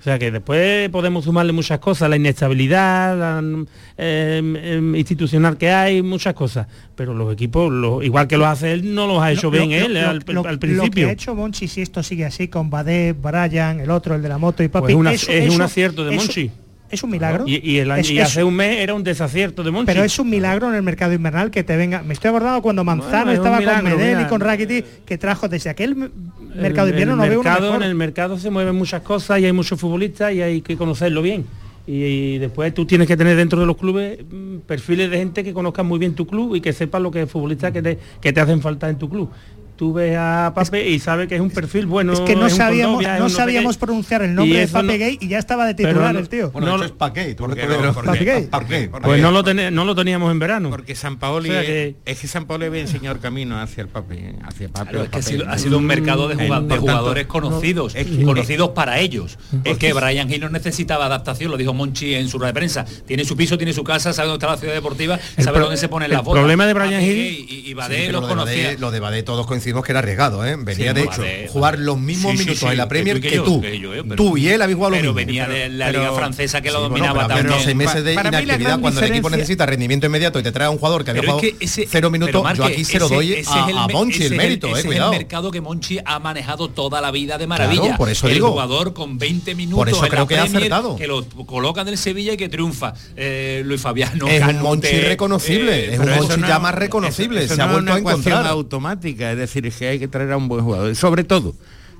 O 0.00 0.02
sea 0.02 0.18
que 0.18 0.32
después 0.32 0.90
podemos 0.90 1.24
sumarle 1.24 1.52
muchas 1.52 1.78
cosas, 1.78 2.10
la 2.10 2.16
inestabilidad 2.16 3.16
la, 3.16 3.38
em, 3.38 4.56
em, 4.56 4.96
institucional 4.96 5.56
que 5.56 5.70
hay, 5.70 6.02
muchas 6.02 6.34
cosas. 6.34 6.66
Pero 6.96 7.14
los 7.14 7.32
equipos, 7.32 7.72
lo- 7.72 8.02
igual 8.02 8.26
que 8.26 8.36
lo 8.36 8.46
hace 8.46 8.72
él, 8.72 8.94
no 8.96 9.06
los 9.06 9.22
ha 9.22 9.30
hecho 9.30 9.44
Lo- 9.50 9.50
bien 9.52 9.70
lo- 9.70 9.86
él 9.86 9.96
al, 9.98 10.06
al 10.06 10.34
Lo 10.34 10.42
principio. 10.58 11.04
que 11.06 11.10
ha 11.10 11.12
hecho 11.12 11.36
Monchi, 11.36 11.68
si 11.68 11.82
esto 11.82 12.02
sigue 12.02 12.24
así 12.24 12.48
con 12.48 12.68
Badé, 12.68 13.12
Brian, 13.12 13.78
el 13.78 13.90
otro, 13.90 14.16
el 14.16 14.22
de 14.22 14.28
la 14.28 14.38
moto 14.38 14.64
y 14.64 14.68
Papi, 14.68 14.86
Pues 14.86 14.94
una- 14.96 15.12
eso- 15.12 15.30
es 15.30 15.54
un 15.54 15.62
acierto 15.62 16.04
de 16.04 16.16
eso- 16.16 16.24
Monchi. 16.24 16.50
Es 16.90 17.02
un 17.02 17.10
milagro. 17.10 17.44
Y, 17.46 17.60
y 17.68 17.78
el 17.78 17.90
año- 17.90 18.00
Es- 18.02 18.10
y 18.10 18.18
es- 18.18 18.26
hace 18.28 18.44
un 18.44 18.54
mes 18.54 18.78
era 18.78 18.94
un 18.94 19.02
desacierto 19.02 19.62
de 19.62 19.70
Monchi. 19.70 19.86
Pero 19.86 20.04
es 20.04 20.18
un 20.18 20.30
milagro 20.30 20.68
en 20.68 20.74
el 20.74 20.82
mercado 20.82 21.12
invernal 21.12 21.50
que 21.50 21.64
te 21.64 21.76
venga. 21.76 22.02
Me 22.02 22.12
estoy 22.14 22.28
acordando 22.28 22.62
cuando 22.62 22.84
Manzano 22.84 23.24
Bueno, 23.26 23.32
es 23.32 23.38
un 23.38 23.44
estaba 23.46 23.58
milagro, 23.60 23.90
con 23.90 23.98
Medel 23.98 24.20
y 24.20 24.24
con 24.28 24.40
Rakitic, 24.40 24.84
que 25.04 25.18
trajo 25.18 25.48
desde 25.48 25.70
aquel 25.70 25.96
me- 25.96 26.06
El- 26.06 26.60
mercado 26.60 26.88
invierno 26.88 27.16
veo 27.16 27.40
uno 27.40 27.50
mejor. 27.60 27.82
En 27.82 27.88
el 27.88 27.94
mercado 27.96 28.38
se 28.38 28.48
mueven 28.50 28.76
muchas 28.76 29.02
cosas 29.02 29.40
y 29.40 29.44
hay 29.46 29.52
muchos 29.52 29.80
futbolistas 29.80 30.32
y 30.34 30.42
hay 30.42 30.60
que 30.60 30.76
conocerlo 30.76 31.20
bien. 31.22 31.44
Y, 31.86 31.92
y 32.02 32.38
después 32.38 32.72
tú 32.72 32.86
tienes 32.86 33.06
que 33.06 33.14
tener 33.16 33.36
dentro 33.36 33.60
de 33.60 33.66
los 33.66 33.76
clubes 33.76 34.18
mm, 34.30 34.58
perfiles 34.66 35.10
de 35.10 35.18
gente 35.18 35.44
que 35.44 35.52
conozcan 35.52 35.84
muy 35.84 35.98
bien 35.98 36.14
tu 36.14 36.26
club 36.26 36.54
y 36.54 36.60
que 36.62 36.72
sepan 36.72 37.02
lo 37.02 37.10
que 37.10 37.22
es 37.22 37.30
futbolista 37.30 37.72
que 37.72 37.82
te, 37.82 37.98
que 38.22 38.32
te 38.32 38.40
hacen 38.40 38.62
falta 38.62 38.88
en 38.88 38.96
tu 38.96 39.08
club. 39.10 39.30
Tú 39.76 39.92
ves 39.92 40.16
a 40.16 40.52
Pape 40.54 40.88
y 40.88 41.00
sabes 41.00 41.26
que 41.26 41.34
es 41.34 41.40
un 41.40 41.50
perfil 41.50 41.86
bueno. 41.86 42.12
es 42.12 42.20
que 42.20 42.36
no 42.36 42.46
es 42.46 42.54
sabíamos, 42.54 43.04
es 43.04 43.18
no 43.18 43.28
sabíamos 43.28 43.76
qué. 43.76 43.80
pronunciar 43.80 44.22
el 44.22 44.32
nombre 44.34 44.60
de 44.60 44.68
Pape 44.68 44.86
no- 44.86 44.92
Gay 44.98 45.18
y 45.20 45.26
ya 45.28 45.38
estaba 45.38 45.66
de 45.66 45.74
titular 45.74 46.14
no- 46.14 46.20
el 46.20 46.28
tío. 46.28 46.50
Bueno, 46.52 46.68
No 46.68 46.76
eso 46.76 46.84
es 46.84 46.90
Paquet, 46.92 47.36
Paquet, 47.36 48.48
Paquet, 48.50 48.90
porque- 48.90 49.06
Pues 49.08 49.20
no 49.20 49.30
lo, 49.32 49.42
tene- 49.42 49.70
no 49.72 49.84
lo 49.84 49.94
teníamos 49.96 50.30
en 50.30 50.38
verano. 50.38 50.70
Porque 50.70 50.94
San 50.94 51.18
Paoli 51.18 51.48
O 51.50 51.52
sea 51.52 51.60
es- 51.62 51.66
que- 51.66 51.96
es 52.04 52.20
que 52.20 52.28
San 52.28 52.46
Paoli 52.46 52.66
había 52.66 52.82
enseñado 52.82 53.16
el 53.16 53.20
camino 53.20 53.60
hacia 53.60 53.82
el 53.82 53.88
papel, 53.88 54.36
hacia 54.44 54.66
el 54.66 54.72
papel. 54.72 54.88
Claro, 54.90 55.04
es 55.04 55.10
que 55.10 55.18
ha 55.18 55.22
sido, 55.22 55.48
ha 55.50 55.58
sido 55.58 55.78
un 55.78 55.86
mercado 55.86 56.28
de, 56.28 56.36
juga- 56.36 56.60
de 56.60 56.76
jugadores 56.78 57.26
conocidos, 57.26 57.94
conocidos 58.24 58.70
para 58.70 59.00
ellos. 59.00 59.38
Porque 59.64 59.92
Brian 59.92 60.30
Hill 60.32 60.40
no 60.42 60.48
necesitaba 60.50 61.06
adaptación, 61.06 61.50
lo 61.50 61.56
dijo 61.56 61.74
Monchi 61.74 62.14
en 62.14 62.28
su 62.28 62.38
rueda 62.38 62.52
de 62.52 62.54
prensa. 62.54 62.84
Tiene 63.06 63.24
su 63.24 63.36
piso, 63.36 63.58
tiene 63.58 63.72
su 63.72 63.82
casa, 63.82 64.12
sabe 64.12 64.28
dónde 64.28 64.44
está 64.44 64.54
la 64.54 64.58
ciudad 64.60 64.74
deportiva, 64.74 65.18
El 65.36 65.44
sabe 65.44 65.58
dónde 65.58 65.76
se 65.76 65.88
ponen 65.88 66.06
el 66.06 66.12
las 66.16 66.24
botas. 66.24 66.40
problema 66.40 66.66
de 66.66 66.74
Brian 66.74 66.90
Pape 66.92 67.04
Hill- 67.06 67.46
y, 67.66 67.74
Badé 67.74 68.12
los 68.12 68.20
lo 68.22 68.28
de 68.28 68.34
conocía. 68.34 68.76
Lo 68.78 68.90
de 68.92 69.00
Badé 69.00 69.22
todos 69.24 69.46
coincidimos 69.64 69.84
que 69.84 69.92
era 69.92 69.98
arriesgado, 70.00 70.44
¿eh? 70.46 70.56
Venía 70.58 70.88
Sí, 70.92 70.94
de 70.94 71.02
hecho 71.02 71.22
jugar 71.52 71.78
los 71.78 71.98
mismos 71.98 72.32
Sí, 72.32 72.38
minutos 72.38 72.58
sí, 72.60 72.66
en 72.66 72.76
la 72.76 72.84
que 72.84 72.88
Premier 72.88 73.16
tú 73.16 73.22
que, 73.22 73.38
tú. 73.38 73.62
yo, 73.62 73.94
eh, 73.94 74.02
tú 74.16 74.36
y 74.36 74.48
él 74.48 74.60
habéis 74.60 74.76
jugado 74.76 74.90
lo 74.90 74.96
pero 75.00 75.14
mismo. 75.14 75.26
venía 75.26 75.48
de 75.48 75.68
la 75.70 75.86
Pero- 75.86 76.00
liga 76.00 76.12
francesa 76.14 76.60
que 76.60 76.70
lo 76.70 76.80
bueno, 76.90 77.06
dominaba 77.06 77.26
pero 77.28 77.40
también. 77.48 77.60
seis 77.64 77.76
meses 77.76 78.04
de 78.04 78.14
Para 78.14 78.28
inactividad 78.28 78.78
cuando 78.80 79.00
el 79.00 79.10
equipo 79.10 79.30
necesita 79.30 79.64
rendimiento 79.66 80.06
inmediato 80.06 80.38
y 80.38 80.42
te 80.42 80.52
trae 80.52 80.66
a 80.66 80.70
un 80.70 80.76
jugador 80.78 81.04
que 81.04 81.10
había 81.12 81.22
es 81.22 81.26
jugado 81.28 81.40
que 81.40 81.56
ese, 81.64 81.86
cero 81.90 82.10
minutos, 82.10 82.32
pero, 82.42 82.54
yo 82.54 82.62
Marque, 82.62 82.74
aquí 82.74 82.84
se 82.84 82.98
lo 82.98 83.06
ese- 83.06 83.14
doy 83.14 83.32
ese 83.32 83.50
a, 83.50 83.62
es 83.62 83.68
el 83.68 83.78
a 83.78 83.88
Monchi 83.88 84.16
ese 84.16 84.26
el 84.26 84.32
es 84.32 84.38
mérito, 84.38 84.66
ese 84.68 84.76
eh, 84.76 84.80
es 84.80 84.86
cuidado. 84.86 85.12
el 85.12 85.18
mercado 85.18 85.50
que 85.50 85.60
Monchi 85.60 85.98
ha 86.04 86.18
manejado 86.18 86.68
toda 86.68 87.00
la 87.00 87.10
vida 87.10 87.38
de 87.38 87.46
maravilla. 87.46 87.80
Claro, 87.82 87.96
por 87.96 88.10
eso 88.10 88.28
el 88.28 88.34
digo. 88.34 88.50
jugador 88.50 88.92
con 88.92 89.18
20 89.18 89.54
minutos 89.54 89.78
Por 89.78 89.88
eso 89.88 90.04
en 90.04 90.10
creo 90.10 90.22
la 90.22 90.28
que 90.28 90.36
ha 90.38 90.42
acertado. 90.42 90.96
que 90.96 91.06
lo 91.06 91.24
colocan 91.46 91.86
del 91.86 91.96
Sevilla 91.96 92.34
y 92.34 92.36
que 92.36 92.48
triunfa. 92.48 92.92
Eh, 93.16 93.62
Luis 93.64 93.80
Fabiano, 93.80 94.28
Es 94.28 94.42
un 94.46 94.60
Monchi 94.60 95.00
reconocible, 95.00 95.86
eh, 95.86 95.94
es 95.94 95.98
un 95.98 96.10
Monchi 96.10 96.40
ya 96.46 96.58
más 96.58 96.74
reconocible, 96.74 97.48
se 97.48 97.60
ha 97.60 97.64
es 97.66 97.72
vuelto 97.72 97.92
a 97.94 97.98
encontrar. 97.98 98.46
automática, 98.46 99.32
es 99.32 99.38
decir, 99.54 99.66
es 99.66 99.76
que 99.76 99.88
hay 99.88 99.98
que 99.98 100.08
traer 100.08 100.32
a 100.32 100.36
un 100.36 100.48
buen 100.48 100.64
jugador. 100.64 100.94
Sobre 100.94 101.24
todo, 101.24 101.54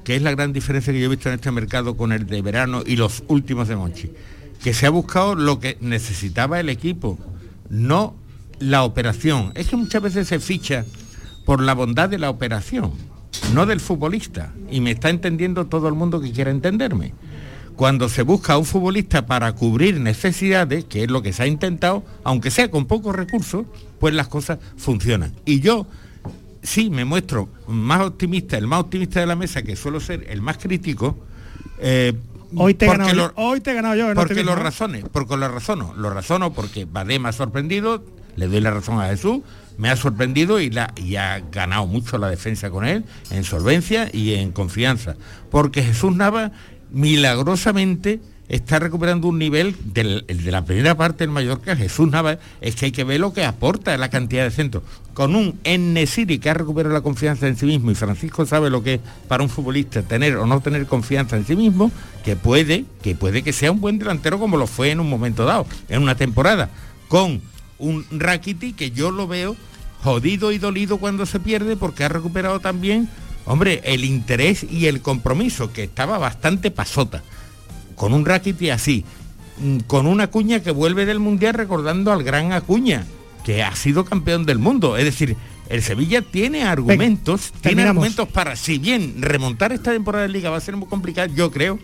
que 0.05 0.17
es 0.17 0.23
la 0.23 0.31
gran 0.31 0.53
diferencia 0.53 0.93
que 0.93 1.01
yo 1.01 1.07
he 1.07 1.09
visto 1.09 1.29
en 1.29 1.37
este 1.37 1.51
mercado 1.51 1.97
con 1.97 2.13
el 2.13 2.27
de 2.27 2.43
verano 2.43 2.83
y 2.87 2.97
los 2.97 3.25
últimos 3.29 3.69
de 3.69 3.77
Monchi, 3.77 4.13
que 4.63 4.75
se 4.75 4.87
ha 4.87 4.91
buscado 4.91 5.35
lo 5.35 5.59
que 5.59 5.79
necesitaba 5.81 6.61
el 6.61 6.69
equipo, 6.69 7.19
no 7.71 8.15
la 8.59 8.85
operación. 8.85 9.53
Es 9.55 9.69
que 9.69 9.77
muchas 9.77 10.03
veces 10.03 10.29
se 10.29 10.39
ficha 10.41 10.85
por 11.45 11.63
la 11.63 11.75
bondad 11.75 12.09
de 12.09 12.19
la 12.19 12.31
operación, 12.31 12.93
no 13.53 13.67
del 13.67 13.81
futbolista. 13.81 14.53
Y 14.71 14.81
me 14.81 14.93
está 14.93 15.11
entendiendo 15.11 15.67
todo 15.67 15.89
el 15.89 15.95
mundo 15.95 16.21
que 16.21 16.33
quiera 16.33 16.51
entenderme. 16.51 17.15
Cuando 17.77 18.09
se 18.09 18.23
busca 18.23 18.53
a 18.53 18.59
un 18.59 18.65
futbolista 18.65 19.27
para 19.27 19.53
cubrir 19.53 19.99
necesidades, 19.99 20.85
que 20.85 21.03
es 21.03 21.11
lo 21.11 21.23
que 21.23 21.33
se 21.33 21.43
ha 21.43 21.47
intentado, 21.47 22.05
aunque 22.23 22.53
sea 22.53 22.71
con 22.71 22.87
pocos 22.87 23.17
recursos, 23.17 23.67
pues 23.99 24.15
las 24.15 24.29
cosas 24.29 24.59
funcionan. 24.77 25.35
Y 25.45 25.61
yo 25.61 25.87
sí 26.65 26.91
me 26.91 27.05
muestro 27.05 27.49
más 27.69 28.01
optimista, 28.01 28.59
el 28.59 28.67
más 28.67 28.81
optimista 28.81 29.21
de 29.21 29.27
la 29.27 29.37
mesa, 29.37 29.63
que 29.63 29.77
suelo 29.77 30.01
ser 30.01 30.27
el 30.29 30.43
más 30.43 30.59
crítico. 30.59 31.17
eh, 31.79 32.13
Hoy 32.57 32.75
te 32.75 32.87
he 32.87 32.89
ganado 32.89 33.15
lo- 33.15 33.29
yo, 33.29 33.33
hoy 33.37 33.61
te 33.61 33.71
he 33.71 33.75
ganado 33.75 33.95
yo. 33.97 34.09
no 34.09 34.15
porque 34.15 34.35
te 34.35 34.45
lo 34.45 34.55
¿no? 34.57 34.63
razones, 34.63 35.05
porque 35.13 35.37
lo 35.37 35.49
razono, 35.49 35.93
lo 35.97 36.11
razono 36.11 36.53
porque 36.53 36.85
Badé 36.85 37.19
me 37.19 37.29
ha 37.29 37.33
sorprendido, 37.33 38.05
le 38.37 38.47
doy 38.49 38.61
la 38.61 38.71
razón 38.71 39.01
a 39.01 39.07
Jesús, 39.09 39.41
me 39.77 39.91
ha 39.91 39.97
sorprendido 39.97 40.61
y, 40.61 40.71
la, 40.71 40.93
y 40.97 41.17
ha 41.17 41.41
ganado 41.51 41.87
mucho 41.87 42.17
la 42.17 42.29
defensa 42.31 42.71
con 42.71 42.85
él, 42.87 43.05
en 43.31 43.43
solvencia 43.45 44.09
y 44.13 44.35
en 44.35 44.53
confianza. 44.53 45.17
Porque 45.51 45.83
Jesús 45.83 46.15
Nava 46.15 46.53
milagrosamente 46.93 48.21
está 48.49 48.79
recuperando 48.79 49.29
un 49.29 49.39
nivel 49.39 49.75
del, 49.85 50.25
el 50.29 50.45
de 50.45 50.51
la 50.51 50.65
primera 50.65 50.95
parte 50.97 51.25
del 51.25 51.31
Mallorca, 51.31 51.77
Jesús 51.77 52.11
Nava, 52.11 52.39
es 52.61 52.77
que 52.77 52.87
hay 52.87 52.93
que 52.93 53.05
ver 53.05 53.21
lo 53.21 53.33
que 53.33 53.45
aporta 53.45 53.97
la 53.97 54.11
cantidad 54.11 54.45
de 54.45 54.51
centros. 54.51 54.83
Con 55.15 55.35
un 55.35 55.59
Enesiri 55.65 56.39
que 56.39 56.51
ha 56.51 56.55
recuperado 56.55 56.95
la 56.95 57.01
confianza 57.01 57.47
en 57.47 57.57
sí 57.57 57.67
mismo 57.67 57.91
y 57.91 57.95
Francisco 57.95 58.45
sabe 58.47 58.71
lo 58.71 58.83
que 58.83 58.95
es 58.95 59.01
para 59.29 59.43
un 59.43 59.49
futbolista 59.49 60.03
tener 60.03 60.37
o 60.37 60.47
no 60.47 60.61
tener 60.61 60.87
confianza 60.87 61.37
en 61.37 61.47
sí 61.47 61.57
mismo, 61.57 61.91
que 62.25 62.37
puede, 62.37 62.85
que 63.03 63.15
puede 63.15 63.43
que 63.43 63.53
sea 63.53 63.73
un 63.73 63.81
buen 63.81 63.99
delantero 63.99 64.39
como 64.39 64.57
lo 64.57 64.67
fue 64.67 64.91
en 64.91 65.01
un 65.01 65.09
momento 65.09 65.45
dado, 65.45 65.67
en 65.89 66.03
una 66.03 66.17
temporada, 66.17 66.71
con 67.09 67.41
un 67.79 68.07
Rakiti 68.11 68.73
que 68.73 68.91
yo 68.91 69.11
lo 69.11 69.27
veo 69.27 69.57
jodido 70.03 70.53
y 70.53 70.59
dolido 70.59 70.99
cuando 70.99 71.25
se 71.25 71.41
pierde 71.41 71.77
porque 71.77 72.05
ha 72.05 72.09
recuperado 72.09 72.61
también, 72.61 73.09
hombre, 73.47 73.81
el 73.85 74.05
interés 74.05 74.67
y 74.71 74.87
el 74.87 75.01
compromiso, 75.01 75.73
que 75.73 75.85
estaba 75.85 76.19
bastante 76.19 76.71
pasota 76.71 77.23
con 77.95 78.15
un 78.15 78.25
Rakiti 78.25 78.71
así, 78.71 79.05
mm, 79.59 79.79
con 79.87 80.07
una 80.07 80.25
Acuña 80.25 80.61
que 80.61 80.71
vuelve 80.71 81.07
del 81.07 81.21
Mundial 81.21 81.55
recordando 81.55 82.13
al 82.13 82.23
gran 82.23 82.53
Acuña, 82.53 83.05
que 83.45 83.63
ha 83.63 83.75
sido 83.77 84.05
campeón 84.05 84.47
del 84.47 84.59
mundo. 84.59 84.97
Es 84.97 85.05
decir, 85.05 85.37
el 85.69 85.83
Sevilla 85.83 86.23
tiene 86.23 86.65
argumentos, 86.65 87.53
tiene 87.61 87.85
argumentos 87.85 88.29
para, 88.29 88.57
si 88.57 88.79
bien 88.79 89.17
remontar 89.21 89.73
esta 89.73 89.93
temporada 89.93 90.27
de 90.27 90.33
liga 90.33 90.51
va 90.51 90.57
a 90.57 90.61
ser 90.61 90.77
muy 90.77 90.89
complicado, 90.89 91.33
yo 91.35 91.51
creo 91.51 91.79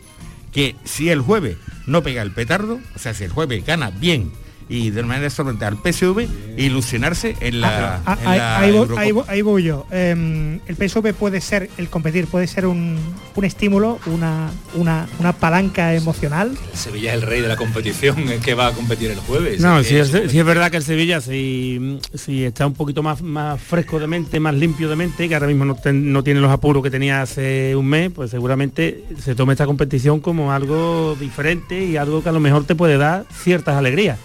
que 0.53 0.77
si 0.85 1.09
el 1.11 1.21
jueves 1.21 1.57
no 1.87 2.03
pega 2.03 2.23
el 2.23 2.33
petardo, 2.33 2.81
o 2.95 2.99
sea, 2.99 3.15
si 3.15 3.25
el 3.25 3.31
jueves 3.31 3.65
gana 3.65 3.91
bien 3.91 4.33
y 4.71 4.91
de 4.91 5.03
manera 5.03 5.29
sorprendente 5.29 5.65
al 5.67 5.77
PSV 5.93 6.21
e 6.57 6.63
ilusionarse 6.63 7.35
en 7.41 7.61
la, 7.61 8.01
Ah, 8.07 8.17
en 8.23 8.29
ahí, 8.29 8.39
la 8.39 8.59
ahí 8.61 8.71
voy, 8.73 8.89
ahí 8.97 9.11
voy- 9.13 9.25
ahí 9.29 9.43
voy 9.43 9.63
yo. 9.65 9.87
Em, 9.91 10.61
el 10.67 10.77
PSV 10.77 11.13
puede 11.13 11.41
ser, 11.41 11.69
el 11.77 11.89
competir 11.91 12.27
puede 12.29 12.47
ser 12.47 12.67
un, 12.67 12.97
un 13.35 13.45
estímulo, 13.45 13.99
una, 14.07 14.49
una, 14.75 15.09
una 15.19 15.33
palanca 15.33 15.93
emocional. 15.95 16.57
Sevilla 16.73 17.11
es 17.15 17.17
el 17.17 17.23
rey 17.29 17.41
de 17.41 17.49
la 17.49 17.57
competición, 17.57 18.29
es 18.29 18.41
que 18.41 18.55
va 18.55 18.69
a 18.69 18.73
competir 18.73 19.11
el 19.11 19.19
jueves. 19.19 19.61
No, 19.61 19.81
Es 19.81 19.89
que 19.89 19.99
es, 20.01 20.09
sí 20.31 20.39
es 20.39 20.45
verdad 20.45 20.71
que 20.71 20.77
el 20.77 20.85
Sevilla 20.85 21.21
si, 21.21 21.99
si 22.15 22.45
está 22.45 22.65
un 22.67 22.75
poquito 22.75 23.03
más, 23.03 23.21
más 23.23 23.61
fresco 23.61 23.99
de 23.99 24.07
mente, 24.07 24.39
más 24.39 24.55
limpio 24.55 24.89
de 24.89 24.95
mente, 24.95 25.29
que 25.29 25.35
ahora 25.35 25.49
mismo 25.49 25.65
no, 25.65 25.75
ten- 25.75 26.13
no 26.13 26.23
tiene 26.23 26.39
los 26.41 26.51
apuros 26.53 26.81
que 26.83 26.91
tenía 26.91 27.23
hace 27.23 27.75
un 27.75 27.87
mes, 27.87 28.13
pues 28.15 28.31
seguramente 28.31 29.05
se 29.21 29.35
tome 29.35 29.55
esta 29.55 29.67
competición 29.67 30.21
como 30.21 30.53
algo 30.53 31.17
diferente 31.19 31.85
y 31.85 31.97
algo 31.97 32.23
que 32.23 32.29
a 32.29 32.33
lo 32.33 32.39
mejor 32.41 32.65
te 32.67 32.77
puede 32.77 32.97
dar 32.99 33.25
ciertas 33.33 33.77
alegrías. 33.77 34.19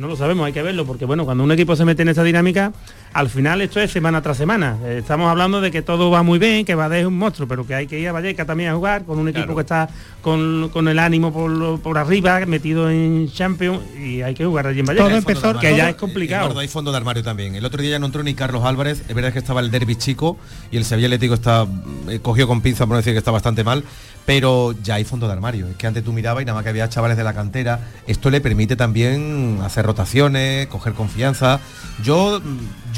No 0.00 0.06
lo 0.08 0.16
sabemos, 0.16 0.46
hay 0.46 0.52
que 0.52 0.62
verlo, 0.62 0.86
porque 0.86 1.04
bueno, 1.04 1.24
cuando 1.24 1.44
un 1.44 1.52
equipo 1.52 1.76
se 1.76 1.84
mete 1.84 2.02
en 2.02 2.08
esta 2.08 2.22
dinámica, 2.24 2.72
al 3.12 3.28
final 3.28 3.60
esto 3.60 3.80
es 3.80 3.90
semana 3.90 4.22
tras 4.22 4.36
semana. 4.38 4.78
Eh, 4.84 4.96
Estamos 5.00 5.30
hablando 5.30 5.60
de 5.60 5.70
que 5.70 5.82
todo 5.82 6.10
va 6.10 6.22
muy 6.22 6.38
bien, 6.38 6.64
que 6.64 6.74
Badé 6.74 7.00
es 7.00 7.06
un 7.06 7.18
monstruo, 7.18 7.46
pero 7.46 7.66
que 7.66 7.74
hay 7.74 7.86
que 7.86 7.98
ir 8.00 8.08
a 8.08 8.12
Valleca 8.12 8.44
también 8.46 8.70
a 8.70 8.74
jugar 8.74 9.04
con 9.04 9.18
un 9.18 9.28
equipo 9.28 9.54
que 9.54 9.60
está 9.60 9.88
con, 10.22 10.70
con 10.72 10.88
el 10.88 10.98
ánimo 10.98 11.32
por, 11.32 11.50
lo- 11.50 11.78
por 11.78 11.98
arriba, 11.98 12.40
metido 12.46 12.90
en 12.90 13.30
Champions, 13.30 13.80
y 13.98 14.22
hay 14.22 14.34
que 14.34 14.44
jugar 14.44 14.66
allí 14.66 14.80
en 14.80 14.86
Valleca. 14.86 15.04
Todo 15.04 15.16
empezó- 15.18 15.58
que 15.60 15.76
ya 15.76 15.90
es 15.90 15.96
complicado. 15.96 16.58
Hay 16.58 16.68
fondo 16.68 16.90
de 16.90 16.96
armario 16.96 17.22
también. 17.22 17.54
El 17.54 17.64
otro 17.64 17.82
día 17.82 17.92
ya 17.92 17.98
no 17.98 18.06
entró 18.06 18.22
ni 18.22 18.34
Carlos 18.34 18.64
Álvarez. 18.64 19.02
Es 19.08 19.14
verdad 19.14 19.32
que 19.32 19.38
estaba 19.38 19.60
el 19.60 19.70
derby 19.70 19.96
chico 19.96 20.36
y 20.70 20.76
el 20.78 20.84
Sevilla 20.84 21.08
Atlético 21.08 21.34
está 21.34 21.66
eh, 22.08 22.20
cogió 22.22 22.46
con 22.48 22.60
pinza 22.62 22.86
por 22.86 22.96
decir 22.96 23.12
que 23.12 23.18
está 23.18 23.30
bastante 23.30 23.64
mal. 23.64 23.84
Pero 24.26 24.72
ya 24.82 24.94
hay 24.94 25.04
fondo 25.04 25.26
de 25.26 25.32
armario. 25.32 25.66
Es 25.66 25.76
que 25.76 25.86
antes 25.86 26.04
tú 26.04 26.12
mirabas 26.12 26.42
y 26.42 26.44
nada 26.44 26.54
más 26.56 26.62
que 26.62 26.70
había 26.70 26.88
chavales 26.88 27.16
de 27.16 27.24
la 27.24 27.34
cantera. 27.34 27.80
Esto 28.06 28.30
le 28.30 28.40
permite 28.40 28.76
también 28.76 29.58
hacer 29.62 29.84
rotaciones, 29.84 30.66
coger 30.68 30.92
confianza. 30.92 31.60
Yo, 32.02 32.40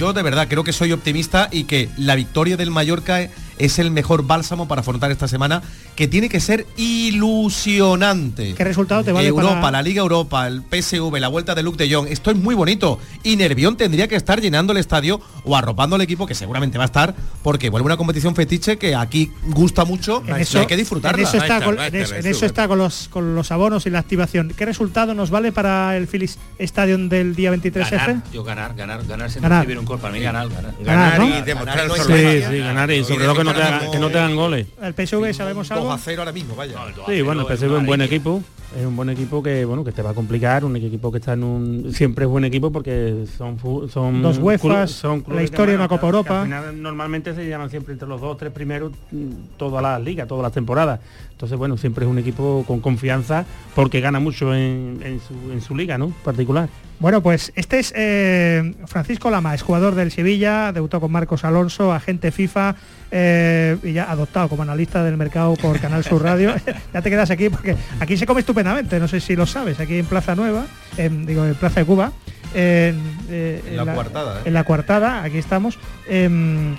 yo 0.03 0.13
de 0.13 0.23
verdad 0.23 0.49
creo 0.49 0.65
que 0.65 0.73
soy 0.73 0.91
optimista 0.91 1.49
y 1.53 1.63
que 1.63 1.89
la 1.97 2.17
victoria 2.17 2.57
del 2.57 2.73
Mallorca 2.73 3.21
es 3.59 3.79
el 3.79 3.93
mejor 3.93 4.27
bálsamo 4.27 4.67
para 4.67 4.81
afrontar 4.81 5.13
esta 5.13 5.29
semana, 5.29 5.63
que 5.95 6.09
tiene 6.09 6.29
que 6.29 6.41
ser 6.41 6.67
ilusionante. 6.77 8.55
¿Qué 8.55 8.65
resultado 8.65 9.05
te 9.05 9.13
vale 9.13 9.29
Europa, 9.29 9.61
para- 9.61 9.71
la 9.79 9.83
Liga 9.83 10.03
Europa, 10.03 10.49
el 10.49 10.63
PSV, 10.69 11.21
la 11.21 11.29
vuelta 11.29 11.55
de 11.55 11.63
Luke 11.63 11.77
de 11.87 11.95
Jong, 11.95 12.09
esto 12.09 12.33
es 12.33 12.37
muy 12.37 12.57
bonito. 12.57 12.99
Y 13.23 13.37
Nervión 13.37 13.77
tendría 13.77 14.09
que 14.09 14.17
estar 14.17 14.41
llenando 14.41 14.73
el 14.73 14.79
estadio 14.79 15.21
o 15.45 15.55
arropando 15.57 15.95
al 15.95 16.03
equipo, 16.03 16.27
que 16.27 16.35
seguramente 16.35 16.79
va 16.79 16.85
a 16.85 16.87
estar, 16.87 17.15
porque 17.45 17.71
vuelve 17.71 17.87
una 17.87 17.97
competición 17.97 18.35
fetiche 18.35 18.79
que 18.79 18.97
aquí 18.97 19.31
gusta 19.45 19.85
mucho 19.85 20.25
En 20.27 20.39
y 20.39 20.43
eso, 20.43 20.59
hay 20.59 20.67
que 20.67 20.77
disfrutarla. 20.77 21.19
en 21.23 21.29
eso 21.29 21.37
está, 21.37 21.63
con, 21.63 21.79
en 21.79 21.95
eso- 21.95 22.15
en 22.17 22.27
eso 22.27 22.47
está 22.47 22.67
con 22.67 22.79
los 22.79 23.07
con 23.09 23.37
los 23.37 23.53
abonos 23.53 23.87
y 23.87 23.91
la 23.91 24.01
activación. 24.01 24.53
¿Qué 24.57 24.65
resultado 24.67 25.15
nos 25.15 25.31
vale 25.31 25.53
para 25.53 25.97
el 25.97 26.09
Phillies 26.09 26.39
Stadium 26.59 27.09
del 27.09 27.37
día 27.37 27.53
23F? 27.53 27.91
Ganar, 27.91 28.23
yo 28.33 28.43
ganar, 28.43 28.75
ganar, 28.75 29.05
ganar 29.07 29.31
Ganar. 29.41 29.67
Gol. 29.93 30.01
Para 30.01 30.13
mí 30.15 30.21
ganar, 30.21 30.49
ganar. 30.49 30.75
Ganar, 30.83 31.19
¿no? 31.21 31.29
y 31.39 31.43
demostrar 31.43 31.87
es 31.87 31.93
solvencia. 31.97 32.49
Sí, 32.51 32.55
sí, 32.57 32.59
ganar 32.61 32.91
y 32.91 33.05
sobre 33.05 33.25
todo 33.25 33.35
que 33.37 33.45
no 33.45 33.55
te, 33.55 33.63
hagan- 33.63 33.91
que 33.91 33.99
no 33.99 34.11
te 34.11 34.19
hagan 34.19 34.37
goles. 34.37 34.67
¿El 34.83 34.95
PSV 34.95 35.33
sabemos 35.35 35.69
2 35.69 35.79
algo? 35.79 35.93
a 35.93 35.99
0 35.99 36.23
ahora 36.23 36.33
mismo, 36.33 36.55
vaya. 36.57 36.75
Sí, 37.07 37.23
bueno, 37.23 37.43
el 37.49 37.57
PSV 37.57 37.65
es 37.75 37.79
un 37.81 37.87
buen 37.87 38.01
equipo, 38.03 38.43
es 38.79 38.85
un 38.87 38.97
buen 38.97 39.11
equipo 39.11 39.43
que 39.43 39.65
bueno 39.65 39.85
que 39.85 39.93
te 39.93 40.03
va 40.03 40.11
a 40.11 40.15
complicar, 40.15 40.65
un 40.65 40.75
equipo 40.77 41.13
que 41.13 41.19
está 41.19 41.35
en 41.35 41.45
un 41.45 41.93
siempre 41.95 42.25
es 42.25 42.31
buen 42.31 42.45
equipo 42.45 42.71
porque 42.73 43.25
son 43.37 43.59
son 43.91 44.23
Dos 44.23 44.39
UEFAs, 44.39 44.91
son 44.91 45.25
la 45.29 45.43
historia 45.43 45.73
de 45.73 45.77
una 45.79 45.89
Copa 45.89 46.07
Europa. 46.07 46.39
al 46.41 46.47
final 46.47 46.83
normalmente 46.83 47.35
se 47.35 47.49
llaman 47.49 47.69
siempre 47.71 47.93
entre 47.93 48.09
los 48.09 48.21
dos 48.21 48.33
o 48.33 48.37
tres 48.37 48.51
primeros 48.53 48.93
mm, 49.11 49.57
todas 49.59 49.83
las 49.83 50.01
ligas, 50.01 50.27
todas 50.27 50.43
las 50.43 50.53
temporadas. 50.53 51.01
Entonces, 51.43 51.59
bueno, 51.59 51.77
siempre 51.77 52.05
es 52.05 52.11
un 52.11 52.19
equipo 52.19 52.63
con 52.69 52.79
confianza 52.79 53.45
porque 53.75 54.01
gana 54.01 54.21
mucho 54.21 54.55
en, 54.55 55.01
en 55.03 55.21
su, 55.21 55.51
en 55.51 55.61
su 55.61 55.75
liga, 55.75 55.99
¿no? 55.99 56.11
Particular. 56.25 56.69
Bueno, 57.01 57.21
pues 57.21 57.53
este 57.57 57.81
es 57.81 57.93
eh, 57.97 58.77
Francisco 58.87 59.29
Lama, 59.29 59.53
es 59.53 59.63
jugador 59.63 59.97
del 59.97 60.13
Sevilla, 60.13 60.71
debutó 60.71 61.01
con 61.01 61.11
Marcos 61.11 61.45
Alonso, 61.45 61.93
agente 61.93 62.31
FIFA 62.31 62.77
eh, 63.11 63.77
y 63.83 63.93
ya 63.93 64.09
adoptado 64.09 64.51
como 64.51 64.63
analista 64.63 65.03
del 65.03 65.17
mercado 65.17 65.57
por 65.57 65.81
Canal 65.81 66.05
Sur 66.05 66.23
Radio. 66.23 66.55
ya 66.95 67.03
te 67.03 67.11
quedas 67.11 67.33
aquí 67.33 67.49
porque 67.49 67.77
aquí 67.99 68.17
se 68.17 68.25
come 68.25 68.39
estupendamente, 68.39 69.01
no 69.01 69.09
sé 69.09 69.19
si 69.19 69.35
lo 69.35 69.45
sabes, 69.45 69.81
aquí 69.81 69.99
en 69.99 70.07
Plaza 70.07 70.37
Nueva, 70.37 70.67
en, 70.97 71.27
digo 71.27 71.45
en 71.45 71.57
Plaza 71.57 71.81
de 71.81 71.87
Cuba. 71.87 72.13
En, 72.55 73.01
eh, 73.31 73.65
En 73.67 73.77
la 73.79 73.95
coartada, 73.95 74.39
¿eh? 74.39 74.43
En 74.45 74.55
la 74.55 74.63
coartada, 74.63 75.23
aquí 75.25 75.39
estamos. 75.39 75.77
Em, 76.09 76.77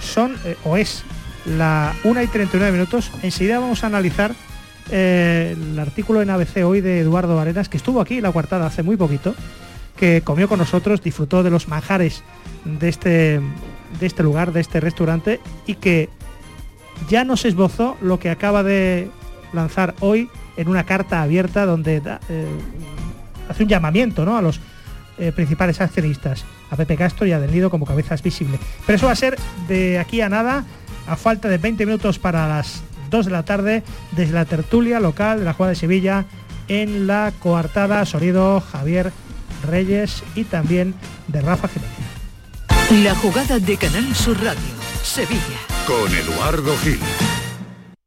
son, 0.00 0.36
eh, 0.44 0.56
o 0.62 0.76
es, 0.76 1.02
la 1.46 1.94
1 2.04 2.22
y 2.22 2.26
39 2.26 2.72
minutos. 2.72 3.10
Enseguida 3.22 3.58
vamos 3.58 3.84
a 3.84 3.86
analizar 3.86 4.34
eh, 4.90 5.56
el 5.56 5.78
artículo 5.78 6.22
en 6.22 6.30
ABC 6.30 6.64
hoy 6.64 6.80
de 6.80 7.00
Eduardo 7.00 7.38
Arenas, 7.38 7.68
que 7.68 7.76
estuvo 7.76 8.00
aquí 8.00 8.18
en 8.18 8.22
la 8.22 8.32
coartada 8.32 8.66
hace 8.66 8.82
muy 8.82 8.96
poquito, 8.96 9.34
que 9.96 10.22
comió 10.22 10.48
con 10.48 10.58
nosotros, 10.58 11.02
disfrutó 11.02 11.42
de 11.42 11.50
los 11.50 11.68
manjares 11.68 12.22
de 12.64 12.88
este, 12.88 13.40
de 14.00 14.06
este 14.06 14.22
lugar, 14.22 14.52
de 14.52 14.60
este 14.60 14.80
restaurante, 14.80 15.40
y 15.66 15.74
que 15.74 16.08
ya 17.08 17.24
nos 17.24 17.44
esbozó 17.44 17.96
lo 18.00 18.18
que 18.18 18.30
acaba 18.30 18.62
de 18.62 19.10
lanzar 19.52 19.94
hoy 20.00 20.28
en 20.56 20.68
una 20.68 20.84
carta 20.84 21.22
abierta 21.22 21.66
donde 21.66 22.02
eh, 22.28 22.46
hace 23.48 23.62
un 23.62 23.68
llamamiento 23.68 24.24
¿no? 24.24 24.36
a 24.36 24.42
los 24.42 24.60
eh, 25.18 25.32
principales 25.32 25.80
accionistas, 25.80 26.44
a 26.70 26.76
Pepe 26.76 26.96
Castro 26.96 27.26
y 27.26 27.32
a 27.32 27.40
Del 27.40 27.52
Nido 27.52 27.70
como 27.70 27.86
cabezas 27.86 28.22
visibles. 28.22 28.60
Pero 28.84 28.96
eso 28.96 29.06
va 29.06 29.12
a 29.12 29.16
ser 29.16 29.36
de 29.68 29.98
aquí 29.98 30.20
a 30.20 30.28
nada, 30.28 30.64
a 31.06 31.16
falta 31.16 31.48
de 31.48 31.58
20 31.58 31.86
minutos 31.86 32.18
para 32.18 32.48
las 32.48 32.82
2 33.10 33.26
de 33.26 33.32
la 33.32 33.44
tarde, 33.44 33.82
desde 34.12 34.34
la 34.34 34.44
tertulia 34.44 35.00
local 35.00 35.38
de 35.38 35.44
la 35.44 35.52
Jugada 35.52 35.70
de 35.70 35.76
Sevilla, 35.76 36.26
en 36.68 37.06
la 37.06 37.32
coartada 37.38 38.04
Sorido, 38.04 38.60
Javier 38.60 39.12
Reyes 39.64 40.22
y 40.34 40.44
también 40.44 40.94
de 41.28 41.40
Rafa 41.40 41.68
Jiménez. 41.68 43.04
La 43.04 43.14
jugada 43.16 43.58
de 43.58 43.76
Canal 43.76 44.14
Sur 44.14 44.36
Radio, 44.42 44.60
Sevilla. 45.02 45.58
Con 45.86 46.14
Eduardo 46.14 46.76
Gil. 46.78 47.00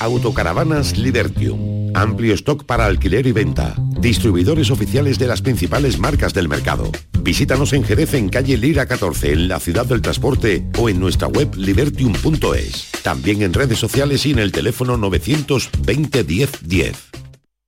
Autocaravanas 0.00 0.96
Libertium. 0.96 1.90
Amplio 1.94 2.34
stock 2.34 2.64
para 2.64 2.86
alquiler 2.86 3.26
y 3.26 3.32
venta. 3.32 3.74
Distribuidores 4.00 4.70
oficiales 4.70 5.18
de 5.18 5.26
las 5.26 5.42
principales 5.42 5.98
marcas 5.98 6.34
del 6.34 6.48
mercado. 6.48 6.90
Visítanos 7.20 7.72
en 7.72 7.84
Jerez 7.84 8.14
en 8.14 8.28
calle 8.28 8.56
Lira 8.56 8.86
14 8.86 9.32
en 9.32 9.48
la 9.48 9.58
ciudad 9.60 9.86
del 9.86 10.02
transporte 10.02 10.66
o 10.78 10.88
en 10.88 11.00
nuestra 11.00 11.28
web 11.28 11.54
libertium.es. 11.56 12.90
También 13.02 13.42
en 13.42 13.54
redes 13.54 13.78
sociales 13.78 14.26
y 14.26 14.32
en 14.32 14.38
el 14.38 14.52
teléfono 14.52 14.96
920 14.96 16.24
10 16.24 16.50
10. 16.62 17.25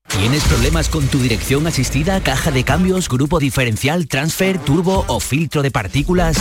¿Tienes 0.08 0.42
problemas 0.44 0.88
con 0.88 1.06
tu 1.06 1.18
dirección 1.18 1.66
asistida, 1.66 2.20
caja 2.20 2.50
de 2.50 2.64
cambios, 2.64 3.08
grupo 3.08 3.38
diferencial, 3.38 4.08
transfer, 4.08 4.58
turbo 4.58 5.04
o 5.06 5.20
filtro 5.20 5.62
de 5.62 5.70
partículas? 5.70 6.36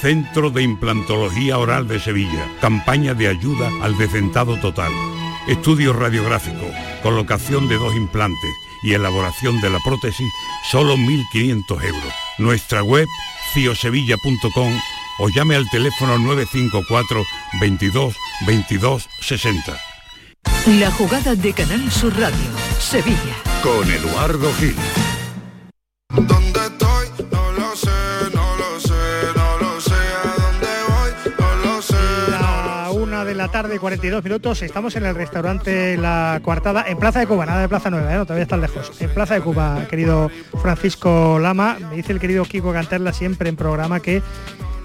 Centro 0.00 0.50
de 0.50 0.62
Implantología 0.62 1.58
Oral 1.58 1.86
de 1.86 2.00
Sevilla. 2.00 2.46
Campaña 2.60 3.12
de 3.14 3.28
ayuda 3.28 3.68
al 3.82 3.98
decentado 3.98 4.58
total. 4.58 4.92
Estudio 5.46 5.92
radiográfico. 5.92 6.66
Colocación 7.02 7.68
de 7.68 7.76
dos 7.76 7.94
implantes. 7.94 8.50
y 8.82 8.94
elaboración 8.94 9.60
de 9.60 9.68
la 9.68 9.78
prótesis, 9.80 10.32
solo 10.70 10.96
1.500 10.96 11.84
euros. 11.84 12.14
Nuestra 12.38 12.82
web, 12.82 13.06
ciosevilla.com 13.52 14.72
o 15.18 15.28
llame 15.28 15.54
al 15.54 15.68
teléfono 15.68 16.18
954 16.18 17.22
22 17.60 18.16
22 18.46 19.08
60. 19.20 19.78
La 20.78 20.90
jugada 20.92 21.34
de 21.34 21.52
Canal 21.52 21.90
Sur 21.90 22.18
Radio, 22.18 22.50
Sevilla. 22.78 23.36
Con 23.62 23.90
Eduardo 23.90 24.50
Gil. 24.54 24.76
La 33.40 33.48
tarde, 33.48 33.78
42 33.78 34.22
minutos. 34.22 34.60
Estamos 34.60 34.94
en 34.96 35.06
el 35.06 35.14
restaurante 35.14 35.96
La 35.96 36.40
Coartada, 36.44 36.84
en 36.86 36.98
Plaza 36.98 37.20
de 37.20 37.26
Cuba, 37.26 37.46
nada 37.46 37.62
de 37.62 37.70
Plaza 37.70 37.88
Nueva, 37.88 38.12
¿eh? 38.12 38.18
no, 38.18 38.26
todavía 38.26 38.42
están 38.42 38.60
lejos. 38.60 38.92
En 39.00 39.08
Plaza 39.08 39.32
de 39.32 39.40
Cuba, 39.40 39.86
querido 39.88 40.30
Francisco 40.60 41.38
Lama, 41.38 41.78
me 41.88 41.96
dice 41.96 42.12
el 42.12 42.20
querido 42.20 42.44
Kiko 42.44 42.70
Canterla 42.70 43.14
siempre 43.14 43.48
en 43.48 43.56
programa 43.56 44.00
que 44.00 44.20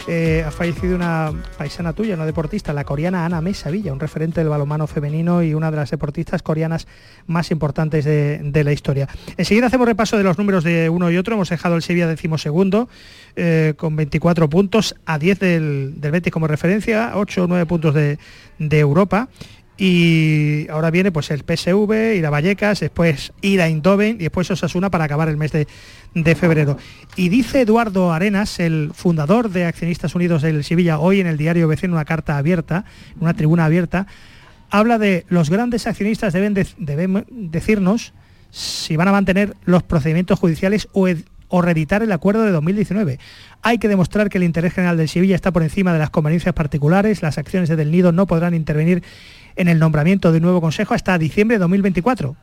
eh, 0.08 0.44
ha 0.46 0.52
fallecido 0.52 0.96
una 0.96 1.34
paisana 1.58 1.94
tuya, 1.94 2.16
una 2.16 2.26
deportista, 2.26 2.74
la 2.74 2.84
coreana 2.84 3.26
Ana 3.26 3.42
Mesa 3.42 3.72
Villa, 3.72 3.92
un 3.92 4.00
referente 4.00 4.40
del 4.40 4.50
balonmano 4.50 4.86
femenino 4.86 5.42
y 5.42 5.54
una 5.54 5.72
de 5.72 5.78
las 5.78 5.90
deportistas 5.90 6.44
coreanas 6.44 6.88
más 7.26 7.50
importantes 7.50 8.06
de, 8.06 8.64
la 8.64 8.72
historia. 8.72 9.08
Enseguida 9.38 9.68
hacemos 9.68 9.88
repaso 9.88 10.18
de 10.18 10.24
los 10.24 10.38
números 10.38 10.64
de 10.64 10.90
uno 10.90 11.10
y 11.10 11.18
otro. 11.18 11.36
Hemos 11.36 11.50
dejado 11.50 11.76
el 11.76 11.82
Sevilla 11.82 12.08
decimosegundo 12.08 12.88
eh, 13.36 13.74
con 13.78 13.96
24 13.96 14.50
puntos, 14.50 14.96
a 15.06 15.18
10 15.18 15.40
del, 15.40 15.94
del 16.02 16.12
Betis 16.12 16.32
como 16.32 16.48
referencia, 16.48 17.14
8 17.16 17.44
o 17.44 17.48
9 17.48 17.66
puntos 17.66 17.96
de 17.96 18.18
Europa. 18.60 19.30
Y 19.78 20.68
ahora 20.70 20.90
viene 20.90 21.12
pues 21.12 21.32
el 21.32 21.42
PSV, 21.42 22.16
ir 22.16 22.26
a 22.26 22.30
Vallecas, 22.30 22.80
después 22.80 23.34
ir 23.42 23.62
a 23.62 23.68
Eindhoven 23.68 24.16
y 24.16 24.24
después 24.24 24.50
Osasuna 24.50 24.90
para 24.90 25.04
acabar 25.04 25.28
el 25.28 25.36
mes 25.38 25.52
de, 25.52 25.68
de 26.14 26.36
febrero. 26.36 26.78
Y 27.18 27.28
dice 27.30 27.62
Eduardo 27.62 28.14
Arenas, 28.14 28.60
el 28.60 28.92
fundador 28.94 29.50
de 29.50 29.66
Accionistas 29.66 30.16
Unidos 30.16 30.42
del 30.44 30.64
Sevilla, 30.64 31.00
hoy 31.00 31.20
en 31.20 31.28
el 31.28 31.38
diario 31.38 31.68
BC 31.68 31.84
en 31.86 31.92
una 31.94 32.06
carta 32.06 32.38
abierta, 32.38 32.86
una 33.20 33.34
tribuna 33.34 33.66
abierta, 33.66 34.08
habla 34.70 34.98
de 34.98 35.26
los 35.28 35.50
grandes 35.50 35.88
accionistas 35.88 36.32
deben, 36.34 36.54
de- 36.54 36.68
deben 36.78 37.26
decirnos 37.30 38.14
si 38.52 38.96
van 38.96 39.10
a 39.10 39.12
mantener 39.12 39.56
los 39.66 39.84
procedimientos 39.84 40.40
judiciales 40.40 40.88
o, 40.94 41.08
o 41.50 41.62
reeditar 41.62 42.02
el 42.02 42.12
acuerdo 42.14 42.44
de 42.44 42.52
2019. 42.52 43.20
Hay 43.62 43.78
que 43.78 43.90
demostrar 43.90 44.30
que 44.30 44.38
el 44.38 44.46
interés 44.46 44.74
general 44.74 44.96
del 44.96 45.10
Sevilla 45.10 45.36
está 45.36 45.52
por 45.52 45.64
encima 45.64 45.92
de 45.92 46.00
las 46.00 46.10
conveniencias 46.12 46.54
particulares. 46.56 47.22
Las 47.22 47.38
acciones 47.38 47.68
de 47.68 47.76
Del 47.76 47.92
Nido 47.92 48.14
no 48.14 48.26
podrán 48.26 48.54
intervenir 48.54 49.04
en 49.56 49.68
el 49.68 49.80
nombramiento 49.80 50.32
de 50.32 50.40
nuevo 50.40 50.62
consejo 50.62 50.94
hasta 50.94 51.18
diciembre 51.18 51.56
de 51.56 51.60
2024. 51.60 52.36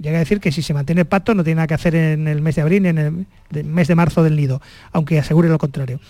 Llega 0.00 0.16
a 0.16 0.20
decir 0.20 0.40
que 0.40 0.52
si 0.52 0.62
se 0.62 0.74
mantiene 0.74 1.02
el 1.02 1.06
pacto 1.06 1.34
no 1.34 1.44
tiene 1.44 1.56
nada 1.56 1.66
que 1.66 1.74
hacer 1.74 1.94
en 1.94 2.28
el 2.28 2.40
mes 2.40 2.56
de 2.56 2.62
abril 2.62 2.82
ni 2.82 2.88
en 2.90 2.98
el 2.98 3.64
mes 3.64 3.88
de 3.88 3.94
marzo 3.94 4.22
del 4.22 4.36
Nido, 4.36 4.60
aunque 4.92 5.18
asegure 5.18 5.48
lo 5.48 5.58
contrario. 5.58 6.00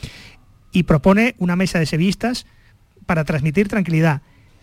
Y 0.72 0.82
propone 0.82 1.34
una 1.38 1.56
mesa 1.56 1.78
de 1.78 1.86
sevillistas 1.86 2.46
para 3.06 3.24
transmitir 3.24 3.68
tranquilidad 3.68 4.22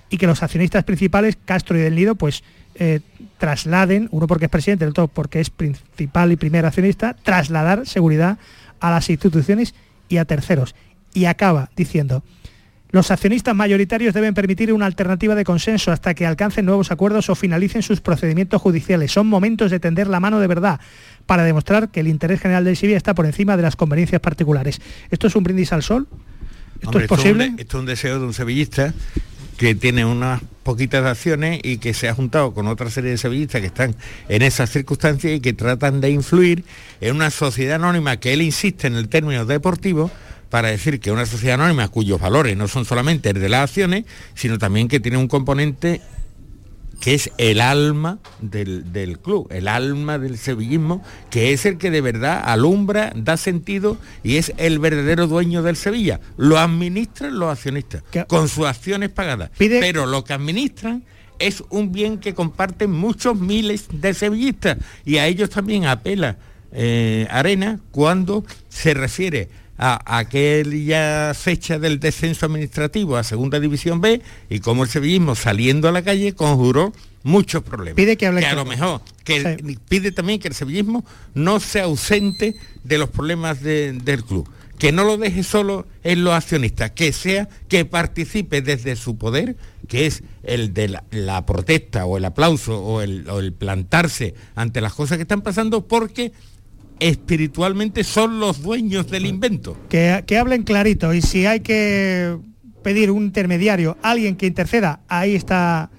y 0.09 0.17
que 0.17 0.27
los 0.27 0.43
accionistas 0.43 0.83
principales, 0.83 1.37
Castro 1.45 1.77
y 1.77 1.81
Del 1.81 1.95
Nido, 1.95 2.15
pues 2.15 2.43
eh, 2.75 2.99
trasladen, 3.37 4.07
uno 4.11 4.27
porque 4.27 4.45
es 4.45 4.51
presidente, 4.51 4.85
el 4.85 4.91
otro 4.91 5.07
porque 5.07 5.39
es 5.39 5.49
principal 5.49 6.31
y 6.31 6.35
primer 6.35 6.65
accionista, 6.65 7.15
trasladar 7.15 7.87
seguridad 7.87 8.37
a 8.79 8.91
las 8.91 9.09
instituciones 9.09 9.73
y 10.09 10.17
a 10.17 10.25
terceros. 10.25 10.75
Y 11.13 11.25
acaba 11.25 11.71
diciendo, 11.75 12.23
los 12.95 13.11
accionistas 13.11 13.53
mayoritarios 13.53 14.13
deben 14.13 14.33
permitir 14.33 14.71
una 14.71 14.85
alternativa 14.85 15.35
de 15.35 15.43
consenso 15.43 15.91
hasta 15.91 16.13
que 16.13 16.25
alcancen 16.25 16.65
nuevos 16.65 16.91
acuerdos 16.91 17.29
o 17.29 17.35
finalicen 17.35 17.83
sus 17.83 17.99
procedimientos 17.99 18.61
judiciales. 18.61 19.11
Son 19.11 19.27
momentos 19.27 19.69
de 19.69 19.81
tender 19.81 20.07
la 20.07 20.21
mano 20.21 20.39
de 20.39 20.47
verdad 20.47 20.79
para 21.25 21.43
demostrar 21.43 21.89
que 21.89 21.99
el 21.99 22.07
interés 22.07 22.39
general 22.39 22.63
del 22.63 22.77
Sevilla 22.77 22.95
está 22.95 23.13
por 23.13 23.25
encima 23.25 23.57
de 23.57 23.63
las 23.63 23.75
conveniencias 23.75 24.21
particulares. 24.21 24.79
¿Esto 25.11 25.27
es 25.27 25.35
un 25.35 25.43
brindis 25.43 25.73
al 25.73 25.83
sol? 25.83 26.07
¿Esto 26.75 26.87
Hombre, 26.87 27.03
es 27.03 27.09
posible? 27.09 27.47
un 27.49 27.59
Esto 27.59 27.77
es 27.77 27.81
un 27.81 27.85
deseo 27.85 28.17
de 28.17 28.27
un 28.27 28.33
sevillista 28.33 28.93
que 29.57 29.75
tiene 29.75 30.05
unas 30.05 30.41
poquitas 30.63 31.05
acciones 31.05 31.59
y 31.63 31.79
que 31.79 31.93
se 31.93 32.07
ha 32.07 32.13
juntado 32.13 32.53
con 32.53 32.65
otra 32.67 32.89
serie 32.89 33.11
de 33.11 33.17
sevillistas 33.17 33.59
que 33.59 33.67
están 33.67 33.93
en 34.29 34.41
esas 34.41 34.69
circunstancias 34.69 35.33
y 35.33 35.41
que 35.41 35.51
tratan 35.51 35.99
de 35.99 36.11
influir 36.11 36.63
en 37.01 37.13
una 37.13 37.29
sociedad 37.29 37.75
anónima 37.75 38.21
que 38.21 38.31
él 38.31 38.41
insiste 38.41 38.87
en 38.87 38.95
el 38.95 39.09
término 39.09 39.45
deportivo 39.45 40.11
para 40.49 40.69
decir 40.69 40.99
que 40.99 41.11
una 41.11 41.25
sociedad 41.25 41.55
anónima 41.55 41.87
cuyos 41.87 42.19
valores 42.19 42.55
no 42.55 42.67
son 42.67 42.85
solamente 42.85 43.29
el 43.29 43.39
de 43.39 43.49
las 43.49 43.69
acciones, 43.69 44.05
sino 44.33 44.57
también 44.57 44.87
que 44.87 44.99
tiene 44.99 45.17
un 45.17 45.27
componente 45.27 46.01
que 47.01 47.13
es 47.13 47.31
el 47.37 47.61
alma 47.61 48.19
del, 48.41 48.91
del 48.91 49.19
club, 49.19 49.47
el 49.51 49.67
alma 49.67 50.17
del 50.17 50.37
sevillismo, 50.37 51.03
que 51.29 51.53
es 51.53 51.65
el 51.65 51.77
que 51.77 51.91
de 51.91 52.01
verdad 52.01 52.41
alumbra, 52.45 53.11
da 53.15 53.37
sentido 53.37 53.97
y 54.23 54.37
es 54.37 54.53
el 54.57 54.79
verdadero 54.79 55.27
dueño 55.27 55.61
del 55.61 55.75
Sevilla. 55.75 56.19
Lo 56.37 56.57
administran 56.57 57.37
los 57.37 57.51
accionistas, 57.51 58.03
con 58.27 58.47
sus 58.47 58.65
acciones 58.65 59.09
pagadas. 59.09 59.51
Pero 59.57 60.05
lo 60.05 60.23
que 60.23 60.33
administran 60.33 61.03
es 61.39 61.63
un 61.69 61.91
bien 61.91 62.17
que 62.17 62.33
comparten 62.33 62.91
muchos 62.91 63.37
miles 63.39 63.87
de 63.91 64.13
sevillistas 64.13 64.77
y 65.03 65.17
a 65.17 65.27
ellos 65.27 65.49
también 65.49 65.85
apela 65.85 66.37
eh, 66.71 67.27
Arena 67.29 67.79
cuando 67.91 68.43
se 68.69 68.93
refiere 68.93 69.49
a 69.77 70.17
aquella 70.19 71.33
fecha 71.33 71.79
del 71.79 71.99
descenso 71.99 72.45
administrativo 72.45 73.17
a 73.17 73.23
Segunda 73.23 73.59
División 73.59 74.01
B 74.01 74.21
y 74.49 74.59
como 74.59 74.83
el 74.83 74.89
sevillismo 74.89 75.35
saliendo 75.35 75.87
a 75.87 75.91
la 75.91 76.01
calle 76.03 76.33
conjuró 76.33 76.93
muchos 77.23 77.63
problemas. 77.63 77.95
Pide 77.95 78.17
que 78.17 78.27
hable 78.27 78.45
a 78.45 78.53
lo 78.53 78.65
mejor, 78.65 79.01
que 79.23 79.75
pide 79.89 80.11
también 80.11 80.39
que 80.39 80.47
el 80.47 80.53
sevillismo 80.53 81.03
no 81.33 81.59
se 81.59 81.81
ausente 81.81 82.55
de 82.83 82.97
los 82.97 83.09
problemas 83.09 83.61
de- 83.61 83.93
del 83.93 84.23
club. 84.23 84.47
Que 84.77 84.91
no 84.91 85.05
lo 85.05 85.17
deje 85.17 85.41
solo 85.43 85.87
en 86.03 86.25
los 86.25 86.33
accionistas, 86.33 86.91
que 86.91 87.13
sea, 87.13 87.47
que 87.69 87.85
participe 87.85 88.61
desde 88.61 88.97
su 88.97 89.17
poder, 89.17 89.55
que 89.87 90.05
es 90.05 90.21
el 90.43 90.73
de 90.73 90.89
la, 90.89 91.03
la 91.11 91.45
protesta 91.45 92.05
o 92.05 92.17
el 92.17 92.25
aplauso 92.25 92.83
o 92.83 93.01
el, 93.01 93.29
o 93.29 93.39
el 93.39 93.53
plantarse 93.53 94.35
ante 94.53 94.81
las 94.81 94.93
cosas 94.93 95.17
que 95.17 95.21
están 95.21 95.41
pasando, 95.41 95.87
porque 95.87 96.33
espiritualmente 96.99 98.03
son 98.03 98.39
los 98.39 98.61
dueños 98.61 99.09
del 99.09 99.25
invento. 99.25 99.77
que, 99.89 100.23
que 100.25 100.37
hablen 100.37 100.63
clarito 100.63 101.13
y 101.13 101.21
si 101.21 101.45
hay 101.45 101.59
que 101.61 102.37
pedir 102.83 103.09
un 103.11 103.23
intermediario, 103.23 103.97
alguien 104.03 104.35
que 104.35 104.45
interceda, 104.45 104.99
ahí 105.07 105.35
está, 105.35 105.89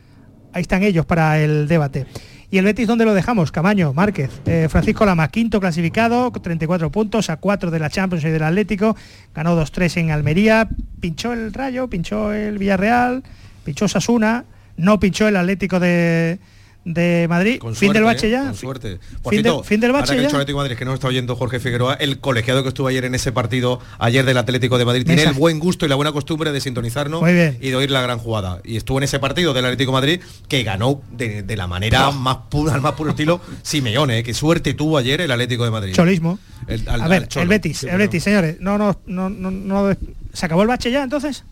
ahí 0.53 0.62
están 0.62 0.82
ellos 0.82 1.05
para 1.05 1.40
el 1.40 1.66
debate. 1.66 2.07
¿Y 2.49 2.59
el 2.59 2.64
Betis 2.64 2.86
dónde 2.86 3.05
lo 3.05 3.12
dejamos? 3.12 3.51
Camaño, 3.51 3.92
Márquez, 3.92 4.30
eh, 4.47 4.68
Francisco 4.70 5.05
Lama, 5.05 5.28
quinto 5.28 5.59
clasificado, 5.59 6.30
con 6.30 6.42
34 6.42 6.92
puntos, 6.92 7.28
a 7.28 7.38
4 7.38 7.72
de 7.72 7.78
la 7.80 7.90
Champions 7.90 8.24
y 8.24 8.28
del 8.28 8.44
Atlético, 8.44 8.97
ganó 9.34 9.61
2-3 9.61 9.97
en 9.97 10.11
Almería, 10.12 10.68
pinchó 11.01 11.32
el 11.32 11.53
Rayo, 11.53 11.88
pinchó 11.90 12.32
el 12.32 12.59
Villarreal, 12.59 13.24
pinchó 13.64 13.88
Sasuna, 13.88 14.44
no 14.76 15.01
pinchó 15.01 15.26
el 15.26 15.34
Atlético 15.34 15.80
de, 15.80 16.38
de 16.87 17.26
Madrid. 17.28 17.59
Con 17.59 17.74
fin 17.74 17.89
suerte, 17.89 17.99
del 17.99 18.05
bache 18.05 18.26
¿eh? 18.28 18.30
ya. 18.30 18.45
Con 18.45 18.55
suerte. 18.55 18.99
Por 19.20 19.32
Fin, 19.34 19.43
cierto, 19.43 19.57
del, 19.59 19.66
fin 19.66 19.80
del 19.80 19.91
ahora 19.91 20.01
bache 20.03 20.12
que 20.12 20.18
ha 20.20 20.22
ya. 20.22 20.28
dicho 20.28 20.37
Atlético 20.37 20.59
de 20.61 20.64
Madrid, 20.64 20.78
que 20.78 20.84
no 20.84 20.95
está 20.95 21.09
oyendo 21.09 21.34
Jorge 21.34 21.59
Figueroa, 21.59 21.95
el 21.95 22.20
colegiado 22.20 22.62
que 22.62 22.68
estuvo 22.68 22.87
ayer 22.87 23.05
en 23.05 23.14
ese 23.16 23.32
partido, 23.32 23.80
ayer 23.99 24.24
del 24.24 24.39
Atlético 24.39 24.78
de 24.78 24.84
Madrid, 24.84 25.05
tiene 25.05 25.24
el 25.24 25.32
buen 25.32 25.59
gusto 25.59 25.84
y 25.84 25.89
la 25.89 25.97
buena 25.97 26.12
costumbre 26.12 26.53
de 26.53 26.61
sintonizarnos 26.61 27.20
Muy 27.20 27.32
bien. 27.32 27.59
y 27.61 27.70
de 27.70 27.76
oír 27.76 27.91
la 27.91 28.01
gran 28.03 28.18
jugada. 28.18 28.61
Y 28.64 28.76
estuvo 28.76 28.99
en 28.99 29.05
ese 29.05 29.18
partido 29.18 29.53
del 29.53 29.64
Atlético 29.64 29.91
de 29.91 29.95
Madrid 29.95 30.20
que 30.49 30.62
ganó 30.62 31.03
de, 31.11 31.43
de 31.43 31.57
la 31.57 31.66
manera 31.66 32.12
más 32.12 32.37
pura, 32.49 32.74
al 32.74 32.80
más 32.80 32.93
puro 32.93 33.11
estilo 33.11 33.41
Simeone. 33.62 34.18
¿eh? 34.20 34.22
Qué 34.22 34.32
suerte 34.32 34.72
tuvo 34.74 34.97
ayer 34.97 35.20
el 35.20 35.30
Atlético 35.32 35.64
de 35.64 35.70
Madrid. 35.72 35.93
Cholismo. 35.93 36.39
El- 36.68 36.89
al- 36.89 37.03
a 37.03 37.09
ver, 37.09 37.28
el 37.34 37.49
Betis, 37.49 37.78
Sí, 37.78 37.89
el 37.89 37.99
Betis, 37.99 38.22
señores. 38.22 38.57
No, 38.61 38.78
no, 38.78 38.99
no, 39.07 39.28
no, 39.28 39.51
no- 39.51 39.97
¿Se 40.32 40.47
acabó 40.47 40.62
el 40.62 40.68
bache 40.68 40.91
ya 40.91 41.03
entonces? 41.03 41.45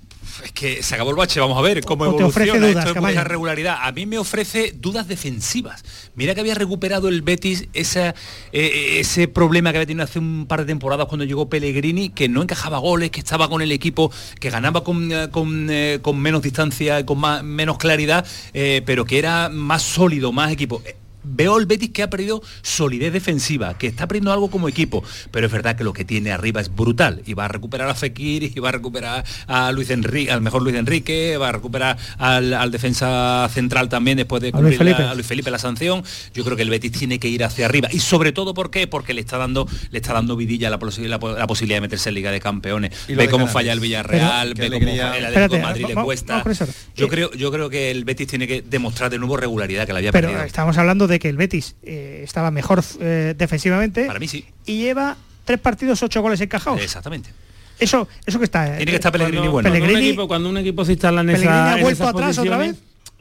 Es 0.45 0.53
que 0.53 0.83
se 0.83 0.95
acabó 0.95 1.11
el 1.11 1.17
bache, 1.17 1.41
vamos 1.41 1.59
a 1.59 1.63
ver 1.63 1.85
cómo 1.85 2.05
O 2.05 2.17
te 2.17 2.25
ofrece 2.25 2.51
evoluciona 2.51 2.83
dudas, 2.83 2.87
esto 2.97 3.09
esa 3.09 3.25
regularidad. 3.25 3.79
A 3.81 3.93
mí 3.93 4.07
me 4.07 4.19
ofrece 4.19 4.73
dudas 4.77 5.09
defensivas. 5.09 5.85
Mira 6.15 6.35
que 6.35 6.41
había 6.41 6.55
recuperado 6.55 7.09
el 7.09 7.23
Betis 7.23 7.69
esa, 7.73 8.15
eh, 8.53 8.99
ese 9.01 9.29
problema 9.29 9.73
que 9.73 9.79
había 9.79 9.87
tenido 9.87 10.05
hace 10.05 10.19
un 10.19 10.47
par 10.47 10.61
de 10.61 10.67
temporadas 10.67 11.07
cuando 11.07 11.25
llegó 11.25 11.49
Pellegrini, 11.49 12.11
que 12.11 12.29
no 12.29 12.43
encajaba 12.43 12.79
goles, 12.79 13.11
que 13.11 13.21
estaba 13.21 13.49
con 13.49 13.63
el 13.63 13.73
equipo, 13.73 14.11
que 14.41 14.51
ganaba 14.51 14.85
con, 14.85 15.11
eh, 15.13 15.29
con, 15.31 15.69
eh, 15.71 15.99
con 16.03 16.19
menos 16.21 16.43
distancia, 16.43 17.05
con 17.05 17.19
más, 17.19 17.43
menos 17.43 17.79
claridad, 17.79 18.27
eh, 18.53 18.83
pero 18.87 19.05
que 19.05 19.19
era 19.19 19.49
más 19.49 19.83
sólido, 19.83 20.33
más 20.33 20.53
equipo. 20.53 20.83
Veo 21.25 21.59
el 21.59 21.67
Betis 21.67 21.91
que 21.91 22.03
ha 22.03 22.11
perdido 22.11 22.43
solidez 22.63 23.13
defensiva, 23.13 23.77
que 23.79 23.87
está 23.87 24.07
perdiendo 24.07 24.33
algo 24.33 24.51
como 24.51 24.69
equipo, 24.69 25.03
pero 25.31 25.47
es 25.47 25.53
verdad 25.53 25.77
que 25.77 25.85
lo 25.85 25.93
que 25.93 26.05
tiene 26.05 26.33
arriba 26.33 26.61
es 26.61 26.75
brutal 26.75 27.23
y 27.27 27.35
va 27.35 27.47
a 27.47 27.49
recuperar 27.49 27.89
a 27.89 27.95
Fekir 27.95 28.43
y 28.45 28.61
va 28.61 28.69
a 28.69 28.73
recuperar 28.73 29.25
a 29.47 29.73
Luis 29.73 29.91
Enrique, 29.91 30.31
al 30.31 30.41
mejor 30.43 30.63
Luis 30.63 30.77
Enrique, 30.77 31.37
va 31.37 31.49
a 31.49 31.53
recuperar 31.53 31.97
al, 32.19 32.53
al 32.55 32.71
defensa 32.71 33.49
central 33.53 33.89
también 33.89 34.17
después 34.17 34.43
de 34.43 34.49
A 34.53 34.61
Luis 34.61 34.77
cumplir 34.77 34.99
la- 34.99 35.11
a 35.11 35.15
Luis 35.15 35.27
Felipe 35.27 35.51
la 35.51 35.59
sanción. 35.59 36.03
Yo 36.35 36.45
creo 36.45 36.57
que 36.57 36.63
el 36.63 36.71
Betis 36.71 36.93
tiene 36.93 37.19
que 37.19 37.29
ir 37.29 37.43
hacia 37.45 37.67
arriba 37.67 37.89
y 37.93 37.99
sobre 38.01 38.33
todo 38.33 38.55
¿por 38.55 38.71
qué? 38.71 38.87
Porque 38.87 39.15
le 39.15 39.21
está 39.21 39.39
dando 39.39 39.67
le 39.91 39.99
está 39.99 40.13
dando 40.13 40.37
vidilla 40.37 40.71
la, 40.71 40.79
posi- 40.79 41.07
la, 41.07 41.19
la 41.19 41.47
posibilidad 41.47 41.77
de 41.79 41.83
meterse 41.83 42.09
en 42.11 42.15
Liga 42.17 42.31
de 42.31 42.41
Campeones. 42.41 42.93
Y 43.09 43.15
Ve 43.15 43.25
de 43.25 43.31
cómo 43.31 43.47
falla 43.47 43.73
el 43.73 43.81
Villarreal, 43.81 44.53
Pero- 44.57 44.71
ve 44.71 44.79
cómo 44.81 44.91
falla 44.91 45.17
el 45.19 45.25
Atlético 45.27 45.55
de 45.57 45.63
Madrid 45.63 45.85
le 45.89 45.95
cuesta. 45.95 46.43
vamos. 46.45 46.59
Yo 46.97 47.09
creo 47.09 47.33
yo 47.33 47.51
creo 47.51 47.71
que 47.71 47.91
el 47.91 48.05
Betis 48.05 48.27
tiene 48.29 48.47
que 48.47 48.63
demostrar 48.63 49.11
de 49.11 49.19
nuevo 49.19 49.37
regularidad 49.37 49.87
que 49.87 49.93
la 49.93 49.99
había 49.99 50.13
Pero 50.13 50.29
perdido. 50.29 50.45
estamos 50.47 50.77
hablando 50.79 51.07
de 51.07 51.14
de 51.15 51.19
que 51.21 51.29
el 51.29 51.37
Betis 51.37 51.77
eh, 51.83 52.21
estaba 52.25 52.51
mejor 52.51 52.83
eh, 53.01 53.35
defensivamente. 53.39 54.05
Para 54.07 54.19
mí 54.19 54.29
sí. 54.29 54.45
Y 54.67 54.79
lleva 54.79 55.17
tres 55.45 55.61
partidos, 55.61 56.03
ocho 56.03 56.21
goles 56.23 56.41
encajados. 56.41 56.81
Exactamente. 56.81 57.31
Eso, 57.79 58.07
eso 58.27 58.39
que 58.39 58.45
está. 58.45 58.77
Tiene 58.77 58.91
que 58.93 58.97
estar 58.97 59.11
Pellegrini 59.13 59.49
Cuando- 59.49 59.53
bueno. 59.53 59.69
cuando, 59.71 59.85
un 59.95 59.97
equipo, 59.97 60.29
cuando 60.29 60.49
un 60.49 60.57
equipo 60.59 60.85
se 60.85 60.93
instala 60.93 61.21
en 61.23 61.31
esa 61.31 61.39
Pellegrini 61.41 61.71
ha 61.81 61.83
vuelto 61.83 62.09
atrás 62.09 62.39
otra 62.39 62.57
vez. 62.59 62.77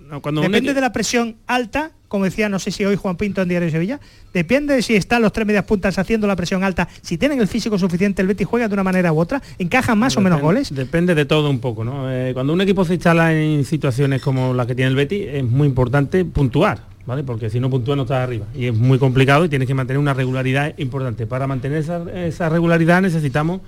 No, 0.10 0.22
cuando 0.22 0.42
Depende 0.42 0.74
de 0.74 0.82
la 0.82 0.92
presión 0.92 1.38
alta, 1.48 1.92
como 2.08 2.26
decía, 2.26 2.48
no 2.50 2.60
sé 2.60 2.70
si 2.70 2.86
hoy 2.86 2.96
Juan 2.96 3.16
Pinto 3.16 3.42
en 3.42 3.50
Diario 3.50 3.66
de 3.66 3.72
Sevilla, 3.72 4.00
depende 4.32 4.76
de 4.76 4.82
si 4.84 4.96
están 4.96 5.24
los 5.24 5.32
tres 5.32 5.48
medias 5.48 5.64
puntas 5.64 5.98
haciendo 5.98 6.28
la 6.28 6.36
presión 6.36 6.64
alta, 6.64 6.88
si 7.02 7.18
tienen 7.18 7.40
el 7.40 7.48
físico 7.48 7.80
suficiente, 7.80 8.22
el 8.22 8.28
Betis 8.28 8.46
juega 8.46 8.68
de 8.68 8.74
una 8.76 8.84
manera 8.84 9.12
u 9.12 9.20
otra, 9.20 9.42
encajan 9.58 9.98
más 9.98 10.16
o 10.18 10.22
menos 10.22 10.40
goles. 10.40 10.76
Depende 10.76 11.16
de 11.16 11.26
todo 11.26 11.50
un 11.50 11.60
poco, 11.60 11.84
¿no? 11.84 12.12
Eh, 12.12 12.32
cuando 12.34 12.54
un 12.54 12.62
equipo 12.62 12.86
se 12.86 12.94
instala 12.96 13.34
en 13.34 13.66
situaciones 13.66 14.22
como 14.22 14.54
la 14.54 14.68
que 14.68 14.76
tiene 14.76 14.90
el 14.90 14.96
Betis, 14.96 15.26
es 15.32 15.44
muy 15.46 15.68
importante 15.68 16.26
puntuar, 16.26 16.82
¿vale? 17.06 17.24
Porque 17.24 17.50
si 17.50 17.60
no 17.60 17.70
puntúa 17.70 17.96
no 17.96 18.04
estás 18.04 18.24
arriba. 18.24 18.46
Y 18.56 18.68
es 18.68 18.76
muy 18.76 19.00
complicado 19.00 19.46
y 19.46 19.50
tienes 19.50 19.68
que 19.68 19.74
mantener 19.74 20.00
una 20.00 20.14
regularidad 20.14 20.78
importante. 20.78 21.26
Para 21.26 21.48
mantener 21.48 21.80
esa, 21.80 22.04
esa 22.26 22.50
regularidad 22.50 23.02
necesitamos 23.02 23.62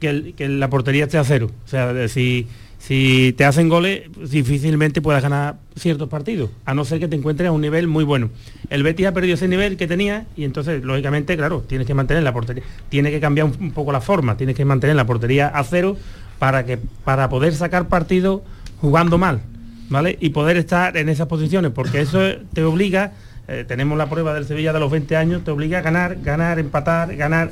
que, 0.00 0.34
que 0.36 0.48
la 0.48 0.68
portería 0.70 1.04
esté 1.04 1.18
a 1.18 1.24
cero. 1.24 1.50
O 1.64 1.68
sea, 1.68 2.08
si, 2.08 2.46
si 2.78 3.34
te 3.36 3.44
hacen 3.44 3.68
goles, 3.68 4.02
difícilmente 4.30 5.00
puedas 5.00 5.22
ganar 5.22 5.56
ciertos 5.76 6.08
partidos, 6.08 6.50
a 6.66 6.74
no 6.74 6.84
ser 6.84 7.00
que 7.00 7.08
te 7.08 7.16
encuentres 7.16 7.48
a 7.48 7.52
un 7.52 7.60
nivel 7.60 7.86
muy 7.86 8.04
bueno. 8.04 8.30
El 8.70 8.82
Betis 8.82 9.06
ha 9.06 9.12
perdido 9.12 9.34
ese 9.34 9.48
nivel 9.48 9.76
que 9.76 9.86
tenía 9.86 10.26
y 10.36 10.44
entonces, 10.44 10.84
lógicamente, 10.84 11.36
claro, 11.36 11.64
tienes 11.66 11.86
que 11.86 11.94
mantener 11.94 12.22
la 12.22 12.32
portería, 12.32 12.62
tiene 12.90 13.10
que 13.10 13.20
cambiar 13.20 13.46
un, 13.46 13.56
un 13.58 13.70
poco 13.72 13.92
la 13.92 14.00
forma, 14.00 14.36
tienes 14.36 14.56
que 14.56 14.64
mantener 14.64 14.96
la 14.96 15.06
portería 15.06 15.48
a 15.48 15.64
cero 15.64 15.96
para, 16.38 16.66
que, 16.66 16.78
para 17.04 17.28
poder 17.28 17.54
sacar 17.54 17.88
partido 17.88 18.42
jugando 18.80 19.16
mal, 19.16 19.40
¿vale? 19.88 20.16
Y 20.20 20.30
poder 20.30 20.56
estar 20.56 20.96
en 20.96 21.08
esas 21.08 21.26
posiciones, 21.26 21.70
porque 21.72 22.00
eso 22.00 22.20
te 22.52 22.62
obliga, 22.64 23.12
eh, 23.48 23.64
tenemos 23.66 23.96
la 23.98 24.06
prueba 24.08 24.32
del 24.34 24.46
Sevilla 24.46 24.72
de 24.72 24.80
los 24.80 24.90
20 24.90 25.16
años, 25.16 25.44
te 25.44 25.50
obliga 25.50 25.78
a 25.78 25.82
ganar, 25.82 26.16
ganar, 26.22 26.58
empatar, 26.58 27.14
ganar, 27.16 27.50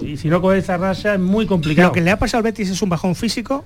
y 0.00 0.16
si 0.16 0.28
no 0.28 0.40
coges 0.40 0.64
esa 0.64 0.76
racha 0.76 1.14
es 1.14 1.20
muy 1.20 1.46
complicado. 1.46 1.88
Lo 1.88 1.92
que 1.92 2.00
le 2.00 2.10
ha 2.10 2.18
pasado 2.18 2.38
al 2.38 2.44
Betis 2.44 2.70
es 2.70 2.82
un 2.82 2.88
bajón 2.88 3.14
físico 3.14 3.64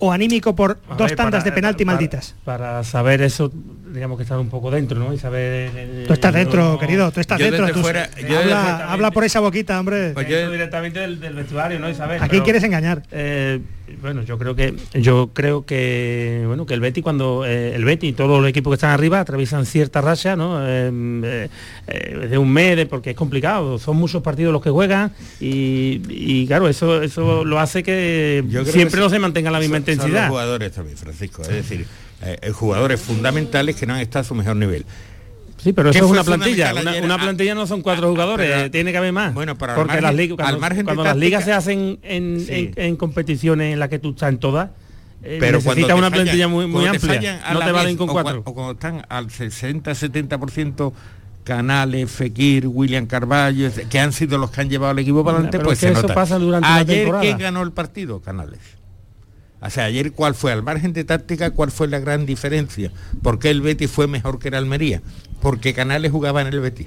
o 0.00 0.10
anímico 0.12 0.54
por 0.56 0.78
A 0.88 0.94
dos 0.96 1.08
ver, 1.10 1.16
tandas 1.16 1.42
para- 1.42 1.44
de 1.44 1.52
penalti 1.52 1.84
para- 1.84 1.94
malditas. 1.96 2.34
Para 2.44 2.82
saber 2.84 3.22
eso, 3.22 3.52
digamos 3.92 4.16
que 4.16 4.22
estar 4.24 4.38
un 4.38 4.48
poco 4.48 4.70
dentro, 4.70 4.98
¿no? 4.98 5.12
Y 5.12 5.18
saber... 5.18 5.70
eh, 5.74 6.04
Tú 6.08 6.12
estás 6.12 6.32
dentro, 6.34 6.72
no- 6.72 6.78
querido, 6.78 7.10
tú 7.12 7.20
estás 7.20 7.38
Yo 7.38 7.44
dentro. 7.46 7.66
desde 7.66 7.74
tú- 7.74 7.82
fuera- 7.82 8.08
yo 8.16 8.38
habla, 8.38 8.62
desde- 8.62 8.82
habla 8.92 9.10
por 9.12 9.24
esa 9.24 9.38
boquita, 9.40 9.78
hombre. 9.78 10.10
Pues 10.14 10.28
yo 10.28 10.50
directamente 10.50 10.98
del, 11.00 11.20
del 11.20 11.34
vestuario, 11.34 11.78
¿no? 11.78 11.88
Y 11.88 11.94
saber, 11.94 12.16
¿A 12.16 12.28
quién 12.28 12.30
pero, 12.30 12.44
quieres 12.44 12.62
engañar? 12.64 13.02
eh, 13.12 13.60
bueno, 14.00 14.22
yo 14.22 14.38
creo 14.38 14.54
que 14.54 14.74
yo 14.94 15.30
creo 15.32 15.64
que 15.66 16.42
bueno 16.46 16.66
que 16.66 16.74
el 16.74 16.80
Betty 16.80 17.02
cuando 17.02 17.44
eh, 17.46 17.74
el 17.74 17.84
Betty 17.84 18.08
y 18.08 18.12
todos 18.12 18.40
los 18.40 18.48
equipos 18.48 18.70
que 18.72 18.74
están 18.74 18.90
arriba 18.90 19.20
atraviesan 19.20 19.66
cierta 19.66 20.00
racha, 20.00 20.36
¿no? 20.36 20.58
Eh, 20.66 20.90
eh, 21.24 21.48
eh, 21.86 22.26
de 22.28 22.38
un 22.38 22.52
mes, 22.52 22.76
de- 22.76 22.86
porque 22.86 23.10
es 23.10 23.16
complicado, 23.16 23.78
son 23.78 23.96
muchos 23.96 24.22
partidos 24.22 24.52
los 24.52 24.62
que 24.62 24.70
juegan 24.70 25.12
y, 25.40 26.00
y, 26.08 26.46
claro, 26.46 26.68
eso 26.68 27.02
eso 27.02 27.44
lo 27.44 27.58
hace 27.60 27.82
que 27.82 28.44
siempre 28.66 28.90
que 28.98 29.04
no 29.04 29.10
se 29.10 29.18
mantenga 29.18 29.50
la 29.50 29.58
misma 29.60 29.76
son- 29.78 29.84
son 29.86 29.92
intensidad. 29.94 30.22
los 30.22 30.30
jugadores 30.30 30.72
también, 30.72 30.96
Francisco. 30.96 31.42
Es 31.42 31.48
decir, 31.48 31.86
jugadores 32.52 33.00
fundamentales 33.00 33.76
que 33.76 33.86
no 33.86 33.94
han 33.94 34.00
estado 34.00 34.20
a 34.22 34.24
su 34.24 34.34
mejor 34.34 34.56
nivel. 34.56 34.84
Sí, 35.58 35.72
pero 35.72 35.90
¿Qué 35.90 35.98
eso 35.98 36.06
es 36.06 36.12
una 36.12 36.24
plantilla. 36.24 36.72
Una, 37.02 37.14
Ah, 37.14 37.18
plantilla 37.18 37.54
no 37.54 37.66
son 37.66 37.82
cuatro 37.82 38.08
jugadores, 38.08 38.48
pero- 38.48 38.60
eh, 38.66 38.70
tiene 38.70 38.92
que 38.92 38.98
haber 38.98 39.12
más. 39.12 39.34
Bueno, 39.34 39.56
pero 39.58 39.72
al 39.72 39.76
porque 39.76 39.92
margen- 39.94 40.02
las 40.04 40.14
ligas, 40.14 40.30
al 40.38 40.44
cuando, 40.44 40.60
margen 40.60 40.78
de 40.78 40.84
cuando 40.84 41.04
las 41.04 41.16
ligas 41.16 41.44
se 41.44 41.52
hacen 41.52 41.98
en, 42.02 42.40
Sí. 42.40 42.72
en- 42.76 42.84
en 42.84 42.96
competiciones 42.96 43.72
en 43.72 43.78
las 43.80 43.88
que 43.88 43.98
tú 43.98 44.10
estás 44.10 44.28
en 44.28 44.38
todas, 44.38 44.70
eh, 45.22 45.38
Pero 45.40 45.58
te 45.58 45.68
una 45.68 45.74
fallan- 46.08 46.12
plantilla 46.12 46.48
muy, 46.48 46.66
muy 46.66 46.82
cuando 46.84 46.98
te 47.00 47.06
amplia. 47.12 47.40
No 47.52 47.58
te 47.58 47.64
vez, 47.66 47.74
valen 47.74 47.96
con 47.96 48.06
cuatro. 48.08 48.44
cua- 48.44 48.50
O 48.50 48.54
cuando 48.54 48.72
están 48.72 49.02
al 49.08 49.30
60-70% 49.30 50.92
Canales, 51.44 52.10
Fekir, 52.10 52.66
William 52.66 53.06
Carballo, 53.06 53.70
que 53.88 53.98
han 53.98 54.12
sido 54.12 54.36
los 54.36 54.50
que 54.50 54.60
han 54.60 54.68
llevado 54.68 54.90
al 54.90 54.98
equipo 54.98 55.24
para 55.24 55.38
adelante, 55.38 55.58
pues 55.60 55.78
se 55.78 55.90
eso 55.90 56.02
nota. 56.02 56.14
pasa 56.14 56.38
durante 56.38 56.68
la 56.68 56.74
Ayer. 56.76 57.10
¿quién 57.20 57.38
ganó 57.38 57.62
el 57.62 57.72
partido? 57.72 58.20
Canales. 58.20 58.58
O 59.60 59.70
sea, 59.70 59.84
ayer 59.84 60.12
cuál 60.12 60.34
fue, 60.34 60.52
al 60.52 60.62
margen 60.62 60.92
de 60.92 61.04
táctica, 61.04 61.50
cuál 61.50 61.70
fue 61.70 61.88
la 61.88 61.98
gran 61.98 62.26
diferencia. 62.26 62.92
¿Por 63.22 63.38
qué 63.38 63.50
el 63.50 63.60
Betis 63.60 63.90
fue 63.90 64.06
mejor 64.06 64.38
que 64.38 64.48
el 64.48 64.54
Almería? 64.54 65.02
Porque 65.40 65.74
Canales 65.74 66.12
jugaba 66.12 66.40
en 66.42 66.46
el 66.48 66.60
Betis 66.60 66.86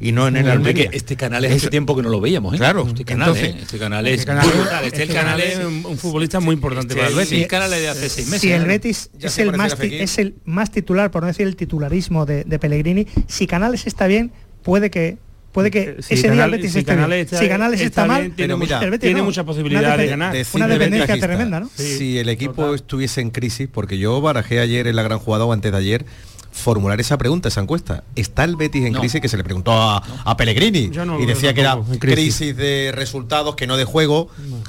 y 0.00 0.10
no 0.12 0.26
en 0.26 0.36
el 0.36 0.48
Almería. 0.50 0.90
este 0.92 1.16
canal 1.16 1.44
es 1.44 1.52
hace 1.52 1.70
tiempo 1.70 1.94
que 1.96 2.02
no 2.02 2.08
lo 2.10 2.20
veíamos, 2.20 2.54
¿eh? 2.54 2.58
Claro, 2.58 2.86
este 2.88 3.04
canal, 3.04 3.28
entonces- 3.28 3.54
¿eh? 3.54 3.58
este 3.62 3.78
canal 3.78 4.06
es 4.08 4.14
Este 4.20 4.26
canal- 4.26 4.48
brutal. 4.50 4.84
Este, 4.84 4.86
este 4.86 5.02
el 5.02 5.08
canal 5.08 5.24
canal 5.24 5.40
es 5.40 5.58
es 5.58 5.64
un, 5.64 5.86
un 5.86 5.96
futbolista 5.98 6.40
muy 6.40 6.54
importante 6.54 6.94
para 6.96 7.06
el 7.06 7.12
este, 7.12 7.24
Betis. 7.36 7.42
el 7.44 7.48
canal 7.48 7.72
es 7.72 7.80
de 7.80 7.88
hace 7.88 8.08
seis 8.08 8.26
meses. 8.26 8.40
si 8.42 8.52
el 8.52 8.62
¿eh? 8.62 8.66
Betis 8.66 9.10
es 9.20 9.38
el, 9.38 9.52
más, 9.52 9.76
es 9.80 10.18
el 10.18 10.34
titular, 10.72 11.10
por 11.12 11.22
no 11.22 11.28
decir 11.28 11.46
el 11.46 11.54
titularismo 11.56 12.26
de, 12.26 12.42
de 12.44 12.58
Pellegrini, 12.58 13.06
si 13.28 13.46
Canales 13.46 13.86
está 13.86 14.06
bien, 14.08 14.32
puede 14.62 14.90
que 14.90 15.18
puede 15.52 15.70
que 15.70 15.96
Si 16.00 16.14
ese 16.14 16.30
día 16.30 16.44
el 16.46 16.50
Betis 16.50 16.72
si 16.72 16.78
esté 16.80 16.92
Canales 16.94 17.08
bien. 17.16 17.20
está- 17.26 17.38
si 17.38 17.48
Canales 17.48 17.80
está, 17.80 17.86
está 18.02 18.06
mal, 18.06 18.22
bien, 18.22 18.32
tiene 18.36 18.52
el 18.54 18.58
mucha- 18.58 18.80
Betis 18.80 19.00
tiene 19.00 19.18
no. 19.20 19.24
mucha 19.24 19.44
posibilidad 19.44 19.82
Una 19.84 19.96
de 19.96 20.06
ganar. 20.08 20.32
Decid 20.32 20.56
Una 20.56 20.66
de 20.68 20.72
dependencia 20.78 21.20
tremenda, 21.20 21.60
¿no? 21.60 21.70
Si 21.74 22.18
el 22.18 22.28
equipo 22.28 22.54
Total. 22.54 22.74
estuviese 22.74 23.20
en 23.20 23.30
crisis, 23.30 23.68
porque 23.72 23.98
yo 23.98 24.20
barajé 24.20 24.60
ayer 24.60 24.86
en 24.86 24.96
la 24.96 25.02
gran 25.02 25.18
jugada 25.18 25.44
o 25.44 25.52
antes 25.52 25.70
de 25.70 25.78
ayer, 25.78 26.04
formular 26.52 27.00
esa 27.00 27.16
pregunta, 27.18 27.48
esa 27.48 27.60
encuesta. 27.60 28.04
¿Está 28.14 28.44
el 28.44 28.56
Betis 28.56 28.84
en 28.84 28.92
No. 28.92 29.00
crisis? 29.00 29.20
Que 29.20 29.28
se 29.28 29.36
le 29.36 29.42
preguntó 29.44 29.72
a, 29.72 29.96
a 30.24 30.36
Pellegrini 30.36 30.90
Yo 30.90 31.04
no 31.04 31.18
y 31.20 31.26
decía 31.26 31.54
que 31.54 31.62
era 31.62 31.76
crisis. 31.98 32.36
crisis. 32.36 32.56
de 32.56 32.92
resultados, 32.94 33.56
que 33.56 33.66
no 33.66 33.76
de 33.76 33.84
juego. 33.84 34.28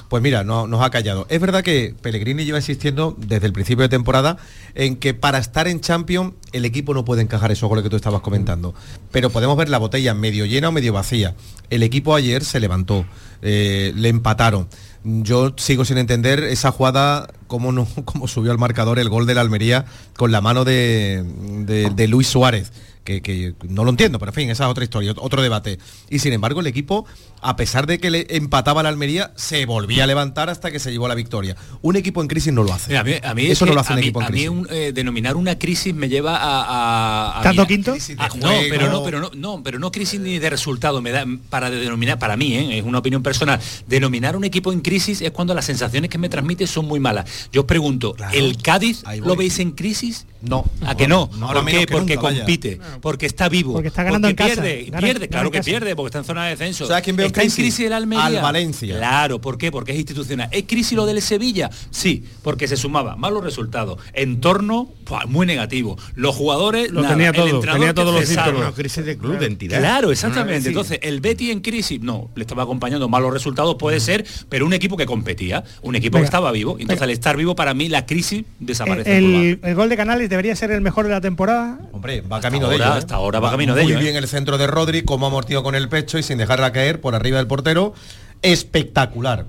Pues 0.09 0.23
mira, 0.23 0.43
no, 0.43 0.65
nos 0.67 0.81
ha 0.81 0.89
callado. 0.89 1.27
Es 1.29 1.39
verdad 1.41 1.61
que 1.63 1.93
Pellegrini 2.01 2.45
lleva 2.45 2.57
insistiendo 2.59 3.15
desde 3.17 3.45
el 3.47 3.53
principio 3.53 3.83
de 3.83 3.89
temporada 3.89 4.37
en 4.75 4.95
que 4.95 5.13
para 5.13 5.37
estar 5.37 5.67
en 5.67 5.81
Champions 5.81 6.33
el 6.53 6.65
equipo 6.65 6.93
no 6.93 7.03
puede 7.05 7.21
encajar 7.21 7.51
esos 7.51 7.67
goles 7.69 7.83
que 7.83 7.89
tú 7.89 7.95
estabas 7.97 8.21
comentando. 8.21 8.73
Pero 9.11 9.29
podemos 9.29 9.57
ver 9.57 9.69
la 9.69 9.77
botella 9.77 10.13
medio 10.13 10.45
llena 10.45 10.69
o 10.69 10.71
medio 10.71 10.93
vacía. 10.93 11.35
El 11.69 11.83
equipo 11.83 12.15
ayer 12.15 12.43
se 12.43 12.59
levantó, 12.59 13.05
eh, 13.41 13.91
le 13.95 14.09
empataron. 14.09 14.67
Yo 15.03 15.53
sigo 15.57 15.83
sin 15.85 15.97
entender 15.97 16.43
esa 16.43 16.71
jugada, 16.71 17.27
cómo, 17.47 17.87
cómo 18.05 18.27
subió 18.27 18.51
al 18.51 18.57
marcador 18.57 18.99
el 18.99 19.09
gol 19.09 19.25
de 19.25 19.35
la 19.35 19.41
Almería 19.41 19.85
con 20.15 20.31
la 20.31 20.41
mano 20.41 20.63
de, 20.65 21.23
de- 21.65 21.89
de 21.89 22.07
Luis 22.07 22.27
Suárez. 22.27 22.71
Que, 23.03 23.21
que 23.21 23.53
no 23.67 23.83
lo 23.83 23.89
entiendo, 23.89 24.17
pero 24.17 24.29
en 24.31 24.33
fin, 24.35 24.49
esa 24.49 24.63
es 24.63 24.69
otra 24.69 24.85
historia, 24.85 25.13
otro 25.17 25.41
debate. 25.41 25.77
Y 26.09 26.19
sin 26.19 26.31
embargo, 26.31 26.61
el 26.61 26.67
equipo, 26.67 27.05
a 27.43 27.55
pesar 27.55 27.85
de 27.87 27.99
que 27.99 28.09
le 28.09 28.25
empataba 28.29 28.81
la 28.83 28.89
Almería, 28.89 29.31
se 29.35 29.65
volvía 29.65 30.05
a 30.05 30.07
levantar 30.07 30.49
hasta 30.49 30.71
que 30.71 30.79
se 30.79 30.91
llevó 30.91 31.07
la 31.07 31.15
victoria. 31.15 31.55
Un 31.81 31.95
equipo 31.95 32.21
en 32.21 32.27
crisis 32.27 32.53
no 32.53 32.63
lo 32.63 32.73
hace. 32.73 32.87
Mira, 32.89 33.01
a 33.01 33.03
mí, 33.03 33.13
a 33.23 33.33
mí 33.33 33.45
es 33.45 33.51
Eso 33.51 33.65
no 33.65 33.71
que 33.71 33.75
lo 33.75 33.81
hace 33.81 33.93
a 33.93 33.95
un 33.95 33.99
mí- 33.99 34.05
equipo 34.07 34.21
en 34.21 34.25
a 34.25 34.29
mí 34.29 34.33
crisis. 34.33 34.49
un, 34.49 34.67
eh, 34.71 34.91
denominar 34.93 35.35
una 35.35 35.57
crisis 35.59 35.93
me 35.93 36.09
lleva 36.09 36.37
a... 36.37 36.61
a, 36.63 37.39
a 37.39 37.43
¿Tanto 37.43 37.61
mira, 37.63 37.67
quinto? 37.67 37.91
Crisis 37.91 38.15
Ah, 38.19 38.29
no, 38.35 38.49
pero 38.69 38.89
no, 38.91 39.03
pero 39.03 39.19
no, 39.19 39.31
no, 39.33 39.61
pero 39.63 39.79
no 39.79 39.91
crisis 39.91 40.19
ni 40.19 40.39
de 40.39 40.49
resultado. 40.49 41.01
Me 41.01 41.11
da 41.11 41.25
para 41.49 41.69
denominar, 41.69 42.17
para 42.19 42.37
mí, 42.37 42.53
¿eh? 42.55 42.77
es 42.79 42.83
una 42.85 42.99
opinión 42.99 43.21
personal. 43.23 43.59
Denominar 43.87 44.35
un 44.35 44.43
equipo 44.43 44.71
en 44.71 44.81
crisis 44.81 45.21
es 45.21 45.31
cuando 45.31 45.53
las 45.53 45.65
sensaciones 45.65 46.09
que 46.09 46.17
me 46.17 46.29
transmite 46.29 46.67
son 46.67 46.85
muy 46.85 46.99
malas. 46.99 47.49
Yo 47.51 47.61
os 47.61 47.67
pregunto, 47.67 48.13
Claro. 48.13 48.33
¿el 48.37 48.61
Cádiz 48.61 49.03
lo 49.23 49.35
veis 49.35 49.59
en 49.59 49.71
crisis? 49.71 50.25
No. 50.41 50.65
¿A 50.85 50.95
que 50.95 51.07
no? 51.07 51.29
¿Por 51.29 51.65
qué? 51.65 51.79
que 51.79 51.87
Porque 51.87 52.15
nunca, 52.15 52.27
vaya. 52.27 52.39
compite, 52.39 52.79
porque 53.01 53.25
está 53.25 53.47
vivo, 53.49 53.73
Porque 53.73 53.87
está 53.87 54.03
ganando 54.03 54.27
porque 54.27 54.43
en 54.43 54.49
casa. 54.49 54.61
pierde, 54.61 54.85
Gana- 54.85 54.99
pierde, 54.99 55.19
gana 55.27 55.31
claro 55.31 55.51
que 55.51 55.57
casa. 55.59 55.65
pierde, 55.69 55.95
porque 55.95 56.07
está 56.07 56.19
en 56.19 56.25
zona 56.25 56.43
de 56.45 56.49
descenso. 56.51 56.85
¿Sabes 56.87 57.03
quién 57.03 57.15
veo 57.15 57.27
¿Está 57.41 57.43
en 57.43 57.51
crisis? 57.51 57.85
el 57.85 57.93
Almería? 57.93 58.25
Al 58.25 58.41
Valencia. 58.41 58.97
Claro, 58.97 59.39
¿por 59.41 59.57
qué? 59.57 59.71
Porque 59.71 59.91
es 59.91 59.97
institucional. 59.97 60.49
¿Es 60.51 60.63
crisis 60.67 60.93
lo 60.93 61.05
del 61.05 61.21
Sevilla? 61.21 61.69
Sí, 61.91 62.23
porque 62.41 62.67
se 62.67 62.77
sumaba 62.77 63.15
malos 63.15 63.43
resultados, 63.43 63.99
entorno 64.13 64.89
muy 65.27 65.45
negativo, 65.45 65.97
los 66.15 66.35
jugadores 66.35 66.89
Lo 66.91 67.01
nada, 67.01 67.13
tenía 67.13 67.29
el 67.29 67.35
todo, 67.35 67.45
entrenador 67.47 67.79
tenía 67.79 67.93
todos 67.93 68.13
los 68.15 68.25
síntomas. 68.27 68.73
Crisis 68.73 69.05
de 69.05 69.17
club, 69.17 69.37
de 69.37 69.45
entidad. 69.47 69.79
Claro, 69.79 70.09
Ah, 70.09 70.13
exactamente. 70.13 70.61
sí. 70.63 70.67
Entonces, 70.69 70.99
el 71.03 71.19
Betty 71.21 71.51
en 71.51 71.59
crisis, 71.61 71.99
no, 72.01 72.29
le 72.35 72.41
estaba 72.41 72.63
acompañando 72.63 73.07
malos 73.09 73.31
resultados, 73.33 73.75
puede 73.75 73.99
ser, 73.99 74.25
pero 74.49 74.65
un 74.65 74.73
equipo 74.73 74.97
que 74.97 75.05
competía, 75.05 75.63
un 75.81 75.95
equipo 75.95 76.13
Venga. 76.17 76.23
que 76.23 76.27
estaba 76.27 76.51
vivo. 76.51 76.77
Entonces, 76.79 77.01
al 77.01 77.09
estar 77.11 77.37
vivo, 77.37 77.55
para 77.55 77.73
mí, 77.73 77.89
la 77.89 78.05
crisis 78.05 78.43
desaparece. 78.59 79.17
El, 79.17 79.59
el 79.63 79.75
gol 79.75 79.89
de 79.89 79.97
Canales 79.97 80.29
debería 80.29 80.55
ser 80.55 80.71
el 80.71 80.81
mejor 80.81 81.05
de 81.05 81.11
la 81.11 81.21
temporada. 81.21 81.79
Hombre, 81.91 82.21
va 82.21 82.39
camino 82.41 82.65
ahora- 82.65 82.77
de 82.77 82.83
ello. 82.83 82.95
¿eh? 82.95 82.97
hasta 82.99 83.15
ahora 83.15 83.39
va 83.39 83.51
camino 83.51 83.75
de 83.75 83.83
Muy 83.83 83.91
ello, 83.91 83.99
¿eh? 83.99 84.03
bien 84.03 84.15
el 84.15 84.27
centro 84.27 84.57
de 84.57 84.67
Rodri, 84.67 85.03
como 85.03 85.25
ha 85.25 85.29
amortiguado 85.29 85.63
con 85.63 85.75
el 85.75 85.89
pecho 85.89 86.17
y 86.17 86.23
sin 86.23 86.37
dejarla 86.37 86.71
caer 86.71 87.01
por 87.01 87.13
arriba 87.15 87.22
del 87.37 87.47
portero. 87.47 87.93
Espectacular. 88.41 89.45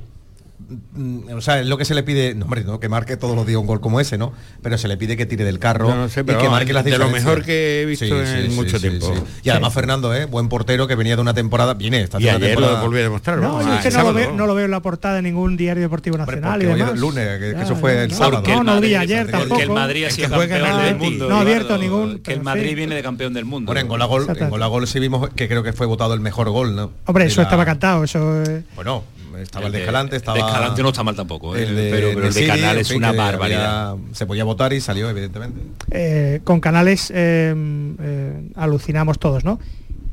Mm, 0.94 1.32
O 1.36 1.40
sea, 1.40 1.60
es 1.60 1.66
lo 1.66 1.76
que 1.76 1.84
se 1.84 1.94
le 1.94 2.02
pide, 2.02 2.34
no, 2.34 2.44
hombre, 2.46 2.64
no 2.64 2.80
que 2.80 2.88
marque 2.88 3.16
todos 3.16 3.36
los 3.36 3.46
días 3.46 3.58
un 3.58 3.66
gol 3.66 3.80
como 3.80 4.00
ese, 4.00 4.16
¿no? 4.18 4.32
Pero 4.62 4.78
se 4.78 4.88
le 4.88 4.96
pide 4.96 5.16
que 5.16 5.26
tire 5.26 5.44
del 5.44 5.58
carro 5.58 5.88
No, 5.90 5.96
no 5.96 6.08
sé, 6.08 6.20
y 6.20 6.24
que 6.24 6.48
marque 6.48 6.72
las 6.72 6.84
de 6.84 6.96
lo 6.98 7.08
mejor 7.10 7.42
que 7.44 7.82
he 7.82 7.86
visto 7.86 8.04
en 8.06 8.54
mucho 8.54 8.80
tiempo. 8.80 9.12
Y 9.42 9.50
además 9.50 9.72
Fernando, 9.74 10.14
¿eh? 10.14 10.24
buen 10.26 10.48
portero 10.48 10.86
que 10.86 10.94
venía 10.94 11.16
de 11.16 11.22
una 11.22 11.34
temporada, 11.34 11.74
viene, 11.74 12.00
está 12.02 12.20
Y 12.20 12.28
ayer 12.28 12.40
temporada. 12.50 12.78
lo 12.80 12.86
volví 12.86 13.00
a 13.00 13.02
demostrar. 13.02 13.38
No, 13.38 13.60
es 13.60 13.66
que 13.66 13.72
Ah, 13.72 13.76
no 13.76 13.84
lo, 13.84 13.90
sábado. 13.90 14.14
veo, 14.14 14.32
no 14.32 14.46
lo 14.46 14.54
veo 14.54 14.64
en 14.64 14.70
la 14.70 14.80
portada 14.80 15.16
de 15.16 15.22
ningún 15.22 15.56
diario 15.56 15.82
deportivo 15.82 16.16
nacional 16.16 16.62
y 16.62 16.66
porque 16.66 16.78
demás. 16.80 16.94
el 16.94 17.00
lunes, 17.00 17.28
que, 17.28 17.38
que 17.46 17.52
Ya, 17.52 17.62
eso 17.62 17.76
fue 17.76 18.04
el 18.04 18.10
no, 18.10 18.16
sábado. 18.16 18.36
Porque 18.36 18.52
No, 18.52 18.60
el 18.60 18.66
no 18.66 18.74
lo 18.74 18.80
vi 18.80 18.94
Madrid- 18.94 18.96
ayer 18.96 19.22
porque 19.26 19.38
tampoco. 19.38 19.60
el 19.62 19.70
Madrid 19.70 20.04
ha 20.04 20.10
sido 20.10 20.28
que 20.40 20.48
campeón 20.48 20.80
el 20.80 20.84
del 20.84 20.96
mundo. 20.96 21.28
No 21.28 21.36
abierto 21.36 21.78
ningún, 21.78 22.18
Que 22.20 22.32
el 22.32 22.42
Madrid 22.42 22.74
viene 22.76 22.94
de 22.94 23.02
campeón 23.02 23.32
del 23.34 23.44
mundo. 23.44 23.66
Bueno, 23.66 23.80
en 23.80 23.88
Golagol, 23.88 24.26
en. 24.38 24.50
Golagol 24.50 24.86
sí 24.86 24.98
vimos 25.00 25.28
que 25.36 25.48
creo 25.48 25.62
que 25.62 25.72
fue 25.72 25.86
votado 25.86 26.14
el 26.14 26.20
mejor 26.20 26.48
gol, 26.50 26.74
¿no? 26.74 26.90
Hombre, 27.06 27.26
eso 27.26 27.42
estaba 27.42 27.64
cantado. 27.64 28.04
Eso, 28.04 28.42
eh, 28.44 28.62
Bueno, 28.76 29.04
estaba 29.38 29.66
el 29.66 29.72
de 29.72 29.80
Escalante, 29.80 30.16
estaba... 30.16 30.38
de 30.38 30.44
Escalante 30.44 30.82
no 30.82 30.88
está 30.88 31.02
mal 31.02 31.16
tampoco, 31.16 31.56
¿eh? 31.56 31.62
el 31.64 31.74
de- 31.76 31.90
pero, 31.90 32.08
pero 32.14 32.26
el 32.28 32.34
de 32.34 32.46
Canal 32.46 32.74
en 32.76 32.80
es 32.80 32.88
fin, 32.88 32.96
una 32.98 33.12
barbaridad. 33.12 33.90
había- 33.90 34.04
se 34.14 34.26
podía 34.26 34.44
votar 34.44 34.72
y 34.72 34.80
salió, 34.80 35.08
evidentemente. 35.10 35.60
Eh, 35.90 36.40
con 36.44 36.60
Canales 36.60 37.10
eh, 37.14 37.54
eh, 38.00 38.48
alucinamos 38.56 39.18
todos, 39.18 39.44
¿no? 39.44 39.58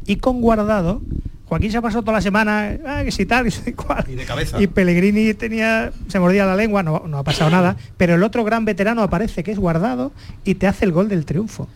Y 0.06 0.16
con 0.18 0.42
Guardado, 0.42 1.02
Joaquín 1.46 1.70
se 1.72 1.78
ha 1.78 1.82
pasado 1.82 2.02
toda 2.04 2.14
la 2.18 2.22
semana, 2.22 2.78
ah, 2.88 3.02
que 3.04 3.12
si 3.12 3.26
tal, 3.26 3.44
que 3.46 3.52
si 3.52 3.74
cual. 3.74 4.06
Y 4.08 4.16
de 4.16 4.24
cabeza. 4.26 4.62
Y 4.62 4.68
Pellegrini 4.68 5.34
tenía, 5.34 5.92
se 6.08 6.20
mordía 6.20 6.46
la 6.46 6.56
lengua, 6.56 6.82
no, 6.82 7.04
no 7.08 7.18
ha 7.18 7.24
pasado 7.24 7.50
nada, 7.50 7.76
pero 7.98 8.16
el 8.16 8.24
otro 8.24 8.44
gran 8.46 8.64
veterano 8.66 9.04
aparece, 9.04 9.44
que 9.44 9.52
es 9.52 9.60
Guardado, 9.60 10.12
y 10.46 10.56
te 10.56 10.68
hace 10.68 10.86
el 10.86 10.92
gol 10.94 11.10
del 11.10 11.26
triunfo. 11.26 11.68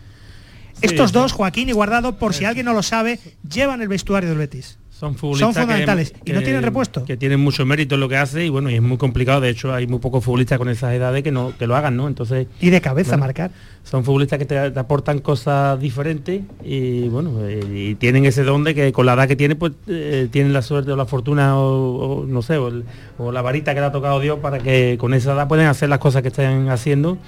Estos 0.82 1.12
dos, 1.12 1.32
Joaquín 1.32 1.68
y 1.68 1.72
Guardado, 1.72 2.16
por 2.18 2.34
si 2.34 2.44
alguien 2.44 2.66
no 2.66 2.74
lo 2.74 2.82
sabe, 2.82 3.18
llevan 3.48 3.80
el 3.80 3.88
vestuario 3.88 4.28
del 4.28 4.38
Betis. 4.38 4.78
Son 4.98 5.14
futbolistas 5.14 5.52
Son 5.54 5.62
fundamentales. 5.64 6.10
que- 6.24 6.30
y 6.30 6.34
no 6.34 6.40
tienen 6.42 6.62
repuesto. 6.62 7.04
Que 7.04 7.18
tienen 7.18 7.38
mucho 7.38 7.66
mérito 7.66 7.96
en 7.96 8.00
lo 8.00 8.08
que 8.08 8.16
hace 8.16 8.46
y 8.46 8.48
bueno, 8.48 8.70
y 8.70 8.76
es 8.76 8.80
muy 8.82 8.96
complicado. 8.96 9.42
De 9.42 9.50
hecho, 9.50 9.74
hay 9.74 9.86
muy 9.86 9.98
pocos 9.98 10.24
futbolistas 10.24 10.56
con 10.58 10.70
esas 10.70 10.94
edades 10.94 11.22
que 11.22 11.30
no 11.30 11.52
que 11.58 11.66
lo 11.66 11.76
hagan, 11.76 11.96
¿no? 11.98 12.08
Entonces. 12.08 12.46
Y 12.62 12.70
de 12.70 12.80
cabeza 12.80 13.10
bueno, 13.10 13.24
marcar. 13.26 13.50
Son 13.84 14.04
futbolistas 14.04 14.38
que 14.38 14.46
te, 14.46 14.70
te 14.70 14.80
aportan 14.80 15.18
cosas 15.18 15.78
diferentes 15.78 16.40
y 16.64 17.08
bueno, 17.08 17.30
eh, 17.46 17.60
y 17.90 17.94
tienen 17.96 18.24
ese 18.24 18.42
don 18.42 18.64
de 18.64 18.74
que 18.74 18.90
con 18.92 19.04
la 19.04 19.12
edad 19.12 19.28
que 19.28 19.36
tienen, 19.36 19.58
pues 19.58 19.72
eh, 19.86 20.28
tienen 20.30 20.54
la 20.54 20.62
suerte 20.62 20.90
o 20.92 20.96
la 20.96 21.04
fortuna 21.04 21.58
o, 21.58 22.22
o 22.22 22.26
no 22.26 22.40
sé, 22.40 22.56
o, 22.56 22.68
el- 22.68 22.84
o 23.18 23.30
la 23.32 23.42
varita 23.42 23.74
que 23.74 23.80
le 23.80 23.86
ha 23.86 23.92
tocado 23.92 24.18
Dios 24.18 24.38
para 24.40 24.60
que 24.60 24.96
con 24.98 25.12
esa 25.12 25.34
edad 25.34 25.46
pueden 25.46 25.66
hacer 25.66 25.90
las 25.90 25.98
cosas 25.98 26.22
que 26.22 26.28
estén 26.28 26.70
haciendo. 26.70 27.18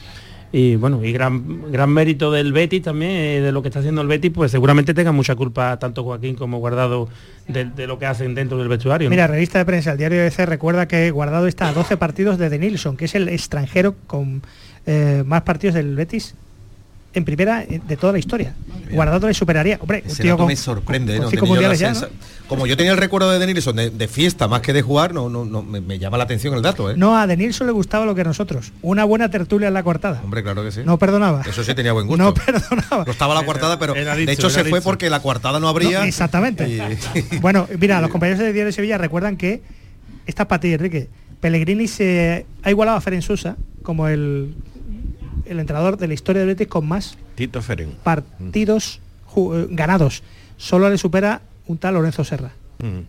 Y 0.51 0.77
bueno, 0.77 1.05
y 1.05 1.13
gran, 1.13 1.71
gran 1.71 1.91
mérito 1.91 2.33
del 2.33 2.53
Betis 2.53 2.83
también, 2.83 3.11
eh, 3.11 3.41
de 3.41 3.53
lo 3.53 3.61
que 3.61 3.69
está 3.69 3.81
haciendo 3.81 4.01
el 4.01 4.09
Betis, 4.09 4.31
pues 4.35 4.51
seguramente 4.51 4.95
tenga 4.95 5.13
mucha 5.13 5.35
culpa 5.35 5.79
tanto 5.79 6.05
Joaquín 6.05 6.37
como 6.37 6.59
Guardado 6.59 7.09
de, 7.49 7.87
lo 7.87 7.99
que 7.99 8.07
hacen 8.07 8.35
dentro 8.35 8.57
del 8.57 8.69
vestuario. 8.69 9.11
Mira, 9.11 9.27
revista 9.27 9.59
de 9.59 9.67
prensa, 9.67 9.93
el 9.93 9.99
diario 9.99 10.23
EC 10.23 10.39
recuerda 10.47 10.89
que 10.89 11.11
Guardado 11.11 11.47
está 11.47 11.69
a 11.69 11.73
12 11.73 11.99
partidos 11.99 12.39
de 12.39 12.49
Denilson, 12.49 12.97
que 12.97 13.05
es 13.05 13.15
el 13.15 13.29
extranjero 13.29 13.95
con 14.07 14.43
eh, 14.87 15.23
más 15.27 15.43
partidos 15.43 15.75
del 15.75 15.95
Betis 15.95 16.35
en 17.19 17.25
primera 17.25 17.63
eh, 17.63 17.81
de 17.87 17.97
toda 17.97 18.13
la 18.13 18.19
historia. 18.19 18.55
Guardado 18.91 19.29
le 19.29 19.35
superaría. 19.35 19.79
Hombre, 19.81 20.03
un 20.05 20.11
Ese 20.11 20.23
tío 20.23 20.33
dato 20.33 20.39
con, 20.45 20.47
me 20.47 20.57
sorprende, 20.57 21.15
con 21.17 21.25
¿no? 21.25 21.31
cinco 21.31 21.47
yo 21.55 21.73
ya, 21.75 21.93
Como 22.49 22.67
yo 22.67 22.75
tenía 22.77 22.93
el 22.93 22.99
recuerdo 22.99 23.31
de 23.31 23.39
Denilson 23.39 23.77
de, 23.77 23.91
de 23.91 24.09
fiesta 24.09 24.49
más 24.49 24.63
que 24.63 24.73
de 24.73 24.81
jugar, 24.81 25.13
no, 25.13 25.29
no, 25.29 25.45
no 25.45 25.63
me, 25.63 25.83
me 25.83 25.99
llama 25.99 26.17
la 26.17 26.25
atención 26.25 26.55
el 26.55 26.63
dato, 26.63 26.91
¿eh? 26.91 26.95
No, 26.97 27.19
a 27.19 27.27
Denilson 27.27 27.67
le 27.67 27.73
gustaba 27.75 28.07
lo 28.07 28.15
que 28.15 28.23
a 28.23 28.25
nosotros. 28.25 28.73
Una 28.81 29.05
buena 29.05 29.31
tertulia 29.31 29.69
en 29.69 29.75
la 29.75 29.83
cortada. 29.83 30.23
Hombre, 30.25 30.43
claro 30.43 30.65
que 30.65 30.73
sí. 30.73 30.81
No 30.85 30.99
perdonaba. 30.99 31.43
Eso 31.43 31.63
sí 31.63 31.75
tenía 31.75 31.93
buen 31.93 32.07
gusto. 32.09 32.23
No 32.23 32.33
perdonaba. 32.33 33.05
No 33.05 33.13
estaba 33.13 33.35
la 33.35 33.45
coartada, 33.45 33.79
pero 33.79 33.95
Era 33.95 34.15
de 34.15 34.21
dicho, 34.23 34.33
hecho 34.33 34.51
se 34.51 34.65
fue 34.65 34.81
porque 34.81 35.11
la 35.11 35.21
coartada 35.21 35.61
no 35.61 35.69
habría. 35.69 36.01
No, 36.01 36.05
exactamente. 36.07 36.97
bueno, 37.43 37.69
mira, 37.79 38.01
los 38.01 38.11
compañeros 38.11 38.39
de 38.39 38.47
Diario 38.47 38.67
de 38.67 38.73
Sevilla 38.73 38.97
recuerdan 38.97 39.37
que 39.37 39.61
esta 40.27 40.49
para 40.49 40.61
ti, 40.61 40.73
Enrique. 40.73 41.09
Pellegrini 41.41 41.87
se 41.89 42.47
ha 42.63 42.71
igualado 42.71 42.99
a 42.99 43.01
Ferenc 43.01 43.23
Sousa 43.23 43.57
como 43.83 44.09
el, 44.09 44.55
el 45.49 45.61
entrenador 45.61 45.97
de 45.97 46.09
la 46.09 46.15
historia 46.15 46.41
del 46.41 46.49
Betis 46.49 46.69
con 46.69 46.87
más 46.87 47.17
Tito 47.35 47.63
Feren. 47.63 47.95
partidos 48.05 49.01
eh, 49.37 49.67
ganados. 49.71 50.23
Solo 50.57 50.91
le 50.91 50.99
supera 50.99 51.43
un 51.67 51.79
tal 51.79 51.95
Lorenzo 51.95 52.25
Serra. 52.25 52.51
Mm. 52.79 53.01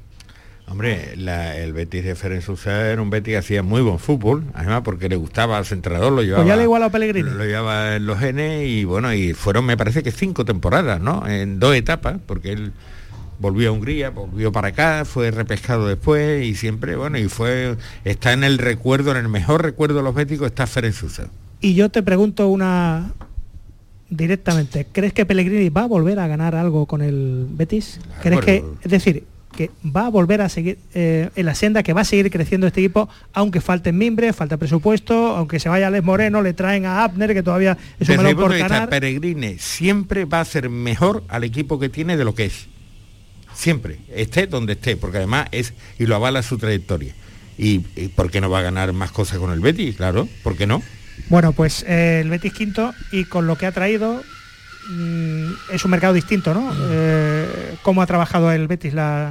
Hombre, 0.71 1.15
la- 1.17 1.57
el 1.57 1.73
Betis 1.73 2.03
de 2.03 2.13
Ferenc 2.15 2.43
Sousa 2.43 2.91
era 2.91 3.01
un 3.01 3.09
Betis 3.09 3.31
que 3.33 3.37
hacía 3.37 3.63
muy 3.63 3.81
buen 3.81 3.97
fútbol, 3.97 4.43
además 4.53 4.81
porque 4.85 5.09
le 5.09 5.15
gustaba 5.15 5.57
al 5.57 5.65
entrenador, 5.71 6.11
lo 6.11 6.21
llevaba. 6.21 6.43
Pues 6.43 6.47
ya 6.49 6.57
le 6.57 6.63
igualado 6.63 6.89
a 6.89 6.91
Pellegrini. 6.91 7.27
Lo 7.31 7.43
llevaba 7.43 7.95
en 7.95 8.05
los 8.05 8.19
genes 8.19 8.67
y 8.67 8.83
bueno, 8.83 9.11
y 9.13 9.33
fueron 9.33 9.65
me 9.65 9.77
parece 9.77 10.03
que 10.03 10.11
cinco 10.11 10.45
temporadas, 10.45 11.01
¿no? 11.01 11.25
En 11.27 11.59
dos 11.59 11.75
etapas, 11.75 12.17
porque 12.23 12.51
él 12.51 12.71
volvió 13.39 13.69
a 13.69 13.71
Hungría, 13.71 14.11
volvió 14.11 14.51
para 14.51 14.67
acá, 14.67 15.05
fue 15.05 15.31
repescado 15.31 15.87
después 15.87 16.45
y 16.45 16.53
siempre, 16.53 16.95
bueno, 16.95 17.17
y 17.17 17.27
fue, 17.29 17.75
está 18.05 18.33
en 18.33 18.43
el 18.43 18.59
recuerdo, 18.59 19.09
en 19.11 19.17
el 19.17 19.27
mejor 19.29 19.63
recuerdo 19.63 19.95
de 19.95 20.03
los 20.03 20.13
béticos 20.13 20.45
está 20.47 20.67
Ferenc 20.67 20.93
Sousa. 20.93 21.29
Y 21.61 21.73
yo 21.73 21.89
te 21.89 22.03
pregunto 22.03 22.47
una 22.47 23.13
directamente, 24.09 24.87
¿crees 24.91 25.13
que 25.13 25.25
Pellegrini 25.25 25.69
va 25.69 25.83
a 25.83 25.87
volver 25.87 26.19
a 26.19 26.27
ganar 26.27 26.55
algo 26.55 26.85
con 26.85 27.01
el 27.01 27.47
Betis? 27.49 27.99
¿Crees 28.21 28.41
que, 28.41 28.63
es 28.81 28.91
decir, 28.91 29.25
que 29.55 29.71
va 29.85 30.05
a 30.05 30.09
volver 30.09 30.41
a 30.41 30.49
seguir 30.49 30.77
eh, 30.93 31.29
en 31.35 31.45
la 31.45 31.55
senda, 31.55 31.83
que 31.83 31.93
va 31.93 32.01
a 32.01 32.05
seguir 32.05 32.31
creciendo 32.31 32.67
este 32.67 32.81
equipo, 32.81 33.09
aunque 33.33 33.61
falten 33.61 33.97
mimbres, 33.97 34.35
falta 34.35 34.57
presupuesto, 34.57 35.35
aunque 35.35 35.59
se 35.59 35.69
vaya 35.69 35.87
Alex 35.87 36.03
Moreno, 36.03 36.41
le 36.41 36.53
traen 36.53 36.85
a 36.85 37.03
Abner, 37.03 37.33
que 37.33 37.43
todavía 37.43 37.77
es 37.99 38.09
un 38.09 38.17
melón 38.17 38.35
por 38.35 38.57
ganar. 38.57 38.89
Peregrine 38.89 39.57
siempre 39.59 40.25
va 40.25 40.41
a 40.41 40.45
ser 40.45 40.69
mejor 40.69 41.23
al 41.27 41.43
equipo 41.43 41.79
que 41.79 41.89
tiene 41.89 42.17
de 42.17 42.25
lo 42.25 42.35
que 42.35 42.45
es. 42.45 42.67
Siempre, 43.53 43.99
esté 44.15 44.47
donde 44.47 44.73
esté, 44.73 44.95
porque 44.95 45.17
además 45.17 45.49
es, 45.51 45.73
y 45.97 46.05
lo 46.05 46.15
avala 46.15 46.41
su 46.41 46.57
trayectoria. 46.57 47.13
¿Y, 47.57 47.81
y 47.97 48.07
por 48.07 48.31
qué 48.31 48.39
no 48.39 48.49
va 48.49 48.59
a 48.59 48.61
ganar 48.61 48.93
más 48.93 49.11
cosas 49.11 49.37
con 49.39 49.51
el 49.51 49.59
Betis? 49.59 49.97
Claro, 49.97 50.29
¿por 50.43 50.55
qué 50.55 50.65
no? 50.65 50.81
Bueno, 51.27 51.51
pues 51.53 51.83
eh, 51.87 52.21
el 52.21 52.29
Betis 52.29 52.53
quinto 52.53 52.93
y 53.11 53.25
con 53.25 53.45
lo 53.47 53.55
que 53.57 53.65
ha 53.65 53.71
traído 53.71 54.21
mm, 54.89 55.51
es 55.71 55.85
un 55.85 55.91
mercado 55.91 56.13
distinto, 56.13 56.53
¿no? 56.53 56.71
Eh, 56.89 57.75
¿Cómo 57.81 58.01
ha 58.01 58.07
trabajado 58.07 58.51
el 58.51 58.67
Betis 58.67 58.93
la, 58.93 59.29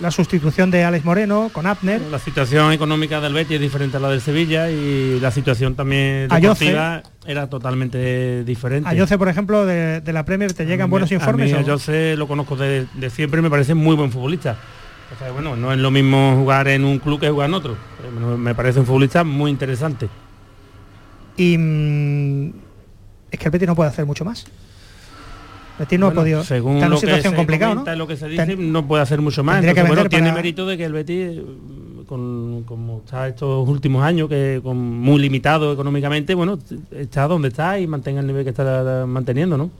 la 0.00 0.10
sustitución 0.10 0.70
de 0.70 0.84
Alex 0.84 1.04
Moreno 1.04 1.50
con 1.52 1.66
Abner? 1.66 2.00
La 2.10 2.18
situación 2.18 2.72
económica 2.72 3.20
del 3.20 3.32
Betis 3.32 3.56
es 3.56 3.60
diferente 3.60 3.96
a 3.96 4.00
la 4.00 4.10
del 4.10 4.20
Sevilla 4.20 4.70
y 4.70 5.18
la 5.20 5.30
situación 5.30 5.74
también 5.74 6.28
deportiva 6.28 7.02
era 7.26 7.48
totalmente 7.48 8.44
diferente. 8.44 8.88
A 8.88 8.94
Yoce, 8.94 9.18
por 9.18 9.28
ejemplo, 9.28 9.66
de, 9.66 10.00
de 10.00 10.12
la 10.12 10.24
Premier, 10.24 10.52
¿te 10.52 10.64
llegan 10.66 10.90
buenos 10.90 11.10
informes? 11.12 11.52
A 11.52 11.58
mí 11.58 11.62
a 11.62 11.66
Jose 11.66 12.16
lo 12.16 12.28
conozco 12.28 12.56
de, 12.56 12.86
de 12.94 13.10
siempre 13.10 13.40
y 13.40 13.42
me 13.42 13.50
parece 13.50 13.74
muy 13.74 13.96
buen 13.96 14.12
futbolista. 14.12 14.56
O 15.14 15.18
sea, 15.18 15.30
bueno, 15.30 15.56
no 15.56 15.72
es 15.72 15.78
lo 15.78 15.90
mismo 15.90 16.36
jugar 16.36 16.68
en 16.68 16.84
un 16.84 16.98
club 16.98 17.20
que 17.20 17.28
jugar 17.28 17.48
en 17.48 17.54
otro. 17.54 17.72
Eh, 17.72 18.36
me 18.38 18.54
parece 18.54 18.80
un 18.80 18.86
futbolista 18.86 19.24
muy 19.24 19.50
interesante. 19.50 20.08
Y 21.36 21.56
mm, 21.58 22.52
es 23.30 23.38
que 23.38 23.44
el 23.46 23.50
Betis 23.50 23.66
no 23.68 23.74
puede 23.76 23.90
hacer 23.90 24.04
mucho 24.06 24.24
más. 24.24 24.44
El 24.44 25.86
Betis 25.86 25.98
no 25.98 26.06
Bueno, 26.06 26.20
ha 26.20 26.22
podido. 26.24 26.44
según 26.44 26.74
está 26.74 26.86
en 26.86 26.92
una 26.92 27.00
situación 27.00 27.34
complicada, 27.34 27.74
¿no? 27.74 27.94
lo 27.96 28.06
que 28.06 28.16
se 28.16 28.28
dice, 28.28 28.46
Ten- 28.46 28.72
no 28.72 28.86
puede 28.86 29.02
hacer 29.02 29.20
mucho 29.20 29.42
más. 29.42 29.60
que 29.62 29.68
Entonces, 29.70 29.88
bueno, 29.96 30.08
tiene 30.08 30.32
mérito 30.32 30.66
de 30.66 30.76
que 30.76 30.84
el 30.84 30.92
Betis, 30.92 31.38
mm, 31.38 32.02
con, 32.04 32.64
como 32.64 32.98
está 32.98 33.28
estos 33.28 33.66
últimos 33.68 34.04
años, 34.04 34.28
que 34.28 34.60
con 34.62 34.76
muy 34.76 35.18
limitado 35.20 35.72
económicamente, 35.72 36.34
bueno, 36.34 36.58
está 36.90 37.26
donde 37.26 37.48
está 37.48 37.78
y 37.80 37.86
mantenga 37.86 38.20
el 38.20 38.26
nivel 38.26 38.44
que 38.44 38.50
está 38.50 39.04
manteniendo, 39.06 39.56
¿no? 39.56 39.70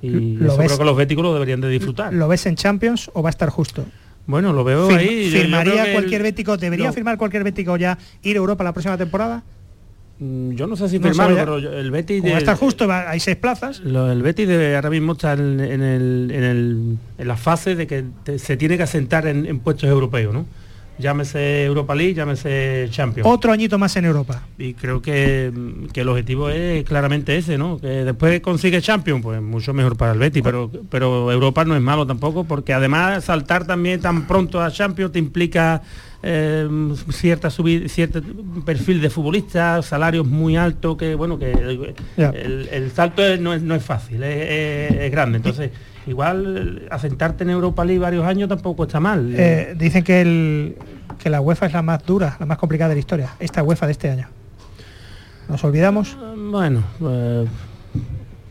Y 0.00 0.36
Lo 0.36 0.48
eso 0.48 0.56
ves- 0.58 0.66
creo 0.68 0.78
que 0.78 0.84
los 0.84 0.96
béticos 0.96 1.22
lo 1.24 1.32
deberían 1.34 1.60
de 1.60 1.68
disfrutar. 1.68 2.12
¿Lo 2.12 2.28
ves 2.28 2.46
en 2.46 2.54
Champions 2.56 3.10
o 3.14 3.22
va 3.22 3.28
a 3.28 3.30
estar 3.30 3.48
justo? 3.50 3.84
Bueno, 4.26 4.52
lo 4.52 4.62
veo 4.62 4.88
Fir- 4.88 4.98
ahí. 4.98 5.24
Yo- 5.30 5.36
yo 5.36 5.42
¿Firmaría 5.42 5.92
cualquier 5.92 6.20
el- 6.20 6.22
bético? 6.24 6.56
¿Debería 6.56 6.86
no. 6.86 6.92
firmar 6.92 7.18
cualquier 7.18 7.42
bético 7.42 7.76
ya 7.76 7.98
ir 8.22 8.36
a 8.36 8.38
Europa 8.38 8.62
la 8.62 8.72
próxima 8.72 8.96
temporada? 8.96 9.42
Mm, 10.22 10.52
Yo 10.54 10.66
no 10.68 10.76
sé 10.76 10.88
si 10.88 10.98
firmarlo, 11.00 11.36
pero 11.36 11.56
el 11.58 11.90
Betis... 11.90 12.20
¿O 12.22 12.24
va 12.26 12.30
a 12.30 12.32
de- 12.34 12.38
estar 12.38 12.56
justo? 12.56 12.86
va- 12.86 13.10
Hay 13.10 13.18
seis 13.18 13.36
plazas. 13.36 13.80
Lo- 13.80 14.10
el 14.12 14.22
Betis 14.22 14.46
de- 14.46 14.76
ahora 14.76 14.90
mismo 14.90 15.12
está 15.12 15.32
en, 15.32 15.58
en 15.60 15.82
el- 15.82 16.30
en 16.32 16.44
el- 16.44 16.96
en 17.18 17.28
la 17.28 17.36
fase 17.36 17.74
de 17.74 17.86
que 17.86 18.04
te- 18.24 18.38
se 18.38 18.56
tiene 18.56 18.76
que 18.76 18.84
asentar 18.84 19.26
en, 19.26 19.46
en 19.46 19.58
puestos 19.58 19.88
europeos, 19.90 20.32
¿no? 20.32 20.46
Llámese 20.98 21.64
Europa 21.64 21.94
League, 21.94 22.14
llámese 22.14 22.86
Champions. 22.90 23.26
Otro 23.28 23.50
añito 23.50 23.78
más 23.78 23.96
en 23.96 24.04
Europa. 24.04 24.42
Y 24.58 24.74
creo 24.74 25.00
que, 25.00 25.50
que 25.92 26.02
el 26.02 26.08
objetivo 26.08 26.50
es 26.50 26.84
claramente 26.84 27.36
ese, 27.36 27.56
¿no? 27.58 27.80
Que 27.80 27.88
después 28.04 28.40
consigue 28.40 28.80
Champions, 28.82 29.22
pues 29.22 29.40
mucho 29.40 29.72
mejor 29.72 29.96
para 29.96 30.12
el 30.12 30.18
Betis, 30.18 30.42
pero, 30.44 30.70
pero 30.90 31.32
Europa 31.32 31.64
no 31.64 31.74
es 31.74 31.80
malo 31.82 32.06
tampoco, 32.06 32.44
porque 32.44 32.74
además 32.74 33.24
saltar 33.24 33.66
también 33.66 34.00
tan 34.00 34.26
pronto 34.28 34.60
a 34.62 34.70
Champions 34.70 35.12
te 35.12 35.18
implica 35.18 35.82
eh, 36.22 36.68
cierta 37.10 37.50
subida, 37.50 37.88
cierto 37.88 38.22
perfil 38.64 39.00
de 39.00 39.10
futbolistas, 39.10 39.86
salarios 39.86 40.26
muy 40.26 40.56
altos, 40.56 40.96
que 40.96 41.14
bueno, 41.14 41.38
que 41.38 41.50
el, 41.52 41.94
el- 42.16 42.68
el 42.70 42.90
salto 42.92 43.22
es- 43.24 43.40
no, 43.40 43.52
es, 43.54 43.62
no 43.62 43.74
es 43.74 43.82
fácil, 43.84 44.22
es, 44.22 45.10
grande. 45.10 45.38
Entonces, 45.38 45.70
igual 46.06 46.86
asentarte 46.90 47.44
en 47.44 47.50
Europa 47.50 47.84
League 47.84 48.00
varios 48.00 48.24
años 48.24 48.48
tampoco 48.48 48.84
está 48.84 49.00
mal. 49.00 49.32
Eh, 49.36 49.74
dicen 49.78 50.04
que, 50.04 50.20
el, 50.20 50.76
que 51.18 51.28
la 51.30 51.40
UEFA 51.40 51.66
es 51.66 51.72
la 51.72 51.82
más 51.82 52.04
dura, 52.06 52.36
la 52.40 52.46
más 52.46 52.58
complicada 52.58 52.90
de 52.90 52.94
la 52.96 53.00
historia. 53.00 53.30
Esta 53.40 53.62
UEFA 53.62 53.86
de 53.86 53.92
este 53.92 54.10
año. 54.10 54.28
¿Nos 55.48 55.62
olvidamos? 55.64 56.16
Bueno, 56.50 56.82
eh, 57.00 57.44
mm, 57.46 57.71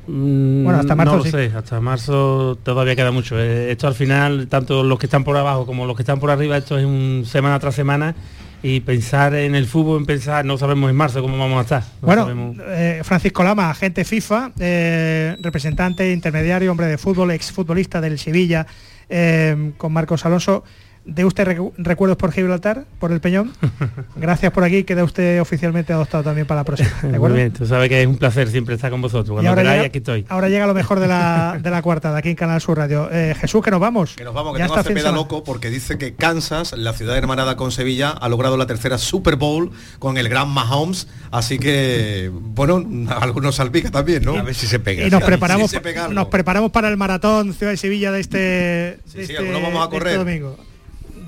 Bueno, 0.08 0.80
hasta 0.80 0.96
marzo 0.96 1.14
no 1.14 1.18
lo 1.20 1.24
sí. 1.24 1.32
sé, 1.32 1.52
hasta 1.56 1.80
marzo 1.80 2.58
todavía 2.64 2.96
queda 2.96 3.12
mucho. 3.12 3.40
Eh, 3.40 3.72
esto 3.72 3.88
al 3.88 3.94
final, 3.94 4.48
tanto 4.48 4.84
los 4.84 5.00
que 5.00 5.06
están 5.06 5.24
por 5.24 5.38
abajo 5.38 5.66
como 5.66 5.86
los 5.86 5.96
que 5.96 6.02
están 6.02 6.20
por 6.20 6.32
arriba, 6.32 6.58
esto 6.58 6.78
es 6.78 6.86
un 6.86 7.24
semana 7.26 7.60
tras 7.60 7.76
semana 7.76 8.16
y 8.64 8.82
pensar 8.82 9.34
en 9.34 9.56
el 9.56 9.66
fútbol, 9.66 10.00
en 10.00 10.06
pensar, 10.06 10.46
no 10.46 10.58
sabemos 10.58 10.90
en 10.90 10.96
marzo 10.96 11.22
cómo 11.22 11.38
vamos 11.38 11.60
a 11.60 11.62
estar. 11.62 11.84
no 12.02 12.26
bueno, 12.26 12.56
eh, 12.68 13.02
Francisco 13.04 13.44
Lama, 13.44 13.70
agente 13.70 14.06
FIFA, 14.06 14.52
eh, 14.60 15.36
representante 15.42 16.12
intermediario, 16.12 16.72
hombre 16.72 16.88
de 16.88 16.98
fútbol, 16.98 17.32
exfutbolista 17.32 18.00
del 18.02 18.20
Sevilla, 18.20 18.68
eh, 19.10 19.72
con 19.78 19.92
Marcos 19.92 20.26
Alonso. 20.26 20.64
De 21.04 21.26
usted 21.26 21.48
recu- 21.48 21.74
recuerdos 21.78 22.16
por 22.18 22.32
Gibraltar, 22.32 22.86
por 23.00 23.12
el 23.12 23.20
Peñón. 23.22 23.52
Gracias 24.16 24.52
por 24.52 24.64
aquí, 24.64 24.84
queda 24.84 25.04
usted 25.04 25.42
oficialmente 25.42 25.92
adoptado 25.94 26.24
también 26.24 26.46
para 26.46 26.62
la 26.62 26.64
próxima. 26.64 26.92
¿De 27.02 27.18
Muy 27.20 27.32
bien, 27.32 27.52
tú 27.52 27.66
sabes 27.66 27.90
que 27.90 28.02
es 28.02 28.08
un 28.08 28.18
placer 28.18 28.50
siempre 28.50 28.76
estar 28.76 28.92
con 28.92 29.02
vosotros. 29.02 29.30
Y 29.30 29.32
Cuando 29.34 29.50
ahora 29.50 29.62
queráis, 29.64 29.78
llega, 29.80 29.88
aquí 29.88 29.98
estoy. 29.98 30.26
ahora 30.30 30.50
llega 30.50 30.68
lo 30.68 30.74
mejor 30.76 31.00
de 31.00 31.08
la, 31.08 31.58
de 31.64 31.70
la 31.72 31.82
cuarta, 31.82 32.12
de 32.12 32.20
aquí 32.20 32.30
en 32.30 32.36
Canal 32.36 32.62
Sur 32.62 32.78
Radio. 32.78 33.10
Eh, 33.12 33.36
Jesús, 33.40 33.64
que 33.64 33.72
nos 33.72 33.80
vamos. 33.80 34.16
Que 34.16 34.24
nos 34.24 34.34
vamos, 34.34 34.54
que 34.54 34.60
Ya 34.60 34.66
tengo 34.66 34.76
está 34.80 34.88
a 34.90 34.94
de 34.94 35.00
Cepeda 35.00 35.12
loco 35.12 35.44
porque 35.44 35.70
dice 35.72 35.98
que 35.98 36.14
Kansas, 36.16 36.74
la 36.78 36.94
ciudad 36.94 37.18
hermanada 37.18 37.56
con 37.56 37.72
Sevilla, 37.72 38.12
ha 38.12 38.30
logrado 38.30 38.56
la 38.58 38.68
tercera 38.68 38.98
Super 39.00 39.38
Bowl 39.38 39.72
con 40.00 40.18
el 40.18 40.30
gran 40.30 40.50
Mahomes. 40.50 41.08
Así 41.32 41.58
que, 41.58 42.30
bueno, 42.34 42.86
algunos 43.20 43.56
salpica 43.56 43.90
también, 43.90 44.24
¿no? 44.24 44.36
A 44.38 44.44
ver 44.44 44.54
si 44.56 44.68
se 44.68 44.80
pega. 44.80 45.08
Y 45.08 45.10
nos 45.10 45.24
preparamos, 45.24 45.72
nos 46.12 46.28
preparamos 46.28 46.72
para 46.72 46.90
el 46.90 46.98
maratón 46.98 47.54
Ciudad 47.54 47.72
de 47.72 47.78
Sevilla 47.78 48.12
de 48.12 48.20
este, 48.20 48.38
de 48.38 49.00
sí, 49.08 49.22
este- 49.22 49.38
algunos 49.38 49.62
vamos 49.64 49.78
a 49.78 49.80
de 49.80 49.84
este 49.86 49.98
correr. 49.98 50.18
domingo. 50.18 50.58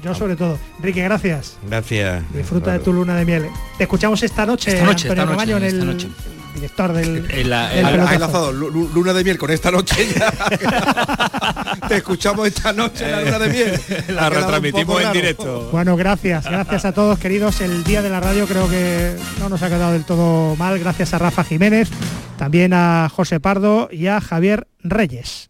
Yo 0.04 0.14
sobre 0.14 0.36
todo. 0.36 0.58
Enrique, 0.80 1.02
gracias. 1.04 1.58
Gracias. 1.68 2.24
Disfruta 2.34 2.74
de 2.74 2.80
tu 2.80 2.92
luna 2.94 3.16
de 3.16 3.26
miel. 3.26 3.48
Te 3.78 3.84
escuchamos 3.84 4.22
esta 4.24 4.46
noche, 4.46 4.72
Esta 4.74 4.86
noche, 4.86 5.10
Antonio 5.10 5.24
esta 5.32 5.36
noche, 5.46 5.58
en 5.58 5.64
esta 5.64 5.80
el 5.82 5.86
noche. 5.88 6.08
director 6.56 6.94
del, 6.94 7.54
Ha- 7.54 8.14
enlazado 8.14 8.52
lu- 8.52 8.70
lu- 8.70 8.90
luna 8.94 9.14
de 9.14 9.24
miel 9.24 9.38
con 9.38 9.50
esta 9.52 9.72
noche 9.72 10.08
ya. 10.14 10.32
Te 11.88 11.98
escuchamos 11.98 12.48
esta 12.48 12.74
noche 12.74 13.06
en 13.06 13.12
la 13.12 13.22
luna 13.22 13.40
de 13.40 13.50
miel. 13.50 13.80
La 14.16 14.30
retransmitimos 14.30 15.02
en 15.02 15.12
directo. 15.14 15.70
Bueno, 15.72 15.96
gracias, 15.96 16.46
gracias 16.46 16.86
a 16.86 16.92
todos 16.92 17.18
queridos. 17.20 17.62
El 17.62 17.84
día 17.84 18.02
de 18.02 18.10
la 18.10 18.20
radio 18.20 18.46
creo 18.46 18.70
que 18.70 19.16
no 19.40 19.50
nos 19.50 19.62
ha 19.64 19.70
quedado 19.70 19.94
del 19.94 20.04
todo 20.06 20.56
mal. 20.58 20.78
Gracias 20.80 21.14
a 21.14 21.18
Rafa 21.20 21.44
Jiménez, 21.44 21.90
también 22.38 22.74
a 22.74 23.10
José 23.14 23.40
Pardo 23.40 23.90
y 23.92 24.08
a 24.08 24.20
Javier 24.22 24.68
Reyes. 24.84 25.50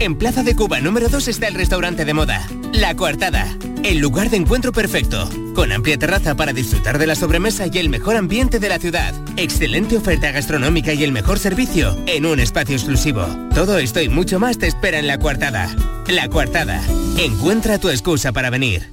En 0.00 0.16
Plaza 0.16 0.42
de 0.42 0.56
Cuba 0.56 0.80
número 0.80 1.10
2 1.10 1.28
está 1.28 1.46
el 1.46 1.54
restaurante 1.54 2.06
de 2.06 2.14
moda, 2.14 2.48
La 2.72 2.96
Coartada, 2.96 3.54
el 3.84 3.98
lugar 3.98 4.30
de 4.30 4.38
encuentro 4.38 4.72
perfecto, 4.72 5.28
con 5.54 5.72
amplia 5.72 5.98
terraza 5.98 6.34
para 6.34 6.54
disfrutar 6.54 6.96
de 6.96 7.06
la 7.06 7.14
sobremesa 7.14 7.66
y 7.70 7.76
el 7.76 7.90
mejor 7.90 8.16
ambiente 8.16 8.58
de 8.60 8.70
la 8.70 8.78
ciudad, 8.78 9.14
excelente 9.36 9.98
oferta 9.98 10.32
gastronómica 10.32 10.94
y 10.94 11.04
el 11.04 11.12
mejor 11.12 11.38
servicio 11.38 11.98
en 12.06 12.24
un 12.24 12.40
espacio 12.40 12.76
exclusivo. 12.76 13.26
Todo 13.54 13.76
esto 13.76 14.00
y 14.00 14.08
mucho 14.08 14.40
más 14.40 14.56
te 14.56 14.68
espera 14.68 14.98
en 14.98 15.06
La 15.06 15.18
Coartada. 15.18 15.76
La 16.08 16.30
Coartada, 16.30 16.82
encuentra 17.18 17.78
tu 17.78 17.90
excusa 17.90 18.32
para 18.32 18.48
venir. 18.48 18.90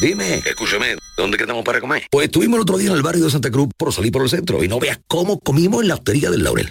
Dime, 0.00 0.36
escúchame, 0.36 0.96
¿dónde 1.18 1.36
quedamos 1.36 1.64
para 1.64 1.82
comer? 1.82 2.06
Pues 2.10 2.28
estuvimos 2.28 2.56
el 2.56 2.62
otro 2.62 2.78
día 2.78 2.88
en 2.88 2.96
el 2.96 3.02
barrio 3.02 3.24
de 3.24 3.30
Santa 3.30 3.50
Cruz 3.50 3.68
por 3.76 3.92
salir 3.92 4.10
por 4.10 4.22
el 4.22 4.30
centro 4.30 4.64
y 4.64 4.68
no 4.68 4.80
veas 4.80 5.00
cómo 5.06 5.38
comimos 5.38 5.82
en 5.82 5.88
la 5.88 5.96
hostería 5.96 6.30
del 6.30 6.42
Laurel. 6.42 6.70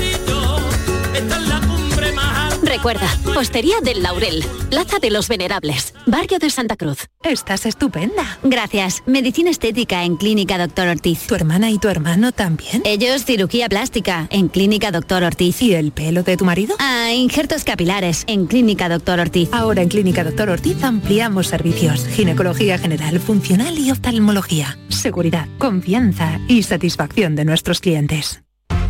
Recuerda, 2.71 3.13
Postería 3.33 3.81
del 3.83 4.01
Laurel, 4.01 4.45
Plaza 4.69 4.99
de 4.99 5.11
los 5.11 5.27
Venerables, 5.27 5.93
Barrio 6.05 6.39
de 6.39 6.49
Santa 6.49 6.77
Cruz. 6.77 7.09
Estás 7.21 7.65
estupenda. 7.65 8.39
Gracias. 8.43 9.03
Medicina 9.05 9.49
estética 9.49 10.05
en 10.05 10.15
Clínica 10.15 10.57
Doctor 10.57 10.87
Ortiz. 10.87 11.27
¿Tu 11.27 11.35
hermana 11.35 11.69
y 11.69 11.79
tu 11.79 11.89
hermano 11.89 12.31
también? 12.31 12.81
Ellos 12.85 13.25
cirugía 13.25 13.67
plástica 13.67 14.27
en 14.29 14.47
Clínica 14.47 14.89
Doctor 14.89 15.23
Ortiz. 15.23 15.61
¿Y 15.61 15.73
el 15.73 15.91
pelo 15.91 16.23
de 16.23 16.37
tu 16.37 16.45
marido? 16.45 16.77
Ah, 16.79 17.11
injertos 17.11 17.65
capilares 17.65 18.23
en 18.27 18.47
Clínica 18.47 18.87
Doctor 18.87 19.19
Ortiz. 19.19 19.49
Ahora 19.51 19.81
en 19.81 19.89
Clínica 19.89 20.23
Doctor 20.23 20.49
Ortiz 20.49 20.81
ampliamos 20.81 21.47
servicios. 21.47 22.07
Ginecología 22.07 22.77
general, 22.77 23.19
funcional 23.19 23.77
y 23.77 23.91
oftalmología. 23.91 24.77
Seguridad, 24.87 25.49
confianza 25.57 26.39
y 26.47 26.63
satisfacción 26.63 27.35
de 27.35 27.43
nuestros 27.43 27.81
clientes. 27.81 28.41